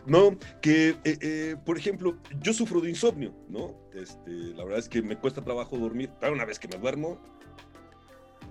No, 0.07 0.39
que, 0.61 0.91
eh, 1.05 1.19
eh, 1.21 1.57
por 1.65 1.79
ejemplo, 1.79 2.19
yo 2.41 2.53
sufro 2.53 2.81
de 2.81 2.91
insomnio, 2.91 3.35
¿no? 3.49 3.75
Este, 3.95 4.31
la 4.31 4.65
verdad 4.65 4.79
es 4.79 4.89
que 4.89 5.03
me 5.03 5.17
cuesta 5.17 5.43
trabajo 5.43 5.77
dormir, 5.77 6.11
pero 6.21 6.33
una 6.33 6.45
vez 6.45 6.59
que 6.59 6.69
me 6.69 6.77
duermo, 6.77 7.21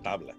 tabla. 0.04 0.36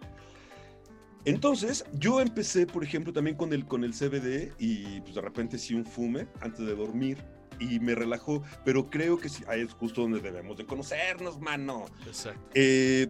Entonces, 1.24 1.84
yo 1.92 2.20
empecé, 2.20 2.66
por 2.66 2.84
ejemplo, 2.84 3.12
también 3.12 3.36
con 3.36 3.52
el, 3.52 3.66
con 3.66 3.82
el 3.82 3.92
CBD 3.92 4.52
y 4.58 5.00
pues 5.00 5.14
de 5.14 5.20
repente 5.20 5.58
sí 5.58 5.74
un 5.74 5.84
fume 5.84 6.28
antes 6.40 6.64
de 6.64 6.74
dormir 6.74 7.18
y 7.58 7.80
me 7.80 7.94
relajó, 7.94 8.42
pero 8.64 8.88
creo 8.88 9.18
que 9.18 9.28
sí, 9.28 9.42
ahí 9.48 9.62
es 9.62 9.72
justo 9.72 10.02
donde 10.02 10.20
debemos 10.20 10.56
de 10.56 10.66
conocernos, 10.66 11.40
mano. 11.40 11.86
Exacto. 12.06 12.50
Eh, 12.54 13.08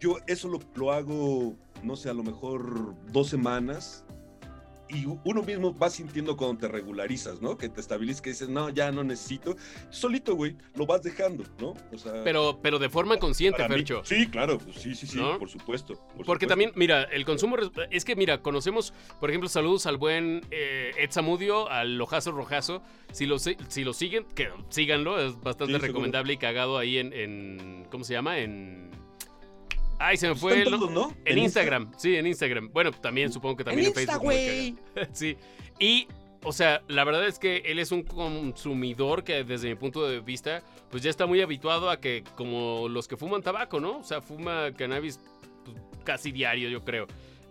yo 0.00 0.16
eso 0.26 0.48
lo, 0.48 0.58
lo 0.74 0.92
hago, 0.92 1.54
no 1.82 1.94
sé, 1.94 2.10
a 2.10 2.14
lo 2.14 2.22
mejor 2.24 2.94
dos 3.12 3.28
semanas 3.28 4.04
y 4.92 5.06
uno 5.24 5.42
mismo 5.42 5.76
va 5.76 5.88
sintiendo 5.88 6.36
cuando 6.36 6.58
te 6.58 6.68
regularizas, 6.68 7.40
¿no? 7.40 7.56
Que 7.56 7.68
te 7.68 7.80
estabilizas, 7.80 8.20
que 8.20 8.30
dices, 8.30 8.48
no, 8.48 8.70
ya 8.70 8.90
no 8.90 9.04
necesito. 9.04 9.56
Solito, 9.90 10.34
güey, 10.34 10.56
lo 10.74 10.86
vas 10.86 11.02
dejando, 11.02 11.44
¿no? 11.60 11.74
O 11.92 11.98
sea, 11.98 12.24
pero, 12.24 12.58
pero 12.60 12.78
de 12.78 12.88
forma 12.88 13.16
consciente, 13.18 13.66
Fercho. 13.66 14.02
sí, 14.04 14.26
claro, 14.26 14.58
pues 14.58 14.76
sí, 14.76 14.94
sí, 14.94 15.06
sí, 15.06 15.20
por 15.38 15.48
supuesto. 15.48 15.94
Porque 16.26 16.46
también, 16.46 16.72
mira, 16.74 17.04
el 17.04 17.24
consumo, 17.24 17.56
es 17.90 18.04
que, 18.04 18.16
mira, 18.16 18.42
conocemos, 18.42 18.92
por 19.20 19.30
ejemplo, 19.30 19.48
saludos 19.48 19.86
al 19.86 19.96
buen 19.96 20.42
eh, 20.50 20.90
Ed 20.98 21.10
Zamudio, 21.12 21.70
al 21.70 22.00
Ojazo 22.00 22.32
Rojazo. 22.32 22.82
Si 23.12 23.26
lo, 23.26 23.38
si 23.38 23.84
lo 23.84 23.92
siguen, 23.92 24.24
que 24.34 24.48
síganlo, 24.70 25.20
es 25.20 25.40
bastante 25.40 25.78
recomendable 25.78 26.32
y 26.32 26.36
cagado 26.36 26.78
ahí 26.78 26.98
en, 26.98 27.12
en, 27.12 27.86
¿cómo 27.90 28.04
se 28.04 28.14
llama? 28.14 28.38
En 28.38 28.90
Ay, 30.00 30.16
se 30.16 30.28
me 30.28 30.34
pues 30.34 30.40
fue. 30.40 30.62
el 30.62 30.70
¿no? 30.70 31.14
En, 31.26 31.36
Instagram. 31.36 31.92
Sí, 31.98 32.16
en 32.16 32.26
Instagram. 32.26 32.70
Bueno, 32.72 32.90
también 32.90 33.30
supongo 33.30 33.58
que 33.58 33.64
también 33.64 33.88
en, 33.88 33.94
Facebook. 33.94 34.32
sí. 35.12 35.36
Y, 35.78 36.08
o 36.42 36.52
sea, 36.52 36.82
la 36.88 37.04
verdad 37.04 37.26
es 37.26 37.38
que 37.38 37.58
él 37.66 37.78
es 37.78 37.92
un 37.92 38.02
consumidor 38.02 39.24
que 39.24 39.44
desde 39.44 39.68
mi 39.68 39.74
punto 39.74 40.08
de 40.08 40.20
vista, 40.20 40.62
pues 40.90 41.02
ya 41.02 41.10
está 41.10 41.26
muy 41.26 41.42
habituado 41.42 41.90
a 41.90 42.00
que, 42.00 42.24
como 42.34 42.88
los 42.88 43.08
que 43.08 43.18
fuman 43.18 43.42
tabaco, 43.42 43.78
¿no? 43.78 43.98
O 43.98 44.02
sea, 44.02 44.22
fuma 44.22 44.72
cannabis 44.74 45.20
pues, 45.66 45.76
casi 46.02 46.32
diario, 46.32 46.70
yo 46.70 46.82
creo. 46.82 47.06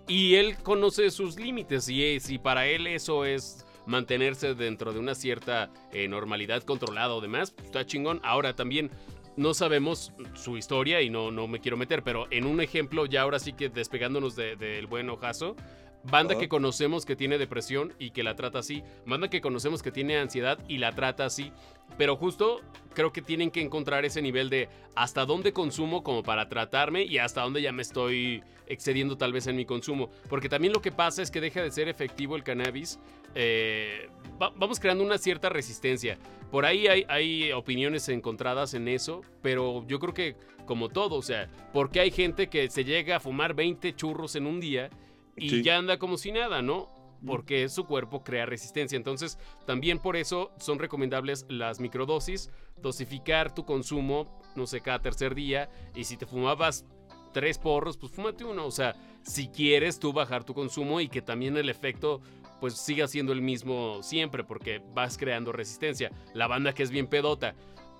Y 0.07 0.33
él 0.33 0.57
conoce 0.57 1.11
sus 1.11 1.39
límites 1.39 1.87
y 1.87 2.19
si 2.19 2.39
para 2.39 2.65
él 2.65 2.87
eso 2.87 3.25
es 3.25 3.63
mantenerse 3.85 4.55
dentro 4.55 4.91
de 4.91 4.99
una 4.99 5.13
cierta 5.13 5.69
eh, 5.93 6.07
normalidad 6.07 6.63
controlada 6.63 7.13
o 7.13 7.21
demás, 7.21 7.51
pues, 7.51 7.67
está 7.67 7.85
chingón. 7.85 8.19
Ahora 8.23 8.55
también 8.55 8.89
no 9.37 9.53
sabemos 9.53 10.13
su 10.33 10.57
historia 10.57 11.01
y 11.01 11.09
no, 11.09 11.31
no 11.31 11.47
me 11.47 11.59
quiero 11.59 11.77
meter, 11.77 12.03
pero 12.03 12.27
en 12.31 12.45
un 12.45 12.61
ejemplo, 12.61 13.05
ya 13.05 13.21
ahora 13.21 13.39
sí 13.39 13.53
que 13.53 13.69
despegándonos 13.69 14.35
del 14.35 14.87
buen 14.87 15.09
ojazo, 15.09 15.55
banda 16.03 16.37
que 16.37 16.47
conocemos 16.47 17.05
que 17.05 17.15
tiene 17.15 17.37
depresión 17.37 17.93
y 17.99 18.11
que 18.11 18.23
la 18.23 18.35
trata 18.35 18.59
así, 18.59 18.83
banda 19.05 19.29
que 19.29 19.41
conocemos 19.41 19.83
que 19.83 19.91
tiene 19.91 20.17
ansiedad 20.17 20.59
y 20.67 20.77
la 20.77 20.93
trata 20.93 21.25
así, 21.25 21.51
pero 21.97 22.15
justo 22.15 22.61
creo 22.93 23.11
que 23.11 23.21
tienen 23.21 23.51
que 23.51 23.61
encontrar 23.61 24.05
ese 24.05 24.21
nivel 24.21 24.49
de 24.49 24.69
hasta 24.95 25.25
dónde 25.25 25.53
consumo 25.53 26.03
como 26.03 26.23
para 26.23 26.49
tratarme 26.49 27.03
y 27.03 27.17
hasta 27.17 27.41
dónde 27.41 27.61
ya 27.61 27.71
me 27.71 27.81
estoy 27.81 28.43
excediendo 28.67 29.17
tal 29.17 29.33
vez 29.33 29.47
en 29.47 29.55
mi 29.55 29.65
consumo, 29.65 30.09
porque 30.29 30.47
también 30.47 30.73
lo 30.73 30.81
que 30.81 30.91
pasa 30.91 31.21
es 31.21 31.31
que 31.31 31.41
deja 31.41 31.61
de 31.61 31.71
ser 31.71 31.89
efectivo 31.89 32.35
el 32.35 32.43
cannabis, 32.43 32.99
eh, 33.35 34.09
vamos 34.37 34.79
creando 34.79 35.03
una 35.03 35.17
cierta 35.17 35.49
resistencia. 35.49 36.17
Por 36.51 36.65
ahí 36.65 36.87
hay, 36.87 37.51
opiniones 37.51 38.09
encontradas 38.09 38.73
en 38.73 38.87
eso, 38.87 39.21
pero 39.41 39.85
yo 39.87 39.99
creo 39.99 40.13
que 40.13 40.35
como 40.65 40.89
todo, 40.89 41.15
o 41.15 41.21
sea, 41.21 41.49
porque 41.73 41.99
hay 41.99 42.11
gente 42.11 42.47
que 42.47 42.69
se 42.69 42.83
llega 42.83 43.17
a 43.17 43.19
fumar 43.19 43.53
20 43.53 43.95
churros 43.95 44.35
en 44.35 44.45
un 44.45 44.59
día 44.59 44.89
y 45.35 45.61
ya 45.61 45.77
anda 45.77 45.97
como 45.97 46.17
si 46.17 46.31
nada, 46.31 46.61
¿no? 46.61 46.89
Porque 47.25 47.67
su 47.69 47.85
cuerpo 47.85 48.23
crea 48.23 48.45
resistencia. 48.45 48.95
Entonces, 48.95 49.37
también 49.65 49.99
por 49.99 50.15
eso 50.15 50.51
son 50.59 50.79
recomendables 50.79 51.45
las 51.49 51.79
microdosis, 51.79 52.49
dosificar 52.77 53.53
tu 53.53 53.65
consumo, 53.65 54.39
no 54.55 54.67
sé, 54.67 54.81
cada 54.81 55.01
tercer 55.01 55.35
día. 55.35 55.69
Y 55.95 56.05
si 56.05 56.17
te 56.17 56.25
fumabas 56.25 56.85
tres 57.31 57.57
porros, 57.57 57.97
pues 57.97 58.11
fúmate 58.11 58.43
uno. 58.43 58.65
O 58.65 58.71
sea, 58.71 58.95
si 59.21 59.47
quieres 59.47 59.99
tú 59.99 60.13
bajar 60.13 60.43
tu 60.43 60.53
consumo 60.53 61.01
y 61.01 61.09
que 61.09 61.21
también 61.21 61.57
el 61.57 61.69
efecto 61.69 62.21
pues 62.59 62.75
siga 62.75 63.07
siendo 63.07 63.33
el 63.33 63.41
mismo 63.41 64.01
siempre 64.03 64.43
porque 64.43 64.81
vas 64.93 65.17
creando 65.17 65.51
resistencia. 65.51 66.11
La 66.33 66.47
banda 66.47 66.73
que 66.73 66.83
es 66.83 66.91
bien 66.91 67.07
pedota. 67.07 67.55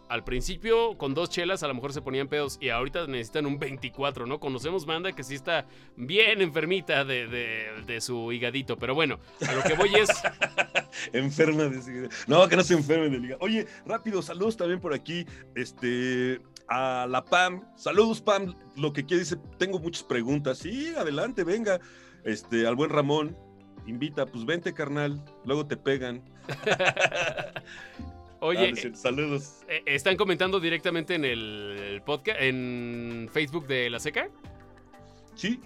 Al 0.10 0.24
principio, 0.24 0.98
con 0.98 1.14
dos 1.14 1.30
chelas, 1.30 1.62
a 1.62 1.68
lo 1.68 1.76
mejor 1.76 1.94
se 1.94 2.02
ponían 2.02 2.28
pedos 2.28 2.58
y 2.60 2.70
ahorita 2.70 3.06
necesitan 3.06 3.46
un 3.46 3.60
24, 3.60 4.26
¿no? 4.26 4.40
Conocemos 4.40 4.88
banda 4.88 5.12
que 5.12 5.24
sí 5.24 5.36
está 5.36 5.68
bien 5.96 6.42
enfermita 6.42 7.06
de, 7.06 8.00
su 8.02 8.32
higadito, 8.32 8.76
pero 8.76 8.96
bueno, 8.96 9.20
a 9.48 9.54
lo 9.54 9.62
que 9.62 9.76
voy 9.76 9.94
es. 9.94 10.10
Enferma 11.14 11.66
de 11.66 12.10
No, 12.26 12.48
que 12.48 12.56
no 12.56 12.64
se 12.64 12.74
enfermen 12.74 13.12
del 13.12 13.24
hígado. 13.24 13.40
Oye, 13.44 13.68
rápido, 13.86 14.24
saludos 14.24 14.58
también 14.58 14.80
por 14.80 14.96
aquí. 14.96 15.28
Este, 15.54 16.42
a 16.68 17.06
la 17.08 17.24
Pam. 17.24 17.62
Saludos, 17.76 18.20
Pam. 18.20 18.56
Lo 18.78 18.92
que 18.92 19.06
quiere 19.06 19.22
dice, 19.22 19.38
tengo 19.60 19.78
muchas 19.80 20.02
preguntas. 20.02 20.58
Sí, 20.58 20.92
adelante, 20.98 21.44
venga. 21.44 21.80
Este, 22.24 22.66
al 22.66 22.76
buen 22.76 22.90
Ramón, 22.90 23.38
invita, 23.86 24.26
pues 24.26 24.46
vente, 24.46 24.74
carnal, 24.74 25.24
luego 25.46 25.66
te 25.66 25.78
pegan. 25.78 26.22
Oye, 28.42 28.74
saludos. 28.96 29.64
Eh, 29.68 29.84
¿Están 29.86 30.16
comentando 30.16 30.60
directamente 30.60 31.16
en 31.16 31.26
el 31.26 32.02
podcast, 32.06 32.40
en 32.42 33.30
Facebook 33.32 33.68
de 33.68 33.90
La 33.90 34.00
Seca? 34.00 34.30
Sí. 35.36 35.60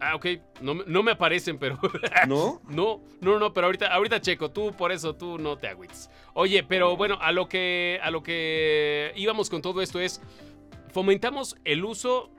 Ah, 0.00 0.16
ok. 0.16 0.26
No, 0.60 1.02
me 1.02 1.12
aparecen, 1.12 1.58
pero. 1.58 1.78
¿No? 2.28 2.60
no, 2.68 3.00
no, 3.20 3.38
no, 3.38 3.52
pero 3.52 3.66
ahorita, 3.66 3.86
ahorita 3.88 4.20
checo. 4.20 4.50
Tú, 4.50 4.72
por 4.72 4.92
eso, 4.92 5.14
tú 5.14 5.38
no 5.38 5.56
te 5.56 5.68
agüites. 5.68 6.10
Oye, 6.34 6.62
pero 6.62 6.96
bueno, 6.96 7.18
a 7.20 7.32
lo 7.32 7.48
que. 7.48 7.98
A 8.02 8.10
lo 8.10 8.22
que 8.22 9.12
íbamos 9.16 9.50
con 9.50 9.62
todo 9.62 9.80
esto 9.82 10.00
es. 10.00 10.20
Fomentamos 10.92 11.56
el 11.64 11.84
uso, 11.84 12.30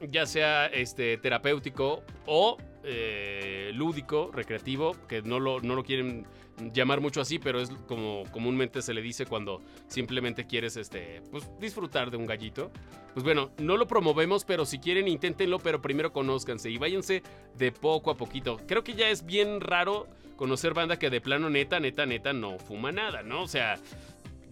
ya 0.00 0.26
sea 0.26 0.66
este, 0.66 1.16
terapéutico 1.16 2.02
o 2.26 2.58
eh, 2.82 3.72
lúdico, 3.74 4.30
recreativo, 4.32 4.96
que 5.06 5.22
no 5.22 5.38
lo, 5.38 5.60
no 5.60 5.74
lo 5.74 5.84
quieren 5.84 6.26
llamar 6.72 7.00
mucho 7.00 7.20
así, 7.20 7.38
pero 7.38 7.60
es 7.60 7.70
como 7.86 8.24
comúnmente 8.30 8.82
se 8.82 8.94
le 8.94 9.02
dice 9.02 9.26
cuando 9.26 9.62
simplemente 9.86 10.46
quieres 10.46 10.76
este, 10.76 11.22
pues, 11.30 11.50
disfrutar 11.58 12.10
de 12.10 12.16
un 12.16 12.26
gallito. 12.26 12.70
Pues 13.14 13.24
bueno, 13.24 13.50
no 13.58 13.76
lo 13.76 13.86
promovemos, 13.86 14.44
pero 14.44 14.64
si 14.64 14.78
quieren 14.78 15.08
inténtenlo, 15.08 15.58
pero 15.58 15.82
primero 15.82 16.12
conózcanse 16.12 16.70
y 16.70 16.78
váyanse 16.78 17.22
de 17.56 17.72
poco 17.72 18.10
a 18.10 18.16
poquito. 18.16 18.58
Creo 18.66 18.84
que 18.84 18.94
ya 18.94 19.10
es 19.10 19.24
bien 19.24 19.60
raro 19.60 20.06
conocer 20.36 20.74
banda 20.74 20.98
que 20.98 21.10
de 21.10 21.20
plano 21.20 21.50
neta, 21.50 21.80
neta, 21.80 22.06
neta 22.06 22.32
no 22.32 22.58
fuma 22.58 22.92
nada, 22.92 23.22
¿no? 23.22 23.42
O 23.42 23.48
sea, 23.48 23.78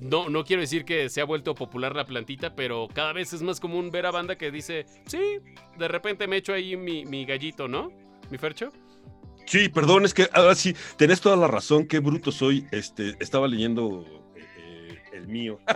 no, 0.01 0.29
no 0.29 0.45
quiero 0.45 0.61
decir 0.61 0.85
que 0.85 1.09
se 1.09 1.21
ha 1.21 1.25
vuelto 1.25 1.55
popular 1.55 1.97
la 1.97 2.05
plantita, 2.05 2.55
pero 2.55 2.89
cada 2.93 3.13
vez 3.13 3.33
es 3.33 3.43
más 3.43 3.61
común 3.61 3.91
ver 3.91 4.07
a 4.07 4.11
banda 4.11 4.37
que 4.37 4.51
dice, 4.51 4.87
sí, 5.07 5.39
de 5.77 5.89
repente 5.89 6.27
me 6.27 6.37
echo 6.37 6.53
ahí 6.53 6.77
mi, 6.77 7.05
mi 7.05 7.25
gallito, 7.25 7.69
¿no? 7.69 7.91
¿Mi 8.31 8.39
Fercho? 8.39 8.73
Sí, 9.47 9.69
perdón, 9.71 10.05
es 10.05 10.13
que 10.13 10.29
ahora 10.33 10.55
sí, 10.55 10.77
tenés 10.97 11.21
toda 11.21 11.37
la 11.37 11.49
razón, 11.49 11.87
qué 11.87 12.01
bruto 12.01 12.31
soy. 12.31 12.67
Este, 12.71 13.17
estaba 13.19 13.49
leyendo 13.49 14.05
eh, 14.37 14.99
el 15.13 15.27
mío. 15.27 15.59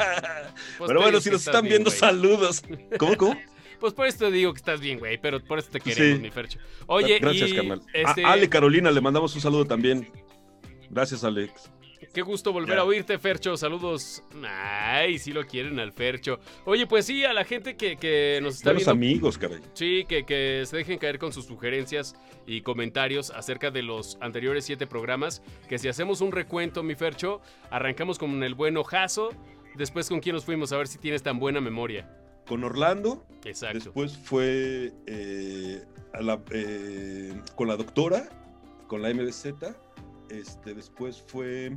Pues 0.78 0.88
pero 0.88 1.00
bueno, 1.00 1.20
si 1.20 1.30
nos 1.30 1.46
están 1.46 1.64
viendo, 1.64 1.90
saludos. 1.90 2.62
¿Cómo, 2.98 3.16
cómo? 3.16 3.40
Pues 3.80 3.94
por 3.94 4.06
eso 4.06 4.18
te 4.18 4.30
digo 4.30 4.52
que 4.52 4.58
estás 4.58 4.80
bien, 4.80 5.00
güey, 5.00 5.18
pero 5.20 5.42
por 5.42 5.58
eso 5.58 5.68
te 5.72 5.80
queremos, 5.80 6.20
mi 6.20 6.30
Fercho. 6.30 6.60
Oye, 6.86 7.18
gracias, 7.18 7.52
carnal. 7.52 7.82
Este 7.92 8.24
Ale 8.24 8.48
Carolina, 8.48 8.92
le 8.92 9.00
mandamos 9.00 9.34
un 9.34 9.40
saludo 9.40 9.64
también. 9.64 10.08
Gracias, 10.88 11.24
Alex. 11.24 11.68
Qué 12.12 12.22
gusto 12.22 12.52
volver 12.52 12.78
a 12.78 12.84
oírte, 12.84 13.18
Fercho. 13.18 13.56
Saludos. 13.56 14.22
Ay, 14.44 15.18
si 15.18 15.32
lo 15.32 15.46
quieren 15.46 15.78
al 15.78 15.92
Fercho. 15.92 16.40
Oye, 16.64 16.86
pues 16.86 17.06
sí, 17.06 17.24
a 17.24 17.32
la 17.32 17.44
gente 17.44 17.76
que, 17.76 18.38
nos 18.42 18.56
está 18.56 18.72
viendo. 18.72 18.90
amigos, 18.90 19.38
caray. 19.38 19.60
Sí, 19.74 20.04
que, 20.08 20.24
que 20.24 20.64
se 20.66 20.76
dejen 20.78 20.98
caer 20.98 21.18
con 21.18 21.32
sus 21.32 21.46
sugerencias 21.46 22.14
y 22.46 22.62
comentarios 22.62 23.30
acerca 23.30 23.70
de 23.70 23.82
los 23.82 24.18
anteriores 24.20 24.64
siete 24.64 24.86
programas. 24.86 25.42
Que 25.68 25.78
si 25.78 25.88
hacemos 25.88 26.20
un 26.20 26.32
recuento, 26.32 26.82
mi 26.82 26.94
Fercho, 26.94 27.40
arrancamos 27.70 28.18
con 28.18 28.42
el 28.42 28.54
buen 28.54 28.76
ojazo. 28.76 29.30
Después, 29.74 30.08
¿con 30.08 30.20
quién 30.20 30.34
nos 30.34 30.44
fuimos? 30.44 30.72
A 30.72 30.76
ver 30.76 30.88
si 30.88 30.98
tienes 30.98 31.22
tan 31.22 31.38
buena 31.38 31.60
memoria. 31.60 32.10
Con 32.46 32.64
Orlando. 32.64 33.24
Exacto. 33.44 33.78
Después 33.78 34.18
fue 34.18 34.92
eh, 35.06 35.82
eh, 36.50 37.34
con 37.54 37.68
la 37.68 37.76
doctora, 37.76 38.28
con 38.88 39.02
la 39.02 39.14
MDZ 39.14 39.54
este, 40.32 40.74
después 40.74 41.22
fue 41.22 41.72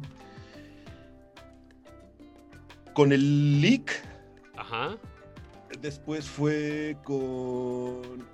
con 2.94 3.12
el 3.12 3.62
leak. 3.62 3.92
Ajá. 4.56 4.98
Después 5.82 6.28
fue 6.28 6.98
con. 7.04 8.28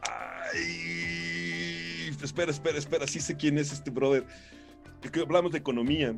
Ay. 0.54 2.10
Espera, 2.24 2.52
espera, 2.52 2.78
espera. 2.78 3.08
Sí 3.08 3.20
sé 3.20 3.36
quién 3.36 3.58
es 3.58 3.74
este 3.74 3.90
brother. 3.90 4.26
Que 5.12 5.22
hablamos 5.22 5.52
de 5.52 5.58
economía. 5.58 6.16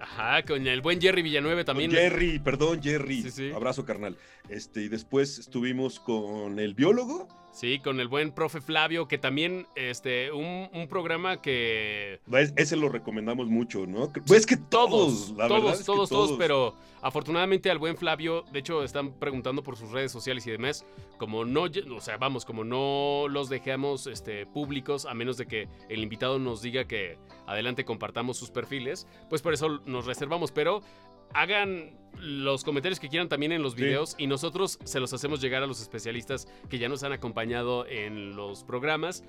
Ajá, 0.00 0.44
con 0.44 0.66
el 0.66 0.80
buen 0.82 1.00
Jerry 1.00 1.22
Villanueve 1.22 1.64
también. 1.64 1.90
Jerry, 1.90 2.38
perdón, 2.38 2.82
Jerry. 2.82 3.24
Abrazo, 3.54 3.84
carnal. 3.84 4.16
Este, 4.48 4.82
y 4.82 4.88
después 4.88 5.38
estuvimos 5.38 6.00
con 6.00 6.58
el 6.58 6.74
biólogo. 6.74 7.28
Sí, 7.56 7.78
con 7.78 8.00
el 8.00 8.08
buen 8.08 8.32
profe 8.32 8.60
Flavio, 8.60 9.08
que 9.08 9.16
también, 9.16 9.66
este, 9.76 10.30
un, 10.30 10.86
programa 10.90 11.40
que... 11.40 12.20
ese 12.54 12.76
lo 12.76 12.90
recomendamos 12.90 13.46
mucho, 13.46 13.86
¿no? 13.86 14.12
Pues 14.26 14.44
que 14.44 14.58
todos, 14.58 15.30
la 15.30 15.48
todos, 15.48 15.64
verdad 15.64 15.84
todos, 15.86 16.08
todos, 16.10 16.32
pero 16.36 16.74
afortunadamente 17.00 17.70
al 17.70 17.78
buen 17.78 17.96
Flavio, 17.96 18.44
de 18.52 18.58
hecho 18.58 18.84
están 18.84 19.12
preguntando 19.12 19.62
por 19.62 19.78
sus 19.78 19.90
redes 19.90 20.12
sociales 20.12 20.46
y 20.46 20.50
demás, 20.50 20.84
como 21.16 21.46
no, 21.46 21.62
o 21.62 22.00
sea, 22.02 22.18
vamos, 22.18 22.44
como 22.44 22.62
no 22.62 23.26
los 23.30 23.48
dejamos 23.48 24.06
este, 24.06 24.44
públicos, 24.44 25.06
a 25.06 25.14
menos 25.14 25.38
de 25.38 25.46
que 25.46 25.66
el 25.88 26.02
invitado 26.02 26.38
nos 26.38 26.60
diga 26.60 26.84
que 26.84 27.16
adelante 27.46 27.86
compartamos 27.86 28.36
sus 28.36 28.50
perfiles, 28.50 29.06
pues 29.30 29.40
por 29.40 29.54
eso 29.54 29.80
nos 29.86 30.04
reservamos, 30.04 30.52
pero 30.52 30.82
hagan 31.34 31.96
los 32.18 32.64
comentarios 32.64 32.98
que 32.98 33.08
quieran 33.08 33.28
también 33.28 33.52
en 33.52 33.62
los 33.62 33.74
videos 33.74 34.14
y 34.18 34.26
nosotros 34.26 34.78
se 34.84 35.00
los 35.00 35.12
hacemos 35.12 35.40
llegar 35.40 35.62
a 35.62 35.66
los 35.66 35.80
especialistas 35.80 36.48
que 36.70 36.78
ya 36.78 36.88
nos 36.88 37.02
han 37.02 37.12
acompañado 37.12 37.86
en 37.86 38.36
los 38.36 38.64
programas 38.64 39.22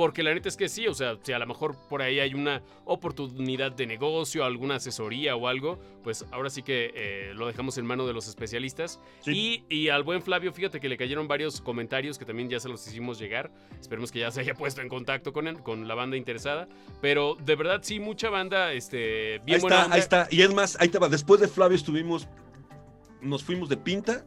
porque 0.00 0.22
la 0.22 0.32
neta 0.32 0.48
es 0.48 0.56
que 0.56 0.70
sí, 0.70 0.86
o 0.86 0.94
sea, 0.94 1.18
si 1.22 1.34
a 1.34 1.38
lo 1.38 1.46
mejor 1.46 1.76
por 1.86 2.00
ahí 2.00 2.20
hay 2.20 2.32
una 2.32 2.62
oportunidad 2.86 3.70
de 3.70 3.86
negocio, 3.86 4.46
alguna 4.46 4.76
asesoría 4.76 5.36
o 5.36 5.46
algo, 5.46 5.78
pues 6.02 6.24
ahora 6.30 6.48
sí 6.48 6.62
que 6.62 6.90
eh, 6.94 7.32
lo 7.34 7.46
dejamos 7.46 7.76
en 7.76 7.84
mano 7.84 8.06
de 8.06 8.14
los 8.14 8.26
especialistas. 8.26 8.98
Y, 9.26 9.62
y, 9.68 9.90
al 9.90 10.02
buen 10.02 10.22
Flavio, 10.22 10.54
fíjate 10.54 10.80
que 10.80 10.88
le 10.88 10.96
cayeron 10.96 11.28
varios 11.28 11.60
comentarios 11.60 12.16
que 12.18 12.24
también 12.24 12.48
ya 12.48 12.58
se 12.60 12.70
los 12.70 12.88
hicimos 12.88 13.18
llegar. 13.18 13.50
Esperemos 13.78 14.10
que 14.10 14.20
ya 14.20 14.30
se 14.30 14.40
haya 14.40 14.54
puesto 14.58 14.80
en 14.80 14.88
contacto 14.88 15.34
con, 15.34 15.46
él, 15.46 15.62
con 15.62 15.86
la 15.86 15.94
banda 15.94 16.16
interesada. 16.16 16.66
Pero 17.02 17.36
de 17.38 17.56
verdad, 17.56 17.80
sí, 17.82 18.00
mucha 18.00 18.30
banda, 18.30 18.72
este, 18.72 19.40
bien 19.44 19.60
ahí 19.60 19.66
está, 19.66 19.92
Ahí 19.92 20.00
está, 20.00 20.28
y 20.30 20.40
es 20.40 20.54
más, 20.54 20.78
ahí 20.80 20.88
va, 20.88 21.10
después 21.10 21.42
de 21.42 21.48
Flavio 21.48 21.76
estuvimos, 21.76 22.26
nos 23.20 23.44
fuimos 23.44 23.68
de 23.68 23.76
pinta 23.76 24.24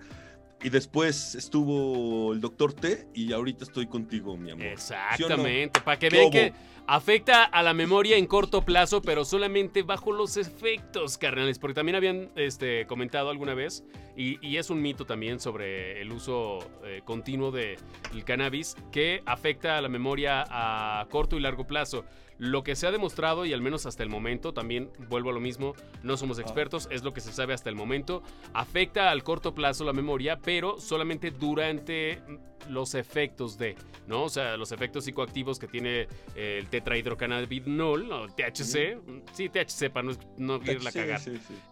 y 0.63 0.69
después 0.69 1.35
estuvo 1.35 2.33
el 2.33 2.39
doctor 2.39 2.73
T 2.73 3.07
y 3.13 3.33
ahorita 3.33 3.65
estoy 3.65 3.87
contigo, 3.87 4.37
mi 4.37 4.51
amor. 4.51 4.65
Exactamente, 4.65 5.81
para 5.81 5.99
que 5.99 6.09
vean 6.09 6.31
que 6.31 6.53
afecta 6.87 7.43
a 7.43 7.63
la 7.63 7.73
memoria 7.73 8.17
en 8.17 8.27
corto 8.27 8.63
plazo, 8.63 9.01
pero 9.01 9.25
solamente 9.25 9.83
bajo 9.83 10.11
los 10.11 10.37
efectos 10.37 11.17
carnales, 11.17 11.59
porque 11.59 11.75
también 11.75 11.95
habían 11.95 12.31
este, 12.35 12.85
comentado 12.87 13.29
alguna 13.29 13.53
vez, 13.53 13.83
y, 14.15 14.57
es 14.57 14.69
un 14.69 14.81
mito 14.81 15.05
también 15.05 15.39
sobre 15.39 15.99
el 16.01 16.11
uso 16.11 16.59
eh, 16.83 17.01
continuo 17.03 17.51
del 17.51 17.77
cannabis, 18.25 18.75
que 18.91 19.23
afecta 19.25 19.77
a 19.77 19.81
la 19.81 19.89
memoria 19.89 20.45
a 20.47 21.07
corto 21.09 21.35
y 21.35 21.39
largo 21.39 21.65
plazo. 21.65 22.05
Lo 22.37 22.63
que 22.63 22.75
se 22.75 22.87
ha 22.87 22.91
demostrado, 22.91 23.45
y 23.45 23.53
al 23.53 23.61
menos 23.61 23.85
hasta 23.85 24.03
el 24.03 24.09
momento, 24.09 24.53
también 24.53 24.91
vuelvo 25.09 25.29
a 25.29 25.33
lo 25.33 25.39
mismo, 25.39 25.75
no 26.03 26.17
somos 26.17 26.39
ah. 26.39 26.41
expertos, 26.41 26.87
es 26.91 27.03
lo 27.03 27.13
que 27.13 27.21
se 27.21 27.31
sabe 27.31 27.53
hasta 27.53 27.69
el 27.69 27.75
momento, 27.75 28.21
afecta 28.53 29.11
al 29.11 29.23
corto 29.23 29.55
plazo 29.55 29.83
la 29.83 29.93
memoria, 29.93 30.39
pero 30.39 30.79
solamente 30.79 31.31
durante 31.31 32.21
los 32.69 32.95
efectos 32.95 33.57
de, 33.57 33.75
¿no? 34.07 34.23
O 34.23 34.29
sea, 34.29 34.57
los 34.57 34.71
efectos 34.71 35.05
psicoactivos 35.05 35.59
que 35.59 35.67
tiene 35.67 36.07
eh, 36.35 36.57
el 36.59 36.67
tetrahidrocannabinol, 36.73 38.11
o 38.11 38.27
THC, 38.29 38.97
sí, 39.31 39.49
THC 39.49 39.91
para 39.91 40.07
no, 40.07 40.13
no 40.37 40.55
irla 40.71 40.89
a 40.89 40.93
cagar. 40.93 41.21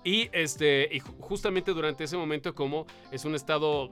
Y 0.03 0.29
este, 0.31 0.87
y 0.91 0.99
justamente 0.99 1.71
durante 1.73 2.03
ese 2.03 2.17
momento, 2.17 2.53
como 2.53 2.85
es 3.11 3.25
un 3.25 3.33
estado 3.33 3.89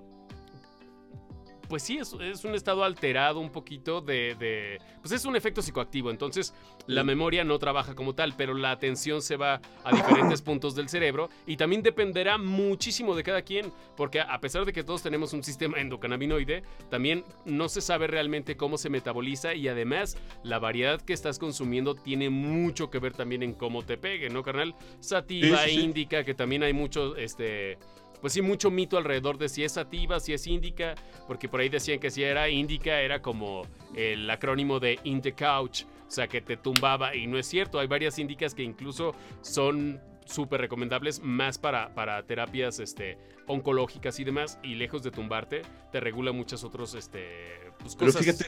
pues 1.69 1.83
sí, 1.83 1.97
es, 1.97 2.13
es, 2.19 2.43
un 2.43 2.55
estado 2.55 2.83
alterado 2.83 3.39
un 3.39 3.51
poquito 3.51 4.01
de, 4.01 4.79
Pues 5.01 5.11
es 5.11 5.23
un 5.23 5.35
efecto 5.35 5.61
psicoactivo, 5.61 6.09
entonces 6.09 6.53
la 6.87 7.03
memoria 7.03 7.43
no 7.43 7.59
trabaja 7.59 7.93
como 7.93 8.15
tal, 8.15 8.33
pero 8.35 8.55
la 8.55 8.71
atención 8.71 9.21
se 9.21 9.37
va 9.37 9.61
a 9.83 9.95
diferentes 9.95 10.41
puntos 10.49 10.75
del 10.75 10.89
cerebro 10.89 11.29
y 11.45 11.57
también 11.57 11.83
dependerá 11.83 12.39
muchísimo 12.39 13.15
de 13.15 13.23
cada 13.23 13.43
quien, 13.43 13.71
porque 13.95 14.19
a 14.19 14.39
pesar 14.41 14.65
de 14.65 14.73
que 14.73 14.83
todos 14.83 15.03
tenemos 15.03 15.31
un 15.33 15.43
sistema 15.43 15.79
endocannabinoide, 15.79 16.63
también 16.89 17.23
no 17.45 17.69
se 17.69 17.81
sabe 17.81 18.07
realmente 18.07 18.57
cómo 18.57 18.77
se 18.77 18.89
metaboliza 18.89 19.53
y 19.53 19.67
además 19.67 20.17
la 20.43 20.57
variedad 20.57 20.99
que 20.99 21.13
estás 21.13 21.37
consumiendo 21.37 21.93
tiene 21.93 22.31
mucho 22.31 22.89
que 22.89 22.97
ver 22.97 23.13
también 23.13 23.43
en 23.43 23.53
cómo 23.53 23.85
te 23.85 23.97
pegue, 23.97 24.29
¿no, 24.29 24.41
carnal? 24.41 24.75
Sativa, 24.99 25.69
indica 25.69 26.23
que 26.23 26.33
también 26.33 26.63
hay 26.63 26.73
mucho, 26.73 27.15
este 27.15 27.77
pues 28.21 28.33
sí, 28.33 28.41
mucho 28.41 28.71
mito 28.71 28.97
alrededor 28.97 29.37
de 29.37 29.49
si 29.49 29.63
es 29.63 29.73
sativa, 29.73 30.19
si 30.19 30.33
es 30.33 30.45
índica, 30.47 30.95
porque 31.27 31.47
por 31.47 31.59
ahí 31.59 31.69
decían 31.69 31.99
que 31.99 32.11
si 32.11 32.23
era 32.23 32.49
índica 32.49 33.01
era 33.01 33.21
como 33.21 33.63
el 33.95 34.29
acrónimo 34.29 34.79
de 34.79 34.99
in 35.03 35.21
the 35.21 35.33
couch, 35.33 35.83
o 35.83 36.11
sea, 36.11 36.27
que 36.27 36.41
te 36.41 36.57
tumbaba, 36.57 37.15
y 37.15 37.27
no 37.27 37.37
es 37.37 37.45
cierto, 37.45 37.79
hay 37.79 37.87
varias 37.87 38.17
índicas 38.19 38.55
que 38.55 38.63
incluso 38.63 39.13
son 39.41 40.01
súper 40.25 40.61
recomendables 40.61 41.21
más 41.21 41.57
para, 41.57 41.93
para 41.93 42.23
terapias 42.23 42.79
este, 42.79 43.17
oncológicas 43.47 44.19
y 44.19 44.23
demás, 44.23 44.59
y 44.63 44.75
lejos 44.75 45.03
de 45.03 45.11
tumbarte, 45.11 45.61
te 45.91 45.99
regula 45.99 46.31
muchas 46.31 46.63
otras 46.63 46.93
este, 46.93 47.71
pues, 47.79 47.95
cosas. 47.95 48.15
Pero 48.15 48.37
fíjate, 48.37 48.45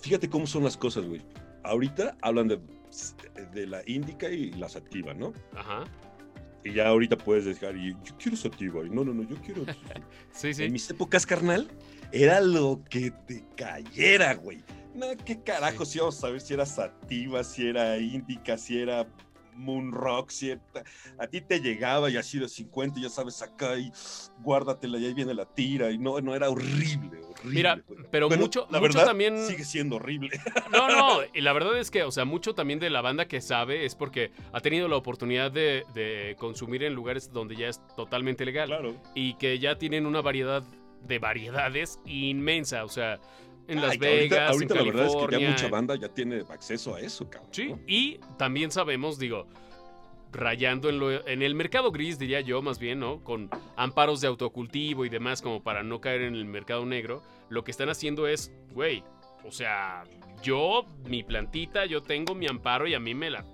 fíjate 0.00 0.30
cómo 0.30 0.46
son 0.46 0.64
las 0.64 0.76
cosas, 0.76 1.04
güey. 1.06 1.22
Ahorita 1.64 2.16
hablan 2.22 2.48
de, 2.48 2.60
de 3.52 3.66
la 3.66 3.82
índica 3.86 4.30
y 4.30 4.52
la 4.52 4.68
sativa, 4.68 5.12
¿no? 5.12 5.32
Ajá. 5.54 5.84
Y 6.68 6.74
ya 6.74 6.88
ahorita 6.88 7.16
puedes 7.16 7.46
dejar, 7.46 7.76
y 7.76 7.94
yo 8.04 8.14
quiero 8.18 8.36
sativa, 8.36 8.84
y 8.84 8.90
no, 8.90 9.02
no, 9.02 9.14
no, 9.14 9.22
yo 9.22 9.36
quiero. 9.36 9.64
sí, 10.32 10.52
sí. 10.52 10.64
En 10.64 10.72
mis 10.72 10.90
épocas, 10.90 11.24
carnal, 11.24 11.70
era 12.12 12.40
lo 12.40 12.82
que 12.90 13.10
te 13.10 13.44
cayera, 13.56 14.34
güey. 14.34 14.62
No, 14.94 15.06
qué 15.24 15.42
carajo 15.42 15.86
si 15.86 15.98
íbamos 15.98 16.18
a 16.18 16.20
saber 16.20 16.40
si 16.40 16.54
era 16.54 16.66
sativa, 16.66 17.42
si 17.42 17.68
era 17.68 17.96
índica, 17.96 18.58
si 18.58 18.78
era 18.78 19.06
Moon 19.54 19.92
Rock, 19.92 20.30
¿cierta? 20.30 20.84
A 21.18 21.26
ti 21.26 21.40
te 21.40 21.60
llegaba 21.60 22.10
y 22.10 22.16
así 22.16 22.38
de 22.38 22.48
50, 22.48 23.00
ya 23.00 23.08
sabes, 23.08 23.40
acá 23.42 23.78
y 23.78 23.90
guárdatela 24.42 24.98
y 24.98 25.06
ahí 25.06 25.14
viene 25.14 25.34
la 25.34 25.46
tira. 25.46 25.90
Y 25.90 25.98
no, 25.98 26.20
no 26.20 26.34
era 26.34 26.50
horrible, 26.50 27.20
horrible. 27.38 27.56
Mira, 27.56 27.82
pero, 28.10 28.28
mucho, 28.30 28.66
la 28.70 28.80
verdad, 28.80 29.06
también. 29.06 29.46
Sigue 29.46 29.64
siendo 29.64 29.96
horrible. 29.96 30.40
No, 30.72 30.88
no, 30.88 31.20
y 31.32 31.40
la 31.40 31.52
verdad 31.52 31.78
es 31.78 31.90
que, 31.90 32.02
o 32.02 32.10
sea, 32.10 32.24
mucho 32.24 32.54
también 32.54 32.78
de 32.78 32.90
la 32.90 33.00
banda 33.00 33.26
que 33.26 33.40
sabe 33.40 33.84
es 33.84 33.94
porque 33.94 34.30
ha 34.52 34.60
tenido 34.60 34.86
la 34.86 34.96
oportunidad 34.96 35.50
de, 35.50 36.36
consumir 36.38 36.84
en 36.84 36.94
lugares 36.94 37.32
donde 37.32 37.56
ya 37.56 37.68
es 37.68 37.80
totalmente 37.96 38.44
legal. 38.44 38.68
Claro. 38.68 38.94
Y 39.14 39.34
que 39.34 39.58
ya 39.58 39.78
tienen 39.78 40.06
una 40.06 40.20
variedad 40.20 40.62
de 41.06 41.18
variedades 41.18 42.00
inmensa, 42.04 42.84
o 42.84 42.88
sea 42.88 43.18
en 43.68 43.82
Las 43.82 43.98
Vegas, 43.98 44.50
ahorita, 44.50 44.74
la 44.74 44.82
verdad 44.82 45.06
es 45.06 45.14
que 45.14 45.40
ya 45.40 45.50
mucha 45.50 45.68
banda 45.68 45.94
ya 45.94 46.08
tiene 46.08 46.42
acceso 46.48 46.94
a 46.94 47.00
eso, 47.00 47.28
cabrón. 47.28 47.50
Sí, 47.52 47.74
y 47.86 48.18
también 48.38 48.70
sabemos, 48.70 49.18
digo, 49.18 49.46
rayando 50.32 50.88
en, 50.88 51.22
en 51.26 51.42
el 51.42 51.54
mercado 51.54 51.90
gris, 51.90 52.18
diría 52.18 52.40
yo, 52.40 52.62
más 52.62 52.78
bien, 52.78 53.00
¿no? 53.00 53.22
Con 53.24 53.50
amparos 53.76 54.20
de 54.20 54.28
autocultivo 54.28 55.04
y 55.04 55.08
demás, 55.08 55.42
como 55.42 55.62
para 55.62 55.82
no 55.82 56.00
caer 56.00 56.22
en 56.22 56.34
el 56.34 56.44
mercado 56.44 56.84
negro, 56.86 57.22
lo 57.48 57.64
que 57.64 57.70
están 57.70 57.88
haciendo 57.88 58.26
es, 58.26 58.52
güey, 58.72 59.02
o 59.44 59.50
sea, 59.50 60.04
yo, 60.42 60.84
mi 61.04 61.22
plantita, 61.22 61.86
yo 61.86 62.02
tengo 62.02 62.34
mi 62.34 62.46
amparo 62.46 62.86
y 62.86 62.94
a 62.94 63.00
mí 63.00 63.14
me 63.14 63.30
la 63.30 63.44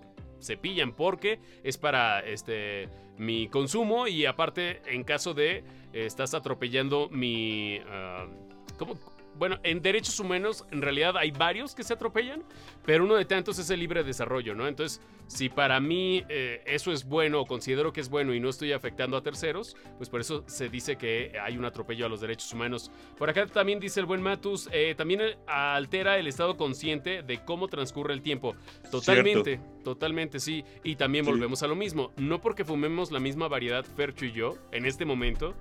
cepillan 0.41 0.93
porque 0.93 1.41
es 1.63 1.79
para 1.79 2.21
este 2.21 2.89
mi 3.17 3.49
consumo 3.49 4.07
y 4.07 4.27
aparte 4.27 4.83
en 4.87 5.05
caso 5.05 5.35
de 5.35 5.59
eh, 5.59 5.65
estás 5.93 6.35
atropellando 6.35 7.09
mi 7.11 7.79
uh, 7.79 8.77
¿cómo, 8.77 8.99
bueno, 9.39 9.59
en 9.63 9.83
derechos 9.83 10.19
humanos 10.21 10.65
en 10.71 10.83
realidad 10.83 11.17
hay 11.17 11.31
varios 11.31 11.75
que 11.75 11.83
se 11.83 11.95
atropellan, 11.95 12.43
pero 12.85 13.05
uno 13.05 13.15
de 13.17 13.25
tantos 13.25 13.59
es 13.59 13.71
el 13.71 13.81
libre 13.81 14.05
desarrollo, 14.05 14.55
¿no? 14.55 14.67
Entonces, 14.67 15.01
si 15.27 15.49
para 15.49 15.81
mí 15.81 16.25
eh, 16.29 16.63
eso 16.67 16.93
es 16.93 17.05
bueno 17.05 17.41
o 17.41 17.47
considero 17.47 17.93
que 17.93 18.01
es 18.01 18.09
bueno 18.09 18.35
y 18.35 18.41
no 18.41 18.49
estoy 18.49 18.73
afectando 18.73 19.17
a 19.17 19.23
terceros, 19.23 19.77
pues 19.97 20.09
por 20.09 20.21
eso 20.21 20.45
se 20.47 20.69
dice 20.69 20.97
que 20.97 21.33
hay 21.43 21.57
un 21.57 21.65
atropello 21.65 22.07
a 22.07 22.09
los 22.09 22.21
derechos 22.21 22.53
humanos. 22.53 22.91
Por 23.17 23.31
acá 23.31 23.47
también 23.47 23.81
dice 23.81 24.01
el 24.01 24.07
buen 24.07 24.23
Matus, 24.23 24.69
eh, 24.73 24.95
también 24.97 25.23
altera 25.47 26.19
el 26.19 26.27
estado 26.27 26.57
consciente 26.57 27.23
de 27.23 27.45
cómo 27.45 27.69
transcurre 27.69 28.15
el 28.15 28.23
tiempo. 28.23 28.55
Totalmente, 28.91 29.61
totalmente, 29.83 30.41
sí. 30.41 30.65
Y 30.83 30.97
también 30.97 31.25
volvemos 31.25 31.63
a 31.63 31.67
lo 31.67 31.75
mismo. 31.75 32.13
No 32.17 32.41
porque 32.41 32.65
fumemos 32.65 33.11
la 33.11 33.21
misma 33.21 33.49
variedad, 33.49 33.85
Fercho 33.85 34.27
y 34.27 34.33
yo, 34.33 34.57
en 34.73 34.87
este 34.87 35.05
momento, 35.05 35.55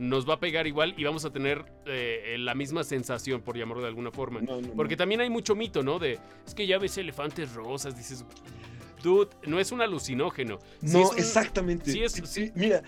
nos 0.00 0.28
va 0.28 0.34
a 0.34 0.40
pegar 0.40 0.66
igual 0.66 0.94
y 0.96 1.04
vamos 1.04 1.24
a 1.26 1.30
tener 1.30 1.64
eh, 1.84 2.36
la 2.38 2.54
misma 2.54 2.82
sensación, 2.84 3.42
por 3.42 3.56
llamarlo 3.56 3.82
de 3.82 3.88
alguna 3.88 4.10
forma. 4.10 4.40
Porque 4.74 4.96
también 4.96 5.20
hay 5.20 5.28
mucho 5.28 5.54
mito, 5.54 5.82
¿no? 5.82 5.98
De, 5.98 6.18
es 6.46 6.54
que 6.54 6.66
ya 6.66 6.78
ves 6.78 6.96
elefantes 6.96 7.52
rosas, 7.52 7.96
dices, 7.96 8.24
dude, 9.02 9.28
no 9.46 9.60
es 9.60 9.72
un 9.72 9.82
alucinógeno. 9.82 10.58
no, 10.80 11.12
exactamente. 11.14 11.92
Sí 11.92 12.02
es, 12.02 12.52
Mira, 12.54 12.82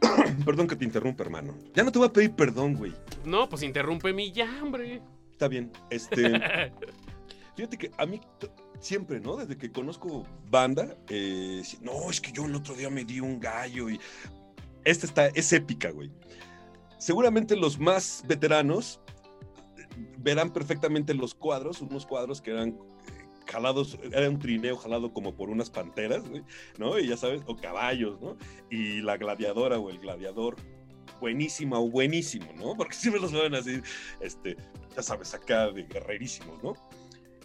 perdón 0.44 0.68
que 0.68 0.76
te 0.76 0.84
interrumpa, 0.84 1.24
hermano. 1.24 1.56
Ya 1.74 1.82
no 1.82 1.90
te 1.90 1.98
voy 1.98 2.08
a 2.08 2.12
pedir 2.12 2.32
perdón, 2.32 2.74
güey. 2.74 2.92
No, 3.24 3.48
pues 3.48 3.62
interrúmpeme 3.62 4.30
ya, 4.30 4.60
hombre. 4.62 5.00
Está 5.32 5.48
bien. 5.48 5.72
Este. 5.88 6.30
fíjate 7.56 7.78
que 7.78 7.90
a 7.96 8.04
mí 8.04 8.20
siempre, 8.80 9.18
¿no? 9.18 9.36
Desde 9.36 9.56
que 9.56 9.72
conozco 9.72 10.26
banda, 10.50 10.94
eh, 11.08 11.62
no, 11.80 12.10
es 12.10 12.20
que 12.20 12.32
yo 12.32 12.44
el 12.44 12.54
otro 12.54 12.74
día 12.74 12.90
me 12.90 13.04
di 13.04 13.20
un 13.20 13.40
gallo 13.40 13.88
y 13.88 13.98
esta 14.84 15.06
está, 15.06 15.26
es 15.28 15.52
épica, 15.52 15.90
güey. 15.90 16.10
Seguramente 16.98 17.56
los 17.56 17.78
más 17.78 18.24
veteranos 18.26 19.00
verán 20.18 20.52
perfectamente 20.52 21.14
los 21.14 21.34
cuadros, 21.34 21.80
unos 21.82 22.06
cuadros 22.06 22.40
que 22.40 22.50
eran 22.50 22.70
eh, 22.70 22.74
jalados, 23.46 23.98
era 24.12 24.28
un 24.28 24.38
trineo 24.38 24.76
jalado 24.76 25.12
como 25.12 25.34
por 25.34 25.50
unas 25.50 25.70
panteras, 25.70 26.28
güey, 26.28 26.42
¿no? 26.78 26.98
Y 26.98 27.08
ya 27.08 27.16
sabes, 27.16 27.42
o 27.46 27.56
caballos, 27.56 28.20
¿no? 28.20 28.36
Y 28.70 29.02
la 29.02 29.16
gladiadora 29.16 29.78
o 29.78 29.90
el 29.90 29.98
gladiador, 29.98 30.56
buenísima 31.20 31.78
o 31.78 31.90
buenísimo, 31.90 32.46
¿no? 32.56 32.74
Porque 32.76 32.94
siempre 32.94 33.20
los 33.20 33.32
ven 33.32 33.54
así, 33.54 33.80
este, 34.20 34.56
ya 34.96 35.02
sabes, 35.02 35.34
acá 35.34 35.70
de 35.70 35.84
guerrerísimos, 35.84 36.62
¿no? 36.62 36.74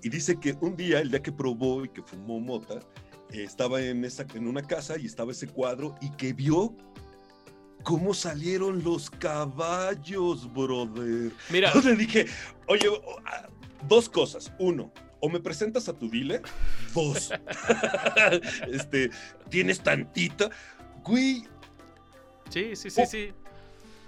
Y 0.01 0.09
dice 0.09 0.39
que 0.39 0.55
un 0.61 0.77
día, 0.77 1.01
el 1.01 1.11
día 1.11 1.21
que 1.21 1.31
probó 1.31 1.83
y 1.83 1.89
que 1.89 2.01
fumó 2.01 2.39
mota, 2.39 2.79
estaba 3.31 3.81
en, 3.81 4.05
esa, 4.05 4.25
en 4.33 4.47
una 4.47 4.61
casa 4.63 4.97
y 4.97 5.05
estaba 5.05 5.31
ese 5.31 5.47
cuadro 5.47 5.95
y 6.01 6.09
que 6.11 6.33
vio 6.33 6.75
cómo 7.83 8.13
salieron 8.13 8.83
los 8.83 9.09
caballos, 9.09 10.51
brother. 10.53 11.31
Mira. 11.49 11.67
Entonces 11.73 11.97
dije, 11.97 12.25
oye, 12.67 12.87
dos 13.87 14.09
cosas. 14.09 14.51
Uno, 14.59 14.91
o 15.19 15.29
me 15.29 15.39
presentas 15.39 15.89
a 15.89 15.93
tu 15.93 16.09
dealer. 16.09 16.41
Dos, 16.93 17.31
este, 18.71 19.09
tienes 19.49 19.81
tantita. 19.81 20.49
Güey. 21.03 21.45
Sí, 22.49 22.75
sí, 22.75 22.89
sí, 22.89 23.05
sí. 23.05 23.33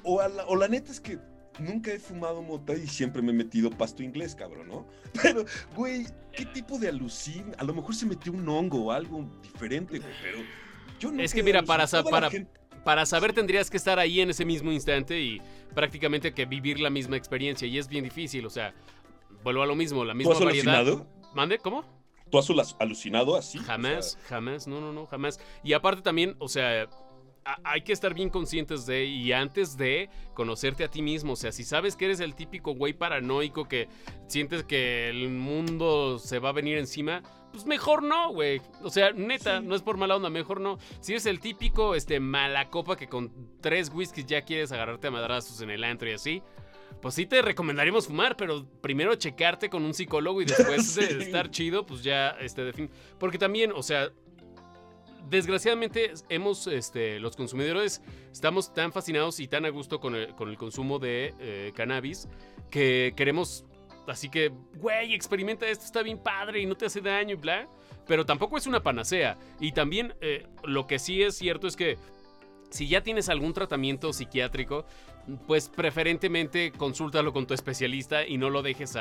O, 0.03 0.21
la, 0.27 0.45
o 0.47 0.55
la 0.55 0.67
neta 0.67 0.91
es 0.91 0.99
que 0.99 1.19
nunca 1.59 1.91
he 1.91 1.99
fumado 1.99 2.41
mota 2.41 2.73
y 2.73 2.87
siempre 2.87 3.21
me 3.21 3.31
he 3.31 3.35
metido 3.35 3.69
pasto 3.69 4.03
inglés, 4.03 4.35
cabrón, 4.35 4.67
¿no? 4.67 4.87
Pero, 5.21 5.45
güey, 5.75 6.07
¿qué 6.33 6.45
tipo 6.45 6.77
de 6.79 6.89
alucin? 6.89 7.53
A 7.57 7.63
lo 7.63 7.73
mejor 7.73 7.95
se 7.95 8.05
metió 8.05 8.31
un 8.31 8.47
hongo 8.47 8.85
o 8.85 8.91
algo 8.91 9.29
diferente, 9.43 9.99
güey, 9.99 10.11
pero 10.21 10.39
yo 10.99 11.11
no 11.11 11.21
Es 11.21 11.33
que 11.33 11.43
mira, 11.43 11.63
para, 11.63 11.85
para, 11.87 12.29
para 12.83 13.05
saber 13.05 13.33
tendrías 13.33 13.69
que 13.69 13.77
estar 13.77 13.99
ahí 13.99 14.21
en 14.21 14.29
ese 14.29 14.45
mismo 14.45 14.71
instante 14.71 15.19
y 15.21 15.41
prácticamente 15.73 16.33
que 16.33 16.45
vivir 16.45 16.79
la 16.79 16.89
misma 16.89 17.17
experiencia 17.17 17.67
y 17.67 17.77
es 17.77 17.87
bien 17.87 18.03
difícil, 18.03 18.45
o 18.45 18.49
sea, 18.49 18.73
vuelvo 19.43 19.63
a 19.63 19.65
lo 19.65 19.75
mismo, 19.75 20.03
la 20.03 20.13
misma 20.13 20.33
¿Tú 20.33 20.39
has 20.39 20.45
variedad. 20.45 20.75
Alucinado? 20.75 21.07
¿Mande? 21.33 21.57
¿Cómo? 21.59 21.85
¿Tú 22.29 22.39
has 22.39 22.75
alucinado 22.79 23.35
así? 23.35 23.57
Jamás, 23.59 24.17
jamás, 24.27 24.67
no, 24.67 24.79
no, 24.79 24.93
no, 24.93 25.05
jamás. 25.05 25.39
Y 25.63 25.73
aparte 25.73 26.01
también, 26.01 26.35
o 26.39 26.47
sea, 26.47 26.87
hay 27.63 27.81
que 27.81 27.91
estar 27.91 28.13
bien 28.13 28.29
conscientes 28.29 28.85
de 28.85 29.05
y 29.05 29.33
antes 29.33 29.75
de 29.75 30.09
conocerte 30.33 30.83
a 30.83 30.87
ti 30.87 31.01
mismo, 31.01 31.33
o 31.33 31.35
sea, 31.35 31.51
si 31.51 31.63
sabes 31.63 31.95
que 31.95 32.05
eres 32.05 32.19
el 32.19 32.35
típico 32.35 32.73
güey 32.73 32.93
paranoico 32.93 33.67
que 33.67 33.87
sientes 34.27 34.63
que 34.63 35.09
el 35.09 35.29
mundo 35.29 36.19
se 36.19 36.39
va 36.39 36.49
a 36.49 36.53
venir 36.53 36.77
encima, 36.77 37.21
pues 37.51 37.65
mejor 37.65 38.03
no, 38.03 38.31
güey. 38.31 38.61
O 38.81 38.89
sea, 38.89 39.11
neta, 39.11 39.61
no 39.61 39.75
es 39.75 39.81
por 39.81 39.97
mala 39.97 40.15
onda, 40.15 40.29
mejor 40.29 40.61
no. 40.61 40.77
Si 40.99 41.13
eres 41.13 41.25
el 41.25 41.39
típico 41.39 41.95
este 41.95 42.19
mala 42.19 42.69
copa 42.69 42.95
que 42.95 43.07
con 43.07 43.31
tres 43.61 43.91
whiskies 43.93 44.25
ya 44.25 44.41
quieres 44.43 44.71
agarrarte 44.71 45.07
a 45.07 45.11
madrazos 45.11 45.61
en 45.61 45.69
el 45.69 45.83
antro 45.83 46.09
y 46.09 46.13
así, 46.13 46.41
pues 47.01 47.15
sí 47.15 47.25
te 47.25 47.41
recomendaríamos 47.41 48.07
fumar, 48.07 48.37
pero 48.37 48.65
primero 48.81 49.15
checarte 49.15 49.69
con 49.69 49.83
un 49.83 49.93
psicólogo 49.93 50.41
y 50.41 50.45
después 50.45 50.95
de 50.95 51.23
estar 51.23 51.49
chido, 51.49 51.85
pues 51.85 52.03
ya 52.03 52.29
este 52.31 52.63
de 52.63 52.73
fin, 52.73 52.89
porque 53.19 53.37
también, 53.37 53.71
o 53.75 53.83
sea, 53.83 54.11
desgraciadamente 55.29 56.13
hemos, 56.29 56.67
este, 56.67 57.19
los 57.19 57.35
consumidores 57.35 58.01
estamos 58.31 58.73
tan 58.73 58.91
fascinados 58.91 59.39
y 59.39 59.47
tan 59.47 59.65
a 59.65 59.69
gusto 59.69 59.99
con 59.99 60.15
el, 60.15 60.57
consumo 60.57 60.99
de 60.99 61.33
eh, 61.39 61.71
cannabis 61.75 62.27
que 62.69 63.13
queremos, 63.15 63.65
así 64.11 64.29
que, 64.29 64.51
güey, 64.75 65.13
experimenta 65.13 65.67
esto, 65.67 65.85
está 65.85 66.03
bien 66.03 66.17
padre 66.17 66.59
y 66.59 66.65
no 66.65 66.75
te 66.75 66.85
hace 66.85 67.01
daño 67.01 67.33
y 67.33 67.37
bla. 67.37 67.67
Pero 68.07 68.25
tampoco 68.25 68.57
es 68.57 68.67
una 68.67 68.81
panacea. 68.81 69.37
Y 69.59 69.71
también 69.71 70.13
eh, 70.21 70.47
lo 70.63 70.87
que 70.87 70.99
sí 70.99 71.21
es 71.21 71.35
cierto 71.35 71.67
es 71.67 71.75
que 71.75 71.97
si 72.69 72.87
ya 72.87 73.01
tienes 73.01 73.29
algún 73.29 73.53
tratamiento 73.53 74.13
psiquiátrico, 74.13 74.85
pues 75.45 75.69
preferentemente 75.69 76.71
consúltalo 76.71 77.33
con 77.33 77.45
tu 77.45 77.53
especialista 77.53 78.25
y 78.25 78.37
no 78.37 78.49
lo 78.49 78.61
dejes 78.61 78.97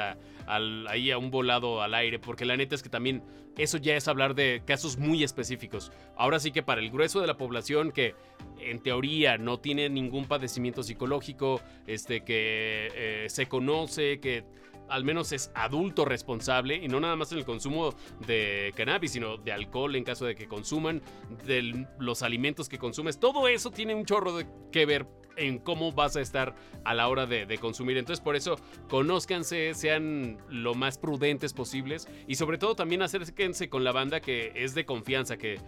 ahí 0.47 1.11
a 1.11 1.19
un 1.19 1.31
volado 1.31 1.81
al 1.81 1.95
aire, 1.95 2.19
porque 2.19 2.45
la 2.45 2.57
neta 2.57 2.75
es 2.75 2.83
que 2.83 2.89
también 2.89 3.23
eso 3.57 3.79
ya 3.79 3.97
es 3.97 4.09
hablar 4.09 4.35
de 4.35 4.63
casos 4.67 4.99
muy 4.99 5.23
específicos. 5.25 5.93
Ahora 6.17 6.39
sí 6.41 6.51
que 6.51 6.63
para 6.63 6.81
el 6.81 6.91
grueso 6.91 7.21
de 7.21 7.27
la 7.27 7.37
población 7.37 7.93
que 7.93 8.15
en 8.59 8.81
teoría 8.81 9.39
no 9.39 9.61
tiene 9.61 9.89
ningún 9.89 10.27
padecimiento 10.27 10.83
psicológico, 10.83 11.61
este 11.87 12.23
que 12.23 12.89
eh, 12.95 13.27
se 13.29 13.47
conoce, 13.47 14.21
que 14.21 14.45
al 14.91 15.05
menos 15.05 15.33
es 15.33 15.51
adulto 15.55 16.05
responsable 16.05 16.77
y 16.77 16.89
no 16.89 17.01
nada 17.01 17.17
más 17.17 17.33
en 17.33 17.39
el 17.39 17.45
consumo 17.45 17.95
de 18.27 18.73
cannabis, 18.77 19.13
sino 19.13 19.37
de 19.37 19.53
alcohol 19.53 19.95
en 19.97 20.05
caso 20.05 20.25
de 20.25 20.35
que 20.35 20.47
consuman, 20.47 21.03
de 21.47 21.87
los 21.99 22.23
alimentos 22.23 22.69
que 22.69 22.79
consumes. 22.79 23.19
Todo 23.19 23.49
eso 23.49 23.71
tiene 23.71 23.95
un 23.95 24.05
chorro 24.05 24.37
de 24.37 24.47
que 24.73 24.87
ver 24.87 25.07
en 25.37 25.59
cómo 25.59 25.93
vas 25.93 26.17
a 26.17 26.21
estar 26.21 26.55
a 26.85 26.95
la 26.95 27.09
hora 27.09 27.27
de, 27.27 27.59
consumir. 27.59 27.97
Entonces, 27.97 28.23
por 28.23 28.37
eso, 28.37 28.57
conózcanse, 28.89 29.75
sean 29.75 30.39
lo 30.49 30.75
más 30.75 30.99
prudentes 30.99 31.53
posibles 31.53 32.09
y 32.27 32.35
sobre 32.35 32.59
todo 32.59 32.75
también 32.75 33.03
acérquense 33.03 33.69
con 33.69 33.85
la 33.85 33.93
banda 33.93 34.21
que 34.21 34.53
es 34.55 34.75
de 34.75 34.85
confianza, 34.85 35.37
que 35.37 35.59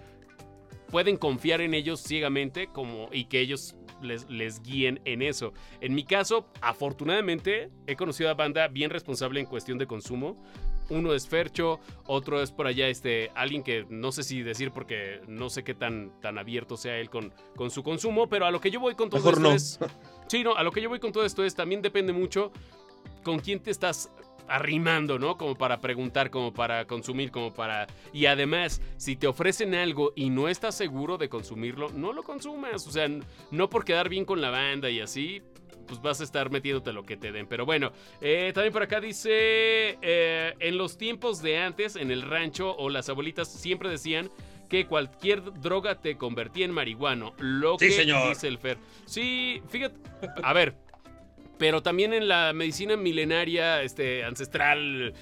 pueden 0.90 1.16
confiar 1.16 1.60
en 1.60 1.74
ellos 1.74 2.00
ciegamente 2.00 2.68
como, 2.68 3.08
y 3.12 3.24
que 3.24 3.40
ellos 3.40 3.76
les, 4.02 4.28
les, 4.28 4.62
guíen 4.62 5.00
en 5.04 5.22
eso. 5.22 5.52
En 5.80 5.94
mi 5.94 6.04
caso, 6.04 6.46
afortunadamente, 6.60 7.70
he 7.86 7.96
conocido 7.96 8.30
a 8.30 8.34
banda 8.34 8.68
bien 8.68 8.90
responsable 8.90 9.40
en 9.40 9.46
cuestión 9.46 9.78
de 9.78 9.86
consumo. 9.86 10.42
Uno 10.90 11.14
es 11.14 11.26
Fercho, 11.26 11.80
otro 12.06 12.42
es 12.42 12.50
por 12.50 12.66
allá 12.66 12.88
este, 12.88 13.30
alguien 13.34 13.62
que 13.62 13.86
no 13.88 14.12
sé 14.12 14.22
si 14.22 14.42
decir 14.42 14.72
porque 14.72 15.20
no 15.26 15.48
sé 15.48 15.64
qué 15.64 15.74
tan, 15.74 16.12
tan 16.20 16.38
abierto 16.38 16.76
sea 16.76 16.98
él 16.98 17.08
con, 17.08 17.32
con 17.56 17.70
su 17.70 17.82
consumo, 17.82 18.28
pero 18.28 18.44
a 18.46 18.50
lo 18.50 18.60
que 18.60 18.70
yo 18.70 18.80
voy 18.80 18.94
con 18.94 19.08
todo 19.08 19.30
esto 19.30 19.52
es... 19.52 19.78
Sí, 20.26 20.42
no, 20.42 20.54
a 20.54 20.62
lo 20.62 20.70
que 20.70 20.82
yo 20.82 20.88
voy 20.88 20.98
con 20.98 21.12
todo 21.12 21.24
esto 21.24 21.44
es, 21.44 21.54
también 21.54 21.82
depende 21.82 22.12
mucho 22.12 22.52
con 23.22 23.38
quién 23.38 23.60
te 23.60 23.70
estás 23.70 24.10
arrimando, 24.52 25.18
¿no? 25.18 25.36
Como 25.38 25.56
para 25.56 25.80
preguntar, 25.80 26.30
como 26.30 26.52
para 26.52 26.86
consumir, 26.86 27.30
como 27.30 27.54
para... 27.54 27.86
Y 28.12 28.26
además, 28.26 28.82
si 28.98 29.16
te 29.16 29.26
ofrecen 29.26 29.74
algo 29.74 30.12
y 30.14 30.28
no 30.28 30.48
estás 30.48 30.74
seguro 30.76 31.16
de 31.16 31.28
consumirlo, 31.28 31.88
no 31.88 32.12
lo 32.12 32.22
consumas. 32.22 32.86
O 32.86 32.90
sea, 32.90 33.08
no 33.50 33.70
por 33.70 33.84
quedar 33.84 34.08
bien 34.08 34.24
con 34.26 34.40
la 34.40 34.50
banda 34.50 34.90
y 34.90 35.00
así, 35.00 35.42
pues 35.86 36.02
vas 36.02 36.20
a 36.20 36.24
estar 36.24 36.50
metiéndote 36.50 36.92
lo 36.92 37.04
que 37.04 37.16
te 37.16 37.32
den. 37.32 37.46
Pero 37.46 37.64
bueno, 37.64 37.92
eh, 38.20 38.52
también 38.54 38.72
por 38.74 38.82
acá 38.82 39.00
dice, 39.00 39.98
eh, 40.02 40.54
en 40.58 40.76
los 40.76 40.98
tiempos 40.98 41.42
de 41.42 41.58
antes, 41.58 41.96
en 41.96 42.10
el 42.10 42.22
rancho 42.22 42.76
o 42.76 42.90
las 42.90 43.08
abuelitas 43.08 43.50
siempre 43.50 43.88
decían 43.88 44.30
que 44.68 44.86
cualquier 44.86 45.42
droga 45.60 46.00
te 46.00 46.16
convertía 46.16 46.66
en 46.66 46.72
marihuano. 46.72 47.34
Lo 47.38 47.78
que 47.78 47.86
dice 47.86 48.48
el 48.48 48.58
Fer. 48.58 48.78
Sí, 49.06 49.62
fíjate, 49.68 49.96
a 50.42 50.52
ver, 50.52 50.74
pero 51.62 51.80
también 51.80 52.12
en 52.12 52.26
la 52.26 52.52
medicina 52.52 52.96
milenaria, 52.96 53.84
este, 53.84 54.24
ancestral, 54.24 55.14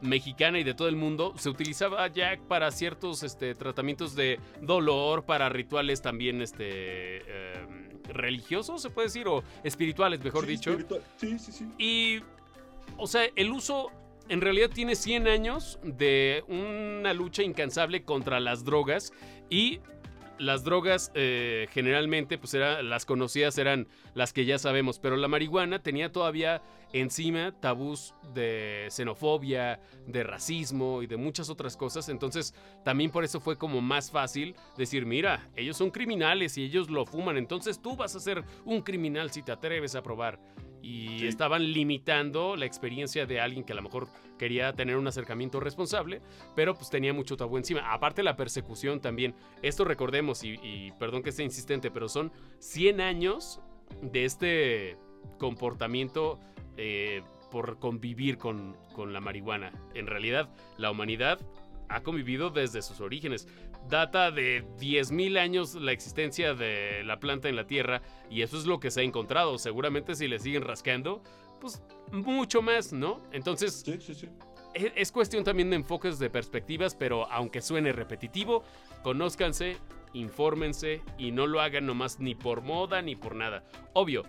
mexicana 0.00 0.58
y 0.58 0.64
de 0.64 0.74
todo 0.74 0.88
el 0.88 0.96
mundo 0.96 1.34
se 1.36 1.48
utilizaba 1.48 2.04
ya 2.08 2.36
para 2.48 2.72
ciertos 2.72 3.22
este, 3.22 3.54
tratamientos 3.54 4.16
de 4.16 4.40
dolor, 4.60 5.24
para 5.24 5.48
rituales 5.48 6.02
también 6.02 6.42
este, 6.42 7.18
em, 7.18 7.90
religiosos, 8.08 8.82
se 8.82 8.90
puede 8.90 9.06
decir, 9.06 9.28
o 9.28 9.44
espirituales, 9.62 10.18
mejor 10.20 10.46
dicho. 10.46 10.76
Sí, 11.16 11.38
sí, 11.38 11.52
sí. 11.52 11.68
Y, 11.78 12.22
o 12.96 13.06
sea, 13.06 13.28
el 13.36 13.52
uso 13.52 13.92
en 14.28 14.40
realidad 14.40 14.70
tiene 14.70 14.96
100 14.96 15.28
años 15.28 15.78
de 15.84 16.42
una 16.48 17.14
lucha 17.14 17.44
incansable 17.44 18.02
contra 18.02 18.40
las 18.40 18.64
drogas 18.64 19.12
y 19.48 19.78
las 20.38 20.64
drogas 20.64 21.10
eh, 21.14 21.68
generalmente, 21.72 22.38
pues 22.38 22.54
las 22.54 23.04
conocidas 23.04 23.58
eran 23.58 23.88
las 24.14 24.32
que 24.32 24.44
ya 24.44 24.58
sabemos, 24.58 24.98
pero 24.98 25.16
la 25.16 25.28
marihuana 25.28 25.82
tenía 25.82 26.12
todavía 26.12 26.62
encima 26.92 27.52
tabús 27.60 28.14
de 28.34 28.86
xenofobia, 28.90 29.80
de 30.06 30.22
racismo 30.22 31.02
y 31.02 31.06
de 31.06 31.16
muchas 31.16 31.50
otras 31.50 31.76
cosas. 31.76 32.08
Entonces, 32.08 32.54
también 32.84 33.10
por 33.10 33.24
eso 33.24 33.40
fue 33.40 33.58
como 33.58 33.80
más 33.80 34.10
fácil 34.10 34.54
decir, 34.76 35.04
mira, 35.06 35.48
ellos 35.56 35.76
son 35.76 35.90
criminales 35.90 36.56
y 36.58 36.64
ellos 36.64 36.90
lo 36.90 37.04
fuman, 37.04 37.36
entonces 37.36 37.80
tú 37.80 37.96
vas 37.96 38.14
a 38.14 38.20
ser 38.20 38.44
un 38.64 38.82
criminal 38.82 39.30
si 39.30 39.42
te 39.42 39.52
atreves 39.52 39.94
a 39.94 40.02
probar 40.02 40.38
y 40.88 41.26
estaban 41.26 41.70
limitando 41.72 42.56
la 42.56 42.64
experiencia 42.64 43.26
de 43.26 43.40
alguien 43.42 43.62
que 43.62 43.72
a 43.72 43.76
lo 43.76 43.82
mejor 43.82 44.08
quería 44.38 44.72
tener 44.72 44.96
un 44.96 45.06
acercamiento 45.06 45.60
responsable, 45.60 46.22
pero 46.56 46.74
pues 46.74 46.88
tenía 46.88 47.12
mucho 47.12 47.36
tabú 47.36 47.58
encima. 47.58 47.92
Aparte 47.92 48.22
la 48.22 48.36
persecución 48.36 48.98
también. 48.98 49.34
Esto 49.60 49.84
recordemos, 49.84 50.42
y, 50.44 50.92
perdón 50.98 51.22
que 51.22 51.28
esté 51.28 51.44
insistente, 51.44 51.90
pero 51.90 52.08
son 52.08 52.32
100 52.60 53.02
años 53.02 53.60
de 54.00 54.24
este 54.24 54.96
comportamiento 55.38 56.40
eh, 56.78 57.22
por 57.50 57.78
convivir 57.78 58.38
con, 58.38 58.74
con 58.94 59.12
la 59.12 59.20
marihuana. 59.20 59.72
En 59.94 60.06
realidad, 60.06 60.48
la 60.78 60.90
humanidad 60.90 61.38
ha 61.90 62.02
convivido 62.02 62.48
desde 62.48 62.80
sus 62.80 63.00
orígenes 63.00 63.46
data 63.88 64.30
de 64.30 64.64
10.000 64.78 65.38
años 65.38 65.74
la 65.74 65.92
existencia 65.92 66.54
de 66.54 67.02
la 67.04 67.18
planta 67.20 67.48
en 67.48 67.56
la 67.56 67.66
Tierra 67.66 68.02
y 68.30 68.42
eso 68.42 68.58
es 68.58 68.66
lo 68.66 68.80
que 68.80 68.90
se 68.90 69.00
ha 69.00 69.04
encontrado. 69.04 69.58
Seguramente 69.58 70.14
si 70.14 70.28
le 70.28 70.38
siguen 70.38 70.62
rascando, 70.62 71.22
pues 71.60 71.82
mucho 72.12 72.62
más, 72.62 72.92
¿no? 72.92 73.20
Entonces, 73.32 73.82
sí, 73.84 73.98
sí, 74.00 74.14
sí. 74.14 74.28
Es, 74.74 74.92
es, 74.94 75.12
cuestión 75.12 75.44
también 75.44 75.70
de 75.70 75.76
enfoques 75.76 76.18
de 76.18 76.30
perspectivas, 76.30 76.94
pero 76.94 77.30
aunque 77.32 77.62
suene 77.62 77.92
repetitivo, 77.92 78.62
conózcanse, 79.02 79.78
infórmense 80.12 81.02
y 81.16 81.32
no 81.32 81.46
lo 81.46 81.60
hagan 81.60 81.86
nomás 81.86 82.20
ni 82.20 82.34
por 82.34 82.62
moda 82.62 83.02
ni 83.02 83.16
por 83.16 83.34
nada. 83.34 83.64
Obvio, 83.94 84.24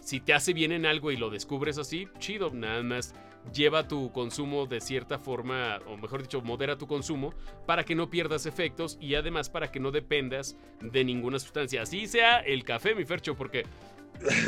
si 0.00 0.20
te 0.20 0.34
hace 0.34 0.52
bien 0.52 0.72
en 0.72 0.86
algo 0.86 1.12
y 1.12 1.16
lo 1.16 1.30
descubres 1.30 1.78
así, 1.78 2.08
chido, 2.18 2.50
nada 2.50 2.82
más 2.82 3.14
lleva 3.52 3.88
tu 3.88 4.12
consumo 4.12 4.66
de 4.66 4.80
cierta 4.80 5.18
forma, 5.18 5.78
o 5.86 5.96
mejor 5.96 6.22
dicho, 6.22 6.40
modera 6.42 6.76
tu 6.76 6.86
consumo 6.86 7.34
para 7.66 7.84
que 7.84 7.94
no 7.94 8.10
pierdas 8.10 8.46
efectos 8.46 8.98
y 9.00 9.14
además 9.14 9.50
para 9.50 9.70
que 9.70 9.80
no 9.80 9.90
dependas 9.90 10.56
de 10.80 11.04
ninguna 11.04 11.38
sustancia. 11.38 11.82
Así 11.82 12.06
sea 12.06 12.40
el 12.40 12.64
café, 12.64 12.94
mi 12.94 13.04
Fercho, 13.04 13.34
porque 13.34 13.64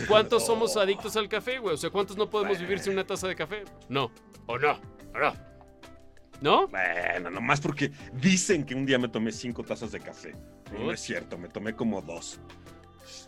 ¿cuántos 0.09 0.47
somos 0.47 0.77
adictos 0.77 1.17
al 1.17 1.29
café, 1.29 1.59
güey? 1.59 1.75
O 1.75 1.79
sea, 1.79 1.91
¿cuántos 1.91 2.17
no 2.17 2.31
podemos 2.31 2.59
vivir 2.59 2.79
sin 2.79 2.93
una 2.93 3.07
taza 3.07 3.29
de 3.29 3.35
café? 3.35 3.65
No, 3.89 4.11
o 4.47 4.59
no, 4.59 4.81
o 5.15 5.19
no. 5.19 5.55
¿No? 6.41 6.69
Bueno, 6.69 7.31
nomás 7.31 7.61
porque 7.61 7.91
dicen 8.13 8.65
que 8.65 8.75
un 8.75 8.85
día 8.85 8.99
me 8.99 9.09
tomé 9.09 9.33
cinco 9.33 9.63
tazas 9.63 9.93
de 9.93 10.01
café. 10.01 10.35
No 10.73 10.93
es 10.93 11.01
cierto, 11.01 11.39
me 11.39 11.49
tomé 11.49 11.75
como 11.75 12.03
dos. 12.03 12.41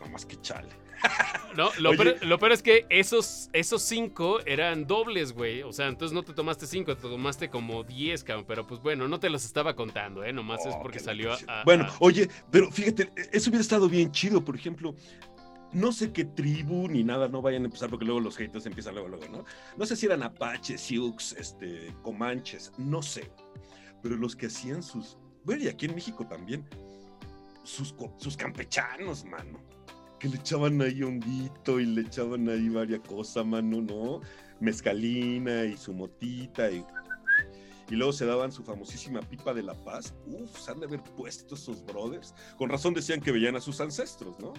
Nomás 0.00 0.24
que 0.24 0.40
chale. 0.40 0.68
No, 1.56 1.70
lo, 1.78 1.96
peor, 2.38 2.52
es 2.52 2.62
que 2.62 2.84
esos, 2.90 3.48
esos 3.54 3.80
cinco 3.80 4.40
eran 4.44 4.86
dobles, 4.86 5.32
güey. 5.32 5.62
O 5.62 5.72
sea, 5.72 5.86
entonces 5.86 6.14
no 6.14 6.22
te 6.22 6.34
tomaste 6.34 6.66
cinco, 6.66 6.94
te 6.94 7.00
tomaste 7.00 7.48
como 7.48 7.82
diez, 7.82 8.22
cabrón. 8.22 8.44
Pero 8.46 8.66
pues 8.66 8.80
bueno, 8.82 9.08
no 9.08 9.18
te 9.18 9.30
los 9.30 9.44
estaba 9.46 9.74
contando, 9.74 10.22
¿eh? 10.22 10.34
Nomás 10.34 10.66
es 10.66 10.74
oh, 10.74 10.82
porque 10.82 10.98
salió 10.98 11.32
a, 11.32 11.62
Bueno, 11.64 11.86
oye, 12.00 12.28
pero 12.50 12.70
fíjate, 12.70 13.10
eso 13.32 13.48
hubiera 13.48 13.62
estado 13.62 13.88
bien 13.88 14.12
chido. 14.12 14.44
Por 14.44 14.54
ejemplo, 14.54 14.94
no 15.72 15.92
sé 15.92 16.12
qué 16.12 16.24
tribu 16.24 16.88
ni 16.88 17.02
nada, 17.02 17.28
no 17.28 17.42
vayan 17.42 17.62
a 17.62 17.66
empezar 17.66 17.88
porque 17.90 18.04
luego 18.04 18.20
los 18.20 18.36
haters 18.36 18.66
empiezan 18.66 18.94
luego, 18.94 19.08
luego, 19.08 19.26
¿no? 19.28 19.44
No 19.76 19.86
sé 19.86 19.96
si 19.96 20.06
eran 20.06 20.22
apaches, 20.22 20.80
sioux, 20.80 21.32
este, 21.38 21.94
comanches, 22.02 22.72
no 22.78 23.02
sé. 23.02 23.30
Pero 24.02 24.16
los 24.16 24.36
que 24.36 24.46
hacían 24.46 24.82
sus, 24.82 25.18
bueno, 25.44 25.64
y 25.64 25.68
aquí 25.68 25.86
en 25.86 25.94
México 25.94 26.26
también, 26.26 26.68
sus, 27.66 27.94
sus 28.18 28.36
campechanos, 28.36 29.24
mano. 29.24 29.60
Que 30.18 30.28
le 30.28 30.36
echaban 30.36 30.80
ahí 30.80 31.02
honguito 31.02 31.78
y 31.78 31.86
le 31.86 32.02
echaban 32.02 32.48
ahí 32.48 32.68
varias 32.68 33.00
cosas, 33.00 33.44
mano, 33.44 33.82
¿no? 33.82 34.20
Mezcalina 34.60 35.64
y 35.64 35.76
su 35.76 35.92
motita 35.92 36.70
y 36.70 36.84
y 37.90 37.94
luego 37.94 38.12
se 38.12 38.26
daban 38.26 38.50
su 38.50 38.64
famosísima 38.64 39.20
pipa 39.20 39.54
de 39.54 39.62
la 39.62 39.74
paz. 39.74 40.14
Uf, 40.26 40.58
se 40.58 40.72
han 40.72 40.80
de 40.80 40.86
haber 40.86 41.02
puesto 41.02 41.54
esos 41.54 41.84
brothers. 41.84 42.34
Con 42.56 42.68
razón 42.68 42.94
decían 42.94 43.20
que 43.20 43.30
veían 43.30 43.54
a 43.56 43.60
sus 43.60 43.80
ancestros, 43.80 44.38
¿no? 44.40 44.54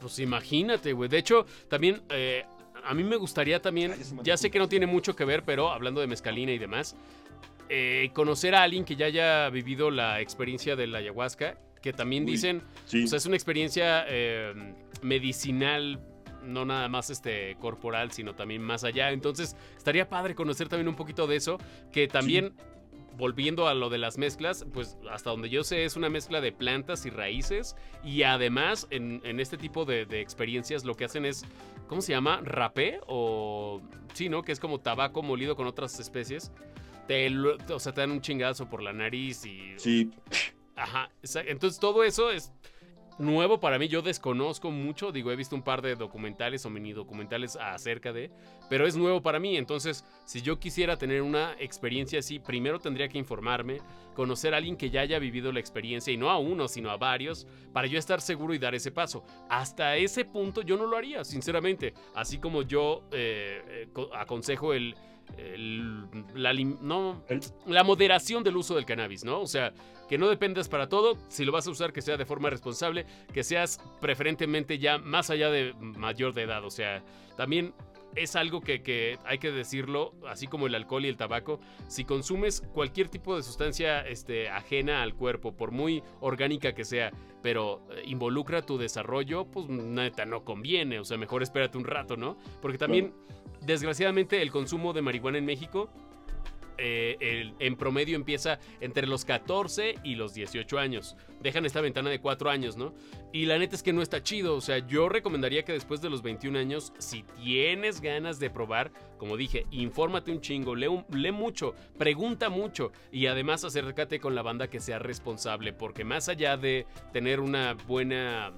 Pues 0.00 0.18
imagínate, 0.18 0.92
güey. 0.92 1.08
De 1.08 1.18
hecho, 1.18 1.46
también 1.68 2.02
eh, 2.08 2.44
a 2.82 2.94
mí 2.94 3.04
me 3.04 3.16
gustaría 3.16 3.62
también, 3.62 3.94
ya 4.22 4.36
sé 4.36 4.50
que 4.50 4.58
no 4.58 4.68
tiene 4.68 4.86
mucho 4.86 5.14
que 5.14 5.24
ver, 5.24 5.44
pero 5.44 5.70
hablando 5.70 6.00
de 6.00 6.08
mezcalina 6.08 6.52
y 6.52 6.58
demás, 6.58 6.96
eh, 7.68 8.10
conocer 8.12 8.54
a 8.54 8.62
alguien 8.62 8.84
que 8.84 8.96
ya 8.96 9.06
haya 9.06 9.48
vivido 9.50 9.90
la 9.90 10.20
experiencia 10.20 10.74
de 10.74 10.86
la 10.88 10.98
ayahuasca, 10.98 11.58
que 11.84 11.92
también 11.92 12.24
dicen, 12.24 12.62
sí. 12.86 13.04
o 13.04 13.06
sea, 13.06 13.18
es 13.18 13.26
una 13.26 13.36
experiencia 13.36 14.06
eh, 14.08 14.54
medicinal 15.02 16.00
no 16.42 16.64
nada 16.64 16.88
más 16.88 17.10
este 17.10 17.58
corporal, 17.60 18.10
sino 18.10 18.34
también 18.34 18.62
más 18.62 18.84
allá. 18.84 19.10
Entonces, 19.10 19.54
estaría 19.76 20.08
padre 20.08 20.34
conocer 20.34 20.70
también 20.70 20.88
un 20.88 20.96
poquito 20.96 21.26
de 21.26 21.36
eso, 21.36 21.58
que 21.92 22.08
también 22.08 22.54
volviendo 23.18 23.68
a 23.68 23.74
lo 23.74 23.90
de 23.90 23.98
las 23.98 24.16
mezclas, 24.16 24.64
pues 24.72 24.96
hasta 25.10 25.28
donde 25.28 25.50
yo 25.50 25.62
sé 25.62 25.84
es 25.84 25.94
una 25.94 26.08
mezcla 26.08 26.40
de 26.40 26.52
plantas 26.52 27.04
y 27.04 27.10
raíces 27.10 27.76
y 28.02 28.22
además 28.22 28.86
en, 28.88 29.20
este 29.38 29.58
tipo 29.58 29.84
de, 29.84 30.06
experiencias 30.22 30.86
lo 30.86 30.94
que 30.94 31.04
hacen 31.04 31.26
es, 31.26 31.44
¿cómo 31.86 32.00
se 32.00 32.12
llama? 32.12 32.40
¿Rapé? 32.42 32.98
O 33.06 33.82
sí, 34.14 34.30
¿no? 34.30 34.42
Que 34.42 34.52
es 34.52 34.58
como 34.58 34.80
tabaco 34.80 35.22
molido 35.22 35.54
con 35.54 35.66
otras 35.66 36.00
especies. 36.00 36.50
Te, 37.06 37.28
o 37.38 37.78
sea, 37.78 37.92
te 37.92 38.00
dan 38.00 38.10
un 38.10 38.22
chingazo 38.22 38.70
por 38.70 38.82
la 38.82 38.94
nariz 38.94 39.44
y... 39.44 39.74
Sí. 39.76 40.10
Ajá. 40.76 41.10
Entonces 41.46 41.78
todo 41.78 42.04
eso 42.04 42.30
es 42.30 42.52
nuevo 43.18 43.60
para 43.60 43.78
mí, 43.78 43.88
yo 43.88 44.02
desconozco 44.02 44.70
mucho, 44.70 45.12
digo, 45.12 45.30
he 45.30 45.36
visto 45.36 45.54
un 45.54 45.62
par 45.62 45.82
de 45.82 45.94
documentales 45.94 46.66
o 46.66 46.70
mini 46.70 46.92
documentales 46.92 47.56
acerca 47.56 48.12
de, 48.12 48.30
pero 48.68 48.86
es 48.86 48.96
nuevo 48.96 49.22
para 49.22 49.38
mí, 49.38 49.56
entonces 49.56 50.04
si 50.24 50.42
yo 50.42 50.58
quisiera 50.58 50.96
tener 50.96 51.22
una 51.22 51.54
experiencia 51.58 52.18
así, 52.18 52.38
primero 52.38 52.80
tendría 52.80 53.08
que 53.08 53.18
informarme, 53.18 53.78
conocer 54.14 54.54
a 54.54 54.56
alguien 54.56 54.76
que 54.76 54.90
ya 54.90 55.02
haya 55.02 55.18
vivido 55.18 55.52
la 55.52 55.60
experiencia 55.60 56.12
y 56.12 56.16
no 56.16 56.30
a 56.30 56.38
uno, 56.38 56.66
sino 56.66 56.90
a 56.90 56.96
varios, 56.96 57.46
para 57.72 57.86
yo 57.86 57.98
estar 57.98 58.20
seguro 58.20 58.54
y 58.54 58.58
dar 58.58 58.74
ese 58.74 58.90
paso. 58.90 59.24
Hasta 59.48 59.96
ese 59.96 60.24
punto 60.24 60.62
yo 60.62 60.76
no 60.76 60.86
lo 60.86 60.96
haría, 60.96 61.24
sinceramente, 61.24 61.94
así 62.14 62.38
como 62.38 62.62
yo 62.62 63.04
eh, 63.12 63.86
eh, 63.86 64.06
aconsejo 64.14 64.72
el 64.72 64.96
la, 66.34 66.52
no, 66.54 67.22
la 67.66 67.84
moderación 67.84 68.42
del 68.42 68.56
uso 68.56 68.74
del 68.74 68.84
cannabis, 68.84 69.24
¿no? 69.24 69.40
O 69.40 69.46
sea, 69.46 69.72
que 70.08 70.18
no 70.18 70.28
dependas 70.28 70.68
para 70.68 70.88
todo, 70.88 71.16
si 71.28 71.44
lo 71.44 71.52
vas 71.52 71.66
a 71.66 71.70
usar 71.70 71.92
que 71.92 72.02
sea 72.02 72.16
de 72.16 72.26
forma 72.26 72.50
responsable, 72.50 73.06
que 73.32 73.42
seas 73.42 73.80
preferentemente 74.00 74.78
ya 74.78 74.98
más 74.98 75.30
allá 75.30 75.50
de 75.50 75.74
mayor 75.78 76.34
de 76.34 76.42
edad, 76.42 76.64
o 76.64 76.70
sea, 76.70 77.02
también 77.36 77.74
es 78.16 78.36
algo 78.36 78.60
que, 78.60 79.18
hay 79.24 79.38
que 79.38 79.50
decirlo, 79.50 80.14
así 80.28 80.46
como 80.46 80.66
el 80.66 80.74
alcohol 80.74 81.04
y 81.04 81.08
el 81.08 81.16
tabaco, 81.16 81.60
si 81.88 82.04
consumes 82.04 82.62
cualquier 82.72 83.08
tipo 83.08 83.36
de 83.36 83.42
sustancia 83.42 84.00
este, 84.00 84.48
ajena 84.48 85.02
al 85.02 85.14
cuerpo, 85.14 85.56
por 85.56 85.70
muy 85.70 86.02
orgánica 86.20 86.74
que 86.74 86.84
sea, 86.84 87.12
pero 87.42 87.82
eh, 87.90 88.02
involucra 88.06 88.62
tu 88.62 88.78
desarrollo, 88.78 89.46
pues 89.46 89.68
neta 89.68 90.24
no 90.24 90.44
conviene, 90.44 90.98
o 90.98 91.04
sea, 91.04 91.18
mejor 91.18 91.42
espérate 91.42 91.78
un 91.78 91.84
rato, 91.84 92.16
¿no? 92.16 92.38
Porque 92.62 92.78
también, 92.78 93.14
desgraciadamente, 93.60 94.40
el 94.42 94.50
consumo 94.50 94.92
de 94.92 95.02
marihuana 95.02 95.38
en 95.38 95.44
México 95.44 95.90
eh, 96.78 97.52
en 97.58 97.76
promedio 97.76 98.16
empieza 98.16 98.58
entre 98.80 99.06
los 99.06 99.24
14 99.24 99.96
y 100.02 100.14
los 100.14 100.34
18 100.34 100.78
años. 100.78 101.16
Dejan 101.40 101.66
esta 101.66 101.80
ventana 101.80 102.10
de 102.10 102.20
4 102.20 102.50
años, 102.50 102.76
¿no? 102.76 102.94
Y 103.32 103.46
la 103.46 103.58
neta 103.58 103.76
es 103.76 103.82
que 103.82 103.92
no 103.92 104.02
está 104.02 104.22
chido. 104.22 104.56
O 104.56 104.60
sea, 104.60 104.78
yo 104.78 105.08
recomendaría 105.08 105.64
que 105.64 105.72
después 105.72 106.00
de 106.00 106.10
los 106.10 106.22
21 106.22 106.58
años, 106.58 106.92
si 106.98 107.22
tienes 107.42 108.00
ganas 108.00 108.38
de 108.38 108.50
probar, 108.50 108.92
como 109.18 109.36
dije, 109.36 109.66
infórmate 109.70 110.30
un 110.30 110.40
chingo, 110.40 110.74
lee, 110.74 111.04
lee 111.10 111.32
mucho, 111.32 111.74
pregunta 111.98 112.48
mucho 112.48 112.92
y 113.10 113.26
además 113.26 113.64
acércate 113.64 114.20
con 114.20 114.34
la 114.34 114.42
banda 114.42 114.68
que 114.68 114.80
sea 114.80 114.98
responsable, 114.98 115.72
porque 115.72 116.04
más 116.04 116.28
allá 116.28 116.56
de 116.56 116.86
tener 117.12 117.40
una 117.40 117.74
buena, 117.74 118.52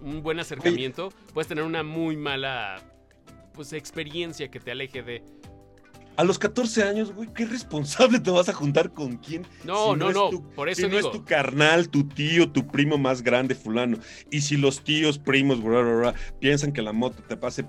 un 0.00 0.22
buen 0.22 0.40
acercamiento, 0.40 1.10
puedes 1.32 1.48
tener 1.48 1.64
una 1.64 1.82
muy 1.82 2.16
mala 2.16 2.82
pues 3.52 3.72
experiencia 3.72 4.50
que 4.50 4.60
te 4.60 4.70
aleje 4.70 5.02
de 5.02 5.22
a 6.16 6.24
los 6.24 6.38
14 6.38 6.82
años, 6.82 7.12
güey, 7.12 7.28
qué 7.32 7.46
responsable 7.46 8.20
te 8.20 8.30
vas 8.30 8.48
a 8.48 8.52
juntar 8.52 8.92
con 8.92 9.16
quién. 9.16 9.46
No, 9.64 9.96
no, 9.96 10.12
no, 10.12 10.30
por 10.54 10.68
eso 10.68 10.82
si 10.82 10.88
no 10.88 10.98
es 10.98 11.10
tu 11.10 11.24
carnal, 11.24 11.88
tu 11.88 12.06
tío, 12.06 12.50
tu 12.50 12.66
primo 12.66 12.98
más 12.98 13.22
grande, 13.22 13.54
fulano. 13.54 13.98
Y 14.30 14.42
si 14.42 14.56
los 14.56 14.82
tíos, 14.82 15.18
primos, 15.18 15.62
bla, 15.62 15.80
bla, 15.80 15.94
bla, 15.94 16.14
piensan 16.38 16.72
que 16.72 16.82
la 16.82 16.92
moto 16.92 17.22
te 17.22 17.36
pase, 17.36 17.64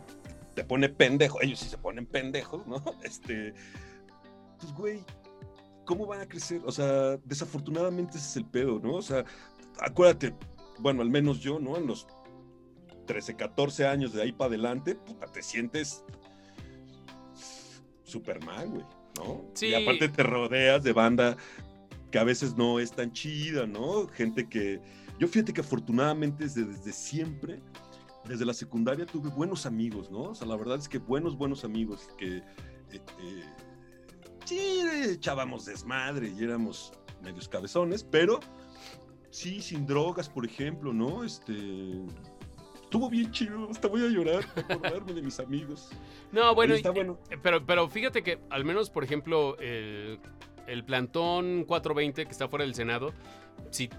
te 0.56 0.64
pone 0.64 0.90
pendejo, 0.90 1.42
ellos 1.42 1.60
sí 1.60 1.70
se 1.70 1.78
ponen 1.78 2.06
pendejos, 2.06 2.66
¿no? 2.68 2.84
Este, 3.04 3.54
pues, 4.60 4.74
güey, 4.74 5.00
¿cómo 5.86 6.06
van 6.06 6.22
a 6.22 6.28
crecer? 6.28 6.62
O 6.66 6.72
sea, 6.72 7.18
desafortunadamente 7.24 8.18
ese 8.18 8.28
es 8.28 8.38
el 8.38 8.46
pedo, 8.46 8.80
¿no? 8.80 8.96
O 8.96 9.02
sea, 9.02 9.24
acuérdate, 9.80 10.36
bueno, 10.80 11.02
al 11.02 11.10
menos 11.10 11.40
yo, 11.40 11.60
¿no? 11.60 11.78
En 11.78 11.88
los 11.88 12.08
13, 13.08 13.36
14 13.36 13.88
años 13.88 14.14
de 14.14 14.22
ahí 14.22 14.32
para 14.32 14.50
adelante, 14.50 14.96
puta, 14.96 15.28
te 15.28 15.42
sientes 15.42 16.04
Superman, 18.14 18.70
güey, 18.70 18.86
¿no? 19.18 19.46
Sí. 19.54 19.68
Y 19.68 19.74
aparte 19.74 20.08
te 20.08 20.24
rodeas 20.24 20.84
de 20.84 20.94
banda 20.94 21.36
que 22.12 22.20
a 22.20 22.24
veces 22.24 22.56
no 22.56 22.80
es 22.80 22.92
tan 22.92 23.12
chida, 23.12 23.66
¿no? 23.66 24.08
Gente 24.08 24.48
que... 24.48 24.80
Yo 25.20 25.28
fíjate 25.28 25.54
que 25.54 25.62
afortunadamente 25.62 26.44
desde, 26.44 26.64
desde 26.66 26.92
siempre, 26.92 27.60
desde 28.28 28.46
la 28.46 28.54
secundaria 28.54 29.06
tuve 29.06 29.30
buenos 29.30 29.66
amigos, 29.66 30.12
¿no? 30.12 30.24
O 30.24 30.36
sea, 30.36 30.48
la 30.48 30.56
verdad 30.56 30.78
es 30.78 30.88
que 30.88 31.00
buenos, 31.00 31.38
buenos 31.38 31.64
amigos 31.64 32.10
que... 32.18 32.38
Eh, 32.38 32.44
eh, 32.92 33.44
sí, 34.46 34.82
echábamos 35.10 35.66
desmadre 35.66 36.30
y 36.30 36.44
éramos 36.44 36.94
medios 37.24 37.48
cabezones, 37.48 38.04
pero 38.04 38.40
sí, 39.32 39.62
sin 39.62 39.88
drogas, 39.88 40.30
por 40.30 40.46
ejemplo, 40.46 40.94
¿no? 40.94 41.24
Este, 41.24 41.54
estuvo 42.94 43.10
bien 43.10 43.32
chido, 43.32 43.68
hasta 43.72 43.88
voy 43.88 44.06
a 44.06 44.08
llorar 44.08 44.46
acordarme 44.70 45.14
de 45.14 45.24
mis 45.24 45.40
amigos. 45.40 45.90
No, 46.32 46.54
bueno, 46.54 46.76
bueno. 46.94 47.18
Eh, 47.32 47.38
pero, 47.42 47.66
pero 47.66 47.90
fíjate 47.90 48.22
que 48.22 48.38
al 48.52 48.66
menos, 48.66 48.92
por 48.92 49.04
ejemplo, 49.04 49.58
el, 49.58 50.20
el 50.68 50.86
plantón 50.86 51.64
420 51.64 52.26
que 52.26 52.32
está 52.32 52.48
fuera 52.48 52.66
del 52.66 52.76
Senado, 52.76 53.12
si 53.72 53.90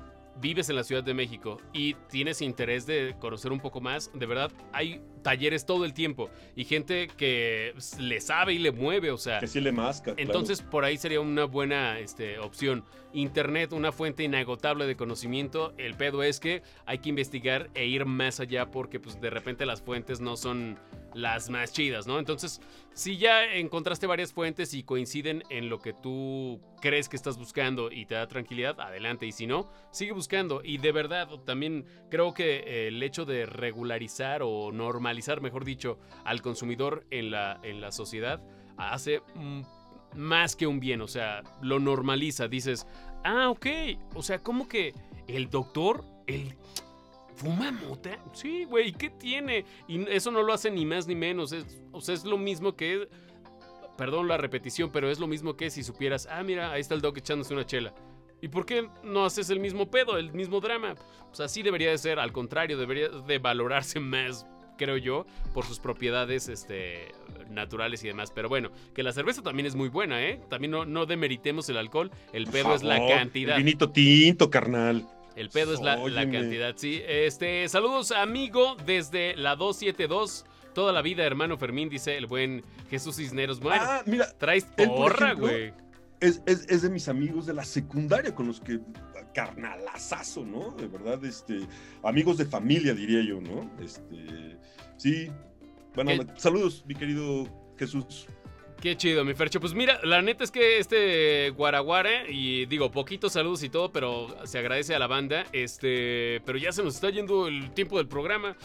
vives 0.41 0.69
en 0.69 0.77
la 0.77 0.85
Ciudad 0.85 1.03
de 1.03 1.15
México 1.15 1.59
y 1.73 1.95
tienes 2.09 2.43
interés 2.43 2.87
de 2.87 3.15
conocer 3.19 3.53
un 3.53 3.61
poco 3.61 3.81
más, 3.81 4.11
de 4.15 4.27
verdad 4.27 4.51
hay 4.73 5.01
talleres 5.23 5.67
todo 5.67 5.85
el 5.85 5.95
tiempo 5.95 6.31
y 6.55 6.65
gente 6.65 7.09
que 7.17 7.75
le 7.99 8.21
sabe 8.21 8.55
y 8.55 8.59
le 8.59 8.73
mueve, 8.73 9.11
o 9.11 9.19
sea. 9.19 9.41
Que 9.41 9.47
sí 9.47 9.61
le 9.61 9.73
masca. 9.73 10.15
Entonces 10.17 10.63
por 10.63 10.85
ahí 10.85 10.97
sería 10.97 11.21
una 11.21 11.45
buena 11.45 11.99
este, 11.99 12.39
opción. 12.39 12.85
Internet, 13.13 13.73
una 13.73 13.93
fuente 13.93 14.25
inagotable 14.25 14.87
de 14.87 14.97
conocimiento. 14.97 15.73
El 15.79 15.95
pedo 15.95 16.23
es 16.23 16.41
que 16.41 16.63
hay 16.85 16.99
que 16.99 17.09
investigar 17.09 17.71
e 17.75 17.87
ir 17.87 18.07
más 18.07 18.41
allá 18.41 18.71
porque 18.71 19.01
pues 19.01 19.21
de 19.21 19.31
repente 19.31 19.67
las 19.67 19.83
fuentes 19.83 20.21
no 20.21 20.37
son 20.37 20.79
las 21.15 21.49
más 21.51 21.73
chidas, 21.73 22.07
¿no? 22.07 22.19
Entonces, 22.19 22.61
si 22.93 23.17
ya 23.17 23.45
encontraste 23.45 24.07
varias 24.07 24.33
fuentes 24.33 24.75
y 24.75 24.83
coinciden 24.83 25.43
en 25.51 25.69
lo 25.69 25.79
que 25.79 25.93
tú 25.93 26.61
crees 26.81 27.09
que 27.09 27.17
estás 27.17 27.39
buscando 27.39 27.91
y 27.91 28.07
te 28.07 28.15
da 28.15 28.27
tranquilidad, 28.29 28.81
adelante. 28.81 29.27
Y 29.27 29.33
si 29.33 29.47
no, 29.47 29.71
sigue 29.91 30.13
buscando. 30.13 30.61
Y 30.63 30.79
de 30.79 30.93
verdad, 30.93 31.29
también 31.45 31.87
creo 32.11 32.35
que 32.35 32.89
el 32.89 33.03
hecho 33.03 33.25
de 33.25 33.47
regularizar 33.47 34.43
o 34.43 34.71
normalizar, 34.73 35.41
mejor 35.41 35.65
dicho, 35.65 35.99
al 36.25 36.43
consumidor 36.43 37.07
en 37.11 37.31
la, 37.31 37.61
en 37.63 37.81
la 37.81 37.91
sociedad 37.93 38.43
hace 38.77 39.23
más 40.15 40.57
que 40.57 40.67
un 40.67 40.81
bien. 40.81 41.01
O 41.01 41.09
sea, 41.09 41.43
lo 41.63 41.81
normaliza. 41.81 42.49
Dices, 42.49 42.87
ah, 43.25 43.51
ok. 43.51 43.67
O 44.15 44.23
sea, 44.23 44.39
¿cómo 44.39 44.69
que 44.69 44.95
el 45.27 45.51
doctor, 45.51 46.05
el 46.27 46.55
¿Fuma 47.37 47.73
mota? 47.73 48.19
Sí, 48.33 48.65
güey, 48.65 48.93
¿qué 48.93 49.11
tiene? 49.11 49.65
Y 49.89 50.09
eso 50.09 50.31
no 50.31 50.43
lo 50.43 50.53
hace 50.53 50.71
ni 50.71 50.87
más 50.87 51.07
ni 51.07 51.15
menos. 51.15 51.55
o 51.93 52.01
sea, 52.01 52.15
es 52.15 52.25
lo 52.25 52.39
mismo 52.39 52.77
que. 52.77 53.09
Perdón 53.97 54.27
la 54.27 54.37
repetición, 54.37 54.91
pero 54.91 55.09
es 55.09 55.21
lo 55.21 55.29
mismo 55.29 55.57
que 55.57 55.71
si 55.71 55.85
supieras, 55.85 56.27
ah, 56.29 56.43
mira, 56.43 56.73
ahí 56.73 56.81
está 56.81 56.95
el 56.95 57.01
doc 57.01 57.17
echándose 57.17 57.55
una 57.55 57.65
chela. 57.65 57.95
¿Y 58.41 58.49
por 58.49 58.67
qué 58.67 58.89
no 59.05 59.25
haces 59.25 59.51
el 59.51 59.61
mismo 59.61 59.91
pedo, 59.91 60.19
el 60.19 60.33
mismo 60.33 60.61
drama? 60.61 60.97
Pues 61.29 61.41
así 61.41 61.63
debería 61.63 61.91
de 61.91 61.99
ser, 61.99 62.19
al 62.19 62.33
contrario, 62.33 62.77
debería 62.77 63.09
de 63.09 63.39
valorarse 63.39 64.01
más, 64.01 64.47
creo 64.77 64.97
yo, 64.97 65.27
por 65.55 65.65
sus 65.65 65.79
propiedades 65.79 66.49
este, 66.49 67.13
naturales 67.49 68.03
y 68.03 68.09
demás. 68.09 68.33
Pero 68.33 68.49
bueno, 68.49 68.71
que 68.95 69.03
la 69.03 69.13
cerveza 69.13 69.43
también 69.43 69.67
es 69.67 69.77
muy 69.77 69.89
buena, 69.89 70.23
¿eh? 70.23 70.41
También 70.51 70.73
no, 70.73 70.85
no 70.85 71.07
demeritemos 71.07 71.69
el 71.69 71.77
alcohol, 71.77 72.11
el 72.33 72.47
pedo 72.49 72.75
es 72.75 72.83
la 72.83 72.99
cantidad. 73.07 73.57
vinito 73.57 73.91
tinto, 73.91 74.51
carnal. 74.51 75.07
El 75.37 75.51
pedo 75.51 75.75
es 75.75 75.81
la, 75.81 75.97
la, 75.97 76.31
cantidad, 76.31 76.75
sí. 76.77 77.03
Este, 77.07 77.69
saludos, 77.69 78.13
amigo, 78.13 78.77
desde 78.87 79.37
la 79.37 79.57
272. 79.57 80.47
Toda 80.75 80.93
la 80.93 81.03
vida, 81.03 81.25
hermano 81.25 81.57
Fermín, 81.57 81.89
dice 81.89 82.17
el 82.17 82.27
buen 82.27 82.65
Jesús 82.91 83.17
Cisneros. 83.17 83.61
Bueno, 83.61 83.83
ah, 83.85 84.03
mira, 84.07 84.27
traes 84.39 84.65
porra, 84.65 85.35
güey. 85.35 85.73
Es, 86.21 86.43
es, 86.47 86.67
es, 86.69 86.83
de 86.83 86.91
mis 86.91 87.09
amigos 87.09 87.47
de 87.47 87.55
la 87.55 87.65
secundaria 87.65 88.35
con 88.35 88.47
los 88.47 88.61
que 88.61 88.81
carnalazazo, 89.35 90.45
¿no? 90.45 90.71
De 90.71 90.87
verdad, 90.87 91.23
este, 91.25 91.67
amigos 92.03 92.39
de 92.39 92.47
familia, 92.47 92.95
diría 92.95 93.21
yo, 93.23 93.41
¿no? 93.41 93.71
Este, 93.83 94.57
sí. 94.97 95.31
Bueno, 95.95 96.25
saludos, 96.37 96.85
mi 96.87 96.95
querido 96.95 97.47
Jesús. 97.77 98.27
Qué 98.85 98.99
chido, 98.99 99.25
mi 99.25 99.33
Fercho. 99.33 99.61
Pues 99.61 99.73
mira, 99.73 99.99
la 100.05 100.21
neta 100.21 100.45
es 100.45 100.51
que 100.51 100.79
este 100.79 101.49
Guaraguare, 101.57 102.31
y 102.31 102.67
digo, 102.67 102.91
poquitos 102.91 103.33
saludos 103.33 103.63
y 103.63 103.71
todo, 103.71 103.91
pero 103.91 104.27
se 104.45 104.59
agradece 104.59 104.95
a 104.95 104.99
la 104.99 105.07
banda. 105.07 105.47
Este, 105.55 106.43
pero 106.45 106.59
ya 106.59 106.71
se 106.71 106.83
nos 106.83 106.97
está 106.97 107.09
yendo 107.09 107.49
el 107.49 107.71
tiempo 107.71 107.97
del 107.97 108.09
programa. 108.09 108.59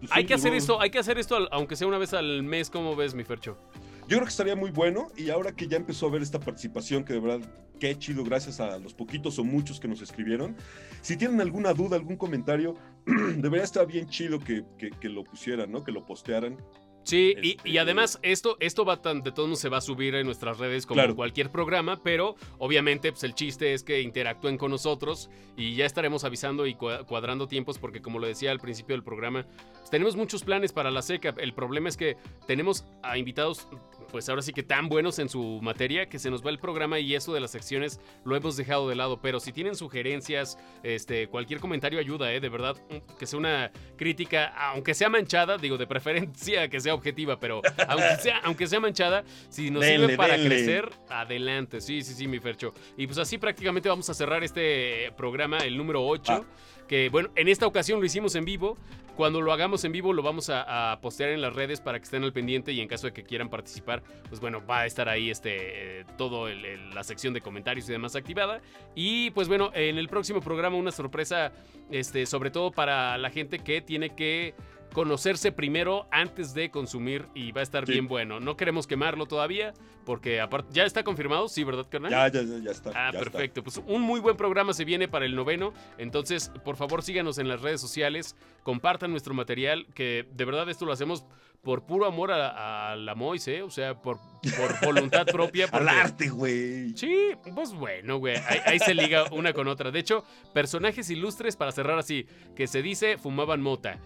Pues 0.00 0.12
hay 0.12 0.26
que 0.26 0.34
hacer 0.34 0.52
esto, 0.52 0.82
hay 0.82 0.90
que 0.90 0.98
hacer 0.98 1.18
esto, 1.18 1.48
aunque 1.50 1.76
sea 1.76 1.86
una 1.86 1.96
vez 1.96 2.12
al 2.12 2.42
mes, 2.42 2.68
¿cómo 2.68 2.94
ves, 2.94 3.14
mi 3.14 3.24
Fercho? 3.24 3.56
Yo 4.02 4.18
creo 4.18 4.24
que 4.24 4.28
estaría 4.28 4.54
muy 4.54 4.70
bueno 4.70 5.06
y 5.16 5.30
ahora 5.30 5.52
que 5.52 5.66
ya 5.66 5.78
empezó 5.78 6.08
a 6.08 6.10
ver 6.10 6.20
esta 6.20 6.38
participación, 6.38 7.02
que 7.02 7.14
de 7.14 7.20
verdad, 7.20 7.48
qué 7.80 7.98
chido, 7.98 8.22
gracias 8.22 8.60
a 8.60 8.78
los 8.78 8.92
poquitos 8.92 9.38
o 9.38 9.44
muchos 9.44 9.80
que 9.80 9.88
nos 9.88 10.02
escribieron. 10.02 10.56
Si 11.00 11.16
tienen 11.16 11.40
alguna 11.40 11.72
duda, 11.72 11.96
algún 11.96 12.18
comentario, 12.18 12.76
debería 13.06 13.64
estar 13.64 13.86
bien 13.86 14.10
chido 14.10 14.40
que, 14.40 14.62
que, 14.76 14.90
que 14.90 15.08
lo 15.08 15.24
pusieran, 15.24 15.72
¿no? 15.72 15.82
Que 15.82 15.90
lo 15.90 16.04
postearan 16.04 16.58
Sí, 17.04 17.34
y, 17.42 17.50
este, 17.52 17.78
además 17.78 18.18
esto, 18.22 18.56
esto 18.60 18.84
va 18.84 19.00
tan, 19.00 19.22
de 19.22 19.30
todos 19.30 19.48
modos 19.48 19.60
se 19.60 19.68
va 19.68 19.76
a 19.76 19.82
subir 19.82 20.14
en 20.14 20.26
nuestras 20.26 20.58
redes 20.58 20.86
como 20.86 21.14
cualquier 21.14 21.50
programa, 21.50 22.02
pero 22.02 22.34
obviamente 22.58 23.12
pues 23.12 23.24
el 23.24 23.34
chiste 23.34 23.74
es 23.74 23.84
que 23.84 24.00
interactúen 24.00 24.56
con 24.56 24.70
nosotros 24.70 25.30
y 25.56 25.74
ya 25.74 25.84
estaremos 25.84 26.24
avisando 26.24 26.66
y 26.66 26.74
cuadrando 26.74 27.46
tiempos 27.46 27.78
porque 27.78 28.00
como 28.00 28.18
lo 28.18 28.26
decía 28.26 28.50
al 28.50 28.58
principio 28.58 28.94
del 28.94 29.04
programa, 29.04 29.46
pues, 29.78 29.90
tenemos 29.90 30.16
muchos 30.16 30.42
planes 30.44 30.72
para 30.72 30.90
la 30.90 31.02
seca. 31.02 31.34
El 31.36 31.52
problema 31.52 31.90
es 31.90 31.96
que 31.96 32.16
tenemos 32.46 32.86
a 33.02 33.18
invitados 33.18 33.68
pues 34.14 34.28
ahora 34.28 34.42
sí 34.42 34.52
que 34.52 34.62
tan 34.62 34.88
buenos 34.88 35.18
en 35.18 35.28
su 35.28 35.58
materia 35.60 36.08
que 36.08 36.20
se 36.20 36.30
nos 36.30 36.46
va 36.46 36.50
el 36.50 36.60
programa 36.60 37.00
y 37.00 37.16
eso 37.16 37.34
de 37.34 37.40
las 37.40 37.50
secciones 37.50 37.98
lo 38.24 38.36
hemos 38.36 38.56
dejado 38.56 38.88
de 38.88 38.94
lado. 38.94 39.20
Pero 39.20 39.40
si 39.40 39.50
tienen 39.50 39.74
sugerencias, 39.74 40.56
este, 40.84 41.26
cualquier 41.26 41.58
comentario 41.58 41.98
ayuda, 41.98 42.32
¿eh? 42.32 42.38
De 42.38 42.48
verdad, 42.48 42.76
que 43.18 43.26
sea 43.26 43.40
una 43.40 43.72
crítica, 43.96 44.54
aunque 44.70 44.94
sea 44.94 45.08
manchada, 45.08 45.58
digo, 45.58 45.78
de 45.78 45.88
preferencia 45.88 46.68
que 46.70 46.78
sea 46.78 46.94
objetiva, 46.94 47.40
pero 47.40 47.60
aunque 47.88 48.16
sea, 48.22 48.38
aunque 48.44 48.68
sea 48.68 48.78
manchada, 48.78 49.24
si 49.48 49.72
nos 49.72 49.84
sirve 49.84 50.16
para 50.16 50.36
crecer, 50.36 50.92
adelante. 51.08 51.80
Sí, 51.80 52.02
sí, 52.02 52.14
sí, 52.14 52.28
mi 52.28 52.38
Fercho. 52.38 52.72
Y 52.96 53.08
pues 53.08 53.18
así 53.18 53.36
prácticamente 53.36 53.88
vamos 53.88 54.08
a 54.10 54.14
cerrar 54.14 54.44
este 54.44 55.10
programa, 55.16 55.58
el 55.58 55.76
número 55.76 56.06
8 56.06 56.46
que 56.88 57.08
bueno, 57.08 57.30
en 57.36 57.48
esta 57.48 57.66
ocasión 57.66 58.00
lo 58.00 58.06
hicimos 58.06 58.34
en 58.34 58.44
vivo. 58.44 58.76
Cuando 59.16 59.40
lo 59.40 59.52
hagamos 59.52 59.84
en 59.84 59.92
vivo 59.92 60.12
lo 60.12 60.22
vamos 60.22 60.50
a, 60.50 60.98
postear 61.00 61.30
en 61.30 61.40
las 61.40 61.54
redes 61.54 61.80
para 61.80 62.00
que 62.00 62.04
estén 62.04 62.24
al 62.24 62.32
pendiente 62.32 62.72
y 62.72 62.80
en 62.80 62.88
caso 62.88 63.06
de 63.06 63.12
que 63.12 63.22
quieran 63.22 63.48
participar, 63.48 64.02
pues 64.28 64.40
bueno, 64.40 64.60
va 64.66 64.80
a 64.80 64.86
estar 64.86 65.08
ahí 65.08 65.30
este 65.30 66.04
todo 66.18 66.48
la 66.48 67.04
sección 67.04 67.32
de 67.32 67.40
comentarios 67.40 67.88
y 67.88 67.92
demás 67.92 68.16
activada. 68.16 68.60
Y 68.96 69.30
pues 69.30 69.46
bueno, 69.46 69.70
en 69.72 69.98
el 69.98 70.08
próximo 70.08 70.40
programa 70.40 70.76
una 70.76 70.90
sorpresa, 70.90 71.52
este, 71.90 72.26
sobre 72.26 72.50
todo 72.50 72.72
para 72.72 73.16
la 73.18 73.30
gente 73.30 73.60
que 73.60 73.80
tiene 73.80 74.16
que 74.16 74.54
conocerse 74.94 75.52
primero 75.52 76.06
antes 76.10 76.54
de 76.54 76.70
consumir 76.70 77.26
y 77.34 77.52
va 77.52 77.60
a 77.60 77.64
estar 77.64 77.84
bien 77.84 78.06
bueno. 78.06 78.40
No 78.40 78.56
queremos 78.56 78.86
quemarlo 78.86 79.26
todavía 79.26 79.74
porque 80.06 80.40
aparte 80.40 80.72
ya 80.72 80.84
está 80.84 81.02
confirmado, 81.02 81.48
sí, 81.48 81.64
¿verdad, 81.64 81.86
carnal? 81.90 82.10
Ya, 82.10 82.28
ya, 82.28 82.42
ya 82.42 82.70
está. 82.70 82.92
Ah, 82.94 83.10
perfecto. 83.12 83.62
Pues 83.62 83.82
un 83.86 84.02
muy 84.02 84.20
buen 84.20 84.36
programa 84.36 84.72
se 84.72 84.84
viene 84.84 85.08
para 85.08 85.26
el 85.26 85.34
noveno. 85.34 85.74
Entonces, 85.98 86.50
por 86.64 86.76
favor, 86.76 87.02
síganos 87.02 87.38
en 87.38 87.48
las 87.48 87.60
redes 87.60 87.80
sociales, 87.80 88.36
compartan 88.62 89.10
nuestro 89.10 89.34
material, 89.34 89.86
que 89.94 90.26
de 90.32 90.44
verdad 90.44 90.70
esto 90.70 90.86
lo 90.86 90.92
hacemos 90.92 91.26
por 91.60 91.86
puro 91.86 92.06
amor 92.06 92.30
a, 92.30 92.94
la 92.94 93.14
Mois, 93.16 93.48
¿eh? 93.48 93.62
O 93.62 93.70
sea, 93.70 94.00
por, 94.00 94.18
por 94.56 94.80
voluntad 94.84 95.26
propia. 95.26 95.66
Al 95.72 95.88
arte, 95.88 96.28
güey. 96.28 96.96
Sí, 96.96 97.32
pues 97.52 97.72
bueno, 97.72 98.18
güey. 98.18 98.36
Ahí, 98.36 98.60
ahí, 98.64 98.78
se 98.78 98.94
liga 98.94 99.24
una 99.32 99.52
con 99.52 99.66
otra. 99.66 99.90
De 99.90 99.98
hecho, 99.98 100.24
personajes 100.52 101.10
ilustres 101.10 101.56
para 101.56 101.72
cerrar 101.72 101.98
así, 101.98 102.28
que 102.54 102.68
se 102.68 102.80
dice 102.80 103.18
fumaban 103.18 103.60
mota. 103.60 103.98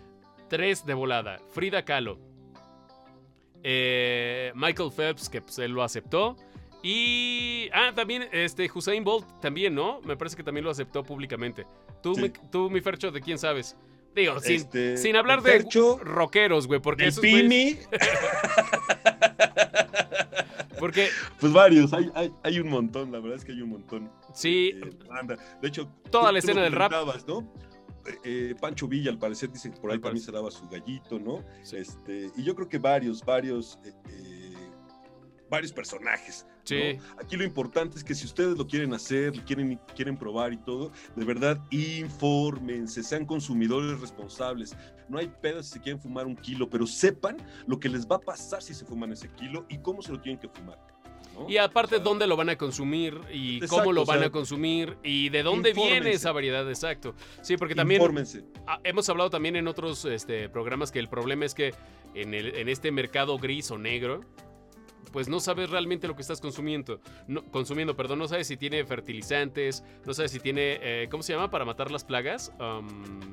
Tres 0.49 0.85
de 0.85 0.95
volada. 0.95 1.39
Frida 1.53 1.85
Kahlo. 1.85 2.19
Eh, 3.63 4.53
Michael 4.55 4.91
Phelps, 4.93 5.29
que 5.29 5.43
pues, 5.43 5.59
él 5.59 5.73
lo 5.73 5.83
aceptó. 5.83 6.37
Y. 6.83 7.69
Ah, 7.73 7.93
también 7.95 8.29
este 8.33 8.71
Hussein 8.73 9.05
Bolt, 9.05 9.27
también, 9.41 9.75
¿no? 9.75 10.01
Me 10.03 10.17
parece 10.17 10.37
que 10.37 10.45
también 10.45 10.65
lo 10.65 10.71
aceptó 10.71 11.03
públicamente. 11.03 11.67
Tú, 12.03 12.17
mi, 12.17 12.31
tú 12.31 12.71
mi 12.71 12.81
Fercho, 12.81 13.11
¿de 13.11 13.21
quién 13.21 13.39
sabes? 13.39 13.77
Digo, 14.15 14.41
sin, 14.41 14.57
este, 14.57 14.97
sin 14.97 15.17
hablar 15.17 15.43
de 15.43 15.67
rockeros, 16.03 16.67
güey, 16.67 16.81
porque 16.81 17.07
el 17.07 17.15
Pimi. 17.15 17.77
porque. 20.79 21.09
Pues 21.41 21.53
varios, 21.53 21.93
hay, 21.93 22.11
hay, 22.15 22.33
hay, 22.43 22.61
un 22.61 22.69
montón, 22.69 23.13
la 23.13 23.19
verdad 23.19 23.39
es 23.39 23.45
que 23.45 23.53
hay 23.53 23.61
un 23.61 23.71
montón. 23.71 24.11
Sí. 24.33 24.81
de 25.61 25.69
hecho, 25.69 25.93
toda 26.11 26.33
la 26.33 26.39
escena 26.39 26.63
del 26.63 26.73
rap. 26.73 26.93
¿no? 27.27 27.53
Eh, 28.25 28.55
Pancho 28.61 28.89
Villa, 28.89 29.11
al 29.11 29.19
parecer, 29.19 29.51
dicen 29.51 29.73
que 29.73 29.81
por 29.81 29.91
ahí 29.91 29.99
también 29.99 30.25
se 30.25 30.33
daba 30.33 30.51
su 30.51 30.69
gallito, 30.69 31.19
¿no? 31.19 31.45
Este, 31.73 32.31
y 32.37 32.43
yo 32.43 32.55
creo 32.55 32.69
que 32.69 32.79
varios, 32.79 33.25
varios, 33.25 33.79
eh, 33.85 33.93
eh, 34.09 34.71
varios 35.51 35.73
personajes. 35.73 36.47
Sí. 36.65 36.99
Aquí 37.19 37.37
lo 37.37 37.45
importante 37.45 37.97
es 37.97 38.05
que 38.05 38.15
si 38.15 38.27
ustedes 38.27 38.59
lo 38.59 38.67
quieren 38.67 38.93
hacer, 38.93 39.33
quieren, 39.45 39.81
quieren 39.97 40.19
probar 40.19 40.53
y 40.53 40.59
todo, 40.59 40.93
de 41.17 41.25
verdad, 41.25 41.59
infórmense, 41.71 43.03
sean 43.03 43.25
consumidores 43.25 43.99
responsables. 44.01 44.77
No 45.09 45.19
hay 45.19 45.29
pedo 45.41 45.63
si 45.63 45.73
se 45.73 45.81
quieren 45.81 46.01
fumar 46.01 46.27
un 46.27 46.37
kilo, 46.37 46.69
pero 46.69 46.87
sepan 46.87 47.39
lo 47.67 47.81
que 47.81 47.89
les 47.89 48.07
va 48.07 48.17
a 48.17 48.21
pasar 48.21 48.63
si 48.63 48.75
se 48.75 48.85
fuman 48.85 49.13
ese 49.13 49.31
kilo 49.31 49.65
y 49.71 49.79
cómo 49.79 50.03
se 50.03 50.13
lo 50.13 50.21
tienen 50.21 50.39
que 50.39 50.49
fumar. 50.49 50.79
Y 51.49 51.59
aparte, 51.59 51.99
dónde 51.99 52.27
lo 52.27 52.37
van 52.37 52.49
a 52.49 52.57
consumir 52.57 53.21
y 53.33 53.61
cómo 53.67 53.93
lo 53.93 54.05
van 54.05 54.23
a 54.23 54.31
consumir 54.31 54.97
y 55.03 55.29
de 55.29 55.43
dónde 55.43 55.73
viene 55.73 56.11
esa 56.11 56.33
variedad, 56.33 56.69
exacto. 56.69 57.15
Sí, 57.43 57.57
porque 57.57 57.75
también 57.75 58.03
hemos 58.85 59.09
hablado 59.09 59.31
también 59.31 59.57
en 59.57 59.69
otros 59.69 60.05
este, 60.05 60.49
programas 60.49 60.91
que 60.91 60.99
el 60.99 61.09
problema 61.09 61.45
es 61.45 61.55
que 61.55 61.75
en, 62.15 62.35
el, 62.35 62.55
en 62.57 62.69
este 62.69 62.91
mercado 62.91 63.39
gris 63.39 63.71
o 63.71 63.79
negro, 63.79 64.21
pues 65.13 65.29
no 65.29 65.41
sabes 65.41 65.71
realmente 65.71 66.07
lo 66.07 66.15
que 66.15 66.23
estás 66.23 66.41
consumiendo. 66.41 67.01
No, 67.27 67.45
consumiendo, 67.51 67.97
perdón, 67.97 68.21
no 68.21 68.29
sabes 68.29 68.47
si 68.47 68.57
tiene 68.57 68.85
fertilizantes, 68.85 69.83
no 70.05 70.15
sabes 70.15 70.31
si 70.31 70.41
tiene, 70.41 70.79
eh, 70.81 71.09
¿cómo 71.11 71.23
se 71.23 71.33
llama? 71.33 71.51
Para 71.51 71.65
matar 71.65 71.91
las 71.91 72.05
plagas. 72.05 72.53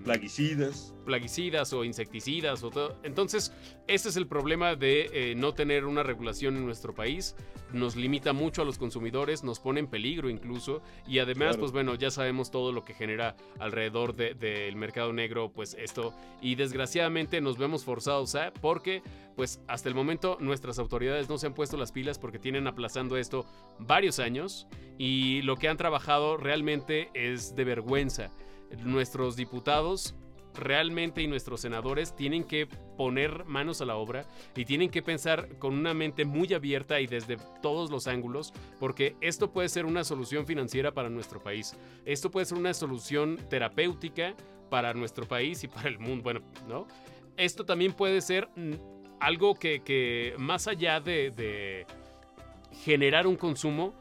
plaguicidas. 0.03 0.94
Plaguicidas 1.05 1.71
o 1.73 1.83
insecticidas 1.83 2.63
o 2.63 2.71
todo. 2.71 2.97
Entonces, 3.03 3.53
ese 3.87 4.09
es 4.09 4.17
el 4.17 4.27
problema 4.27 4.75
de 4.75 5.09
eh, 5.13 5.35
no 5.35 5.53
tener 5.53 5.85
una 5.85 6.03
regulación 6.03 6.57
en 6.57 6.65
nuestro 6.65 6.93
país. 6.93 7.35
Nos 7.71 7.95
limita 7.95 8.33
mucho 8.33 8.61
a 8.61 8.65
los 8.65 8.77
consumidores, 8.77 9.43
nos 9.43 9.59
pone 9.59 9.79
en 9.79 9.87
peligro 9.87 10.29
incluso. 10.29 10.81
Y 11.07 11.19
además, 11.19 11.57
pues 11.57 11.71
bueno, 11.71 11.95
ya 11.95 12.11
sabemos 12.11 12.51
todo 12.51 12.71
lo 12.71 12.83
que 12.83 12.93
genera 12.93 13.35
alrededor 13.59 14.15
del 14.15 14.75
mercado 14.75 15.13
negro, 15.13 15.51
pues 15.51 15.75
esto. 15.79 16.13
Y 16.41 16.55
desgraciadamente 16.55 17.41
nos 17.41 17.57
vemos 17.57 17.83
forzados 17.83 18.35
a, 18.35 18.51
porque 18.53 19.01
pues 19.35 19.59
hasta 19.67 19.89
el 19.89 19.95
momento 19.95 20.37
nuestras 20.39 20.79
autoridades 20.79 21.29
no 21.29 21.37
se 21.37 21.47
han 21.47 21.53
puesto 21.53 21.77
las 21.77 21.91
pilas 21.91 22.19
porque 22.19 22.39
tienen 22.39 22.67
aplazando 22.67 23.17
esto 23.17 23.45
varios 23.79 24.19
años 24.19 24.67
y 24.97 25.41
lo 25.41 25.57
que 25.57 25.67
han 25.67 25.77
trabajado 25.77 26.37
realmente 26.37 27.09
es 27.13 27.55
de 27.55 27.63
vergüenza. 27.63 28.31
Nuestros 28.83 29.35
diputados 29.35 30.15
realmente 30.55 31.21
y 31.21 31.27
nuestros 31.27 31.61
senadores 31.61 32.15
tienen 32.15 32.43
que 32.43 32.67
poner 32.97 33.45
manos 33.45 33.81
a 33.81 33.85
la 33.85 33.95
obra 33.95 34.25
y 34.55 34.65
tienen 34.65 34.89
que 34.89 35.01
pensar 35.01 35.57
con 35.59 35.73
una 35.73 35.93
mente 35.93 36.25
muy 36.25 36.53
abierta 36.53 36.99
y 36.99 37.07
desde 37.07 37.37
todos 37.61 37.91
los 37.91 38.07
ángulos, 38.07 38.53
porque 38.79 39.15
esto 39.21 39.51
puede 39.51 39.69
ser 39.69 39.85
una 39.85 40.03
solución 40.03 40.45
financiera 40.45 40.93
para 40.93 41.09
nuestro 41.09 41.41
país. 41.41 41.75
Esto 42.05 42.31
puede 42.31 42.45
ser 42.45 42.57
una 42.57 42.73
solución 42.73 43.37
terapéutica 43.49 44.35
para 44.69 44.93
nuestro 44.93 45.27
país 45.27 45.63
y 45.63 45.67
para 45.67 45.89
el 45.89 45.99
mundo. 45.99 46.23
Bueno, 46.23 46.41
¿no? 46.67 46.87
Esto 47.37 47.65
también 47.65 47.93
puede 47.93 48.21
ser 48.21 48.49
algo 49.19 49.55
que, 49.55 50.33
más 50.37 50.67
allá 50.67 50.99
de, 50.99 51.85
generar 52.83 53.27
un 53.27 53.35
consumo, 53.35 53.93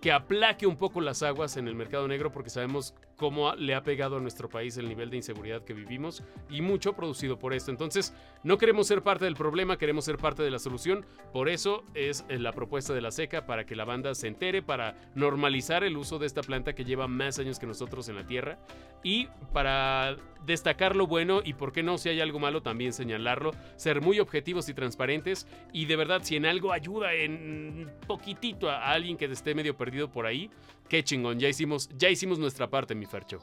que 0.00 0.12
aplaque 0.12 0.66
un 0.66 0.76
poco 0.76 1.00
las 1.00 1.22
aguas 1.22 1.56
en 1.56 1.68
el 1.68 1.74
mercado 1.74 2.08
negro 2.08 2.32
porque 2.32 2.50
sabemos 2.50 2.94
cómo 3.22 3.54
le 3.54 3.76
ha 3.76 3.84
pegado 3.84 4.16
a 4.16 4.20
nuestro 4.20 4.48
país 4.48 4.76
el 4.78 4.88
nivel 4.88 5.08
de 5.08 5.18
inseguridad 5.18 5.62
que 5.62 5.74
vivimos 5.74 6.24
y 6.50 6.60
mucho 6.60 6.94
producido 6.94 7.38
por 7.38 7.54
esto. 7.54 7.70
Entonces, 7.70 8.12
no 8.42 8.58
queremos 8.58 8.88
ser 8.88 9.04
parte 9.04 9.26
del 9.26 9.36
problema, 9.36 9.78
queremos 9.78 10.06
ser 10.06 10.16
parte 10.16 10.42
de 10.42 10.50
la 10.50 10.58
solución. 10.58 11.06
Por 11.32 11.48
eso 11.48 11.84
es 11.94 12.24
eh, 12.28 12.40
la 12.40 12.50
propuesta 12.50 12.94
de 12.94 13.00
la 13.00 13.12
seca 13.12 13.46
para 13.46 13.64
que 13.64 13.76
la 13.76 13.84
banda 13.84 14.12
se 14.16 14.26
entere, 14.26 14.60
para 14.60 14.96
normalizar 15.14 15.84
el 15.84 15.96
uso 15.96 16.18
de 16.18 16.26
esta 16.26 16.42
planta 16.42 16.72
que 16.72 16.84
lleva 16.84 17.06
más 17.06 17.38
años 17.38 17.60
que 17.60 17.66
nosotros 17.68 18.08
en 18.08 18.16
la 18.16 18.26
tierra 18.26 18.58
y 19.04 19.28
para 19.52 20.16
destacar 20.46 20.96
lo 20.96 21.06
bueno 21.06 21.40
y 21.44 21.54
por 21.54 21.72
qué 21.72 21.82
no, 21.82 21.98
si 21.98 22.08
hay 22.08 22.20
algo 22.20 22.38
malo, 22.38 22.62
también 22.62 22.92
señalarlo, 22.92 23.52
ser 23.76 24.00
muy 24.00 24.20
objetivos 24.20 24.68
y 24.68 24.74
transparentes 24.74 25.46
y 25.72 25.86
de 25.86 25.96
verdad 25.96 26.20
si 26.22 26.36
en 26.36 26.46
algo 26.46 26.72
ayuda 26.72 27.14
en 27.14 27.90
poquitito 28.06 28.70
a 28.70 28.90
alguien 28.92 29.16
que 29.16 29.26
esté 29.26 29.54
medio 29.54 29.76
perdido 29.76 30.10
por 30.10 30.26
ahí, 30.26 30.50
qué 30.88 31.02
chingón, 31.02 31.38
ya 31.38 31.48
hicimos, 31.48 31.88
ya 31.96 32.10
hicimos 32.10 32.38
nuestra 32.38 32.68
parte, 32.68 32.94
mi 32.94 33.06
Fercho. 33.06 33.40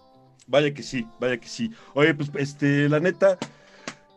Vaya 0.47 0.73
que 0.73 0.81
sí, 0.81 1.07
vaya 1.19 1.39
que 1.39 1.47
sí. 1.47 1.71
Oye, 1.93 2.13
pues, 2.13 2.31
este, 2.35 2.89
la 2.89 2.99
neta, 2.99 3.37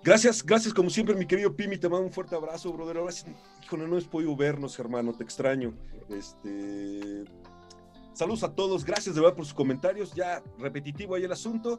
gracias, 0.02 0.42
gracias 0.42 0.72
como 0.72 0.88
siempre, 0.88 1.14
mi 1.14 1.26
querido 1.26 1.54
Pimi, 1.54 1.76
te 1.76 1.88
mando 1.88 2.06
un 2.06 2.12
fuerte 2.12 2.34
abrazo, 2.34 2.72
brother. 2.72 2.96
Ahora 2.96 3.12
sí, 3.12 3.26
híjole, 3.62 3.82
no 3.82 3.90
hemos 3.90 4.04
podido 4.04 4.34
vernos, 4.34 4.78
hermano, 4.78 5.12
te 5.12 5.24
extraño. 5.24 5.74
Este, 6.08 7.24
saludos 8.14 8.44
a 8.44 8.54
todos, 8.54 8.84
gracias 8.84 9.14
de 9.14 9.20
verdad 9.20 9.36
por 9.36 9.44
sus 9.44 9.54
comentarios, 9.54 10.14
ya 10.14 10.42
repetitivo 10.58 11.14
ahí 11.14 11.24
el 11.24 11.32
asunto. 11.32 11.78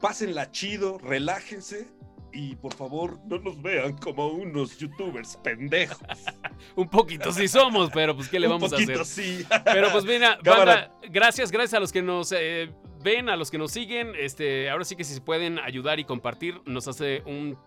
Pásenla 0.00 0.50
chido, 0.50 0.98
relájense 0.98 1.88
y 2.32 2.54
por 2.56 2.74
favor 2.74 3.18
no 3.26 3.38
nos 3.38 3.60
vean 3.60 3.96
como 3.96 4.28
unos 4.28 4.78
youtubers 4.78 5.36
pendejos. 5.38 5.98
un 6.76 6.88
poquito 6.88 7.32
sí 7.32 7.48
somos, 7.48 7.90
pero 7.92 8.14
pues 8.14 8.28
qué 8.28 8.38
le 8.38 8.46
vamos 8.46 8.72
a 8.72 8.76
hacer. 8.76 9.04
Sí. 9.04 9.44
pero 9.64 9.90
pues 9.90 10.04
mira, 10.04 10.38
banda, 10.44 10.92
gracias, 11.10 11.50
gracias 11.50 11.74
a 11.74 11.80
los 11.80 11.92
que 11.92 12.02
nos 12.02 12.32
eh, 12.32 12.70
ven, 13.02 13.28
a 13.28 13.36
los 13.36 13.50
que 13.50 13.58
nos 13.58 13.72
siguen. 13.72 14.12
Este, 14.16 14.70
ahora 14.70 14.84
sí 14.84 14.94
que 14.94 15.04
si 15.04 15.14
se 15.14 15.20
pueden 15.20 15.58
ayudar 15.58 15.98
y 15.98 16.04
compartir, 16.04 16.60
nos 16.64 16.86
hace 16.86 17.22
un 17.26 17.58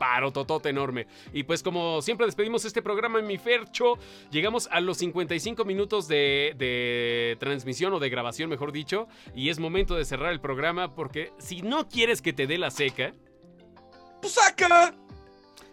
paro 0.00 0.32
totote 0.32 0.70
enorme. 0.70 1.06
Y 1.34 1.42
pues 1.42 1.62
como 1.62 2.00
siempre 2.00 2.24
despedimos 2.24 2.64
este 2.64 2.80
programa 2.80 3.18
en 3.18 3.26
mi 3.26 3.36
Fercho, 3.36 3.98
llegamos 4.30 4.66
a 4.72 4.80
los 4.80 4.96
55 4.96 5.66
minutos 5.66 6.08
de, 6.08 6.54
de, 6.56 7.36
transmisión 7.38 7.92
o 7.92 7.98
de 7.98 8.08
grabación, 8.08 8.48
mejor 8.48 8.72
dicho, 8.72 9.08
y 9.34 9.50
es 9.50 9.58
momento 9.58 9.94
de 9.94 10.06
cerrar 10.06 10.32
el 10.32 10.40
programa 10.40 10.94
porque 10.94 11.32
si 11.38 11.60
no 11.60 11.86
quieres 11.86 12.22
que 12.22 12.32
te 12.32 12.46
dé 12.46 12.56
la 12.56 12.70
seca, 12.70 13.12
pues 14.22 14.32
saca. 14.32 14.94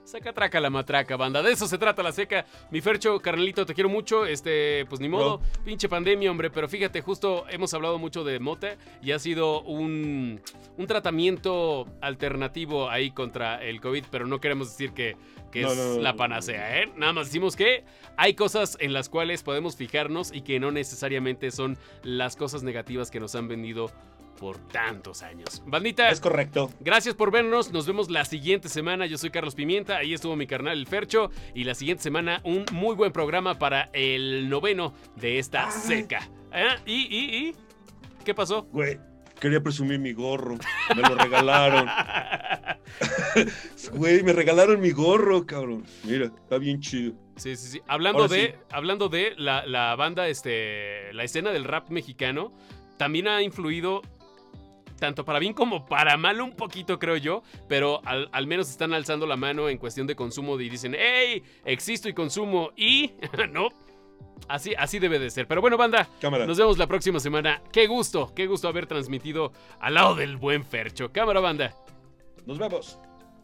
Saca 0.08 0.32
traca 0.32 0.62
la 0.62 0.70
matraca, 0.70 1.18
banda. 1.18 1.44
De 1.44 1.52
eso 1.52 1.68
se 1.68 1.78
trata 1.78 2.02
la 2.02 2.14
seca. 2.14 2.46
Mi 2.72 2.80
Fercho, 2.80 3.20
carnalito, 3.20 3.66
te 3.66 3.74
quiero 3.74 3.90
mucho. 3.90 4.26
Este, 4.26 4.86
pues 4.88 5.02
ni 5.02 5.10
modo. 5.10 5.42
Pinche 5.66 5.90
pandemia, 5.90 6.32
hombre. 6.32 6.50
Pero 6.50 6.70
fíjate, 6.70 7.02
justo 7.02 7.44
hemos 7.50 7.74
hablado 7.74 8.00
mucho 8.00 8.24
de 8.24 8.40
mota 8.40 8.78
y 9.04 9.12
ha 9.12 9.20
sido 9.20 9.64
un, 9.64 10.40
un 10.78 10.88
tratamiento 10.88 11.88
alternativo 12.00 12.90
ahí 12.90 13.12
contra 13.12 13.62
el 13.62 13.82
COVID. 13.82 14.06
Pero 14.10 14.28
no 14.28 14.40
queremos 14.40 14.70
decir 14.70 14.94
que, 14.94 15.18
que 15.52 15.64
es 15.64 15.98
la 15.98 16.16
panacea, 16.16 16.82
¿eh? 16.82 16.90
Nada 16.96 17.12
más 17.12 17.26
decimos 17.26 17.58
que 17.58 17.84
hay 18.16 18.34
cosas 18.34 18.78
en 18.80 18.94
las 18.94 19.10
cuales 19.10 19.44
podemos 19.44 19.76
fijarnos 19.76 20.34
y 20.34 20.40
que 20.40 20.58
no 20.62 20.72
necesariamente 20.72 21.52
son 21.52 21.78
las 22.04 22.38
cosas 22.38 22.64
negativas 22.64 23.12
que 23.12 23.20
nos 23.20 23.36
han 23.36 23.50
vendido 23.50 23.92
por 24.40 24.58
tantos 24.70 25.22
años. 25.24 25.62
Bandita. 25.66 26.10
Es 26.10 26.22
correcto. 26.22 26.72
Gracias 26.80 27.16
por 27.16 27.32
vernos. 27.32 27.72
Nos 27.72 27.86
vemos 27.86 28.10
la 28.10 28.26
siguiente 28.26 28.70
semana. 28.70 29.06
Yo 29.06 29.18
soy 29.18 29.30
Carlos 29.30 29.56
Pimienta. 29.56 29.98
Ahí 29.98 30.14
estuvo 30.14 30.36
mi 30.36 30.48
carnal 30.48 30.78
El 30.78 30.88
Fercho. 30.88 31.32
Y 31.54 31.64
la 31.64 31.76
siguiente 31.76 32.04
semana 32.04 32.42
un 32.44 32.66
muy 32.72 32.96
buen 32.96 33.12
programa 33.12 33.60
para 33.60 33.90
el 33.94 34.50
noveno 34.50 34.94
de 35.16 35.40
esta 35.40 35.70
seca. 35.72 36.30
¿Eh? 36.54 36.76
¿Y, 36.86 36.94
y, 36.94 37.48
y? 37.48 37.56
¿Qué 38.24 38.34
pasó? 38.34 38.64
Güey. 38.72 39.00
Quería 39.40 39.62
presumir 39.62 40.00
mi 40.00 40.14
gorro. 40.14 40.58
Me 40.96 41.02
lo 41.02 41.16
regalaron. 41.16 41.88
Güey, 43.94 44.24
me 44.24 44.34
regalaron 44.34 44.80
mi 44.80 44.92
gorro, 44.92 45.46
cabrón. 45.46 45.86
Mira, 46.04 46.26
está 46.26 46.58
bien 46.58 46.80
chido. 46.80 47.14
Sí, 47.36 47.56
sí, 47.56 47.68
sí. 47.68 47.82
Hablando 47.88 48.28
de, 48.28 48.58
hablando 48.72 49.10
de 49.10 49.34
la, 49.38 49.66
la, 49.66 49.96
banda, 49.96 50.28
este, 50.28 51.14
la 51.14 51.24
escena 51.24 51.52
del 51.52 51.66
rap 51.66 51.90
mexicano, 51.90 52.52
también 52.98 53.28
ha 53.28 53.44
influido 53.44 54.02
tanto 54.98 55.26
para 55.26 55.40
bien 55.40 55.54
como 55.54 55.86
para 55.86 56.18
mal 56.18 56.42
un 56.42 56.56
poquito, 56.56 57.00
creo 57.00 57.18
yo, 57.18 57.44
pero 57.68 58.02
al, 58.06 58.48
menos 58.48 58.70
están 58.70 58.94
alzando 58.94 59.26
la 59.26 59.36
mano 59.36 59.70
en 59.70 59.78
cuestión 59.78 60.08
de 60.08 60.16
consumo 60.16 60.60
y 60.60 60.70
dicen, 60.70 60.96
hey, 60.98 61.44
existo 61.66 62.10
y 62.10 62.14
consumo 62.14 62.72
y... 62.76 63.14
no. 63.52 63.70
Así, 64.48 64.74
así 64.78 65.00
debe 65.00 65.20
de 65.20 65.30
ser. 65.30 65.48
Pero 65.48 65.62
bueno, 65.62 65.78
banda, 65.78 66.08
nos 66.22 66.58
vemos 66.58 66.78
la 66.78 66.88
próxima 66.88 67.20
semana. 67.20 67.62
Qué 67.72 67.88
gusto, 67.88 68.34
qué 68.36 68.48
gusto 68.48 68.68
haber 68.68 68.86
transmitido 68.86 69.52
al 69.80 69.96
lado 69.96 70.16
del 70.16 70.38
buen 70.38 70.64
Fercho. 70.64 71.12
Cámara, 71.12 71.40
banda. 71.40 71.76
Nos 72.46 72.58
vemos. 72.58 73.00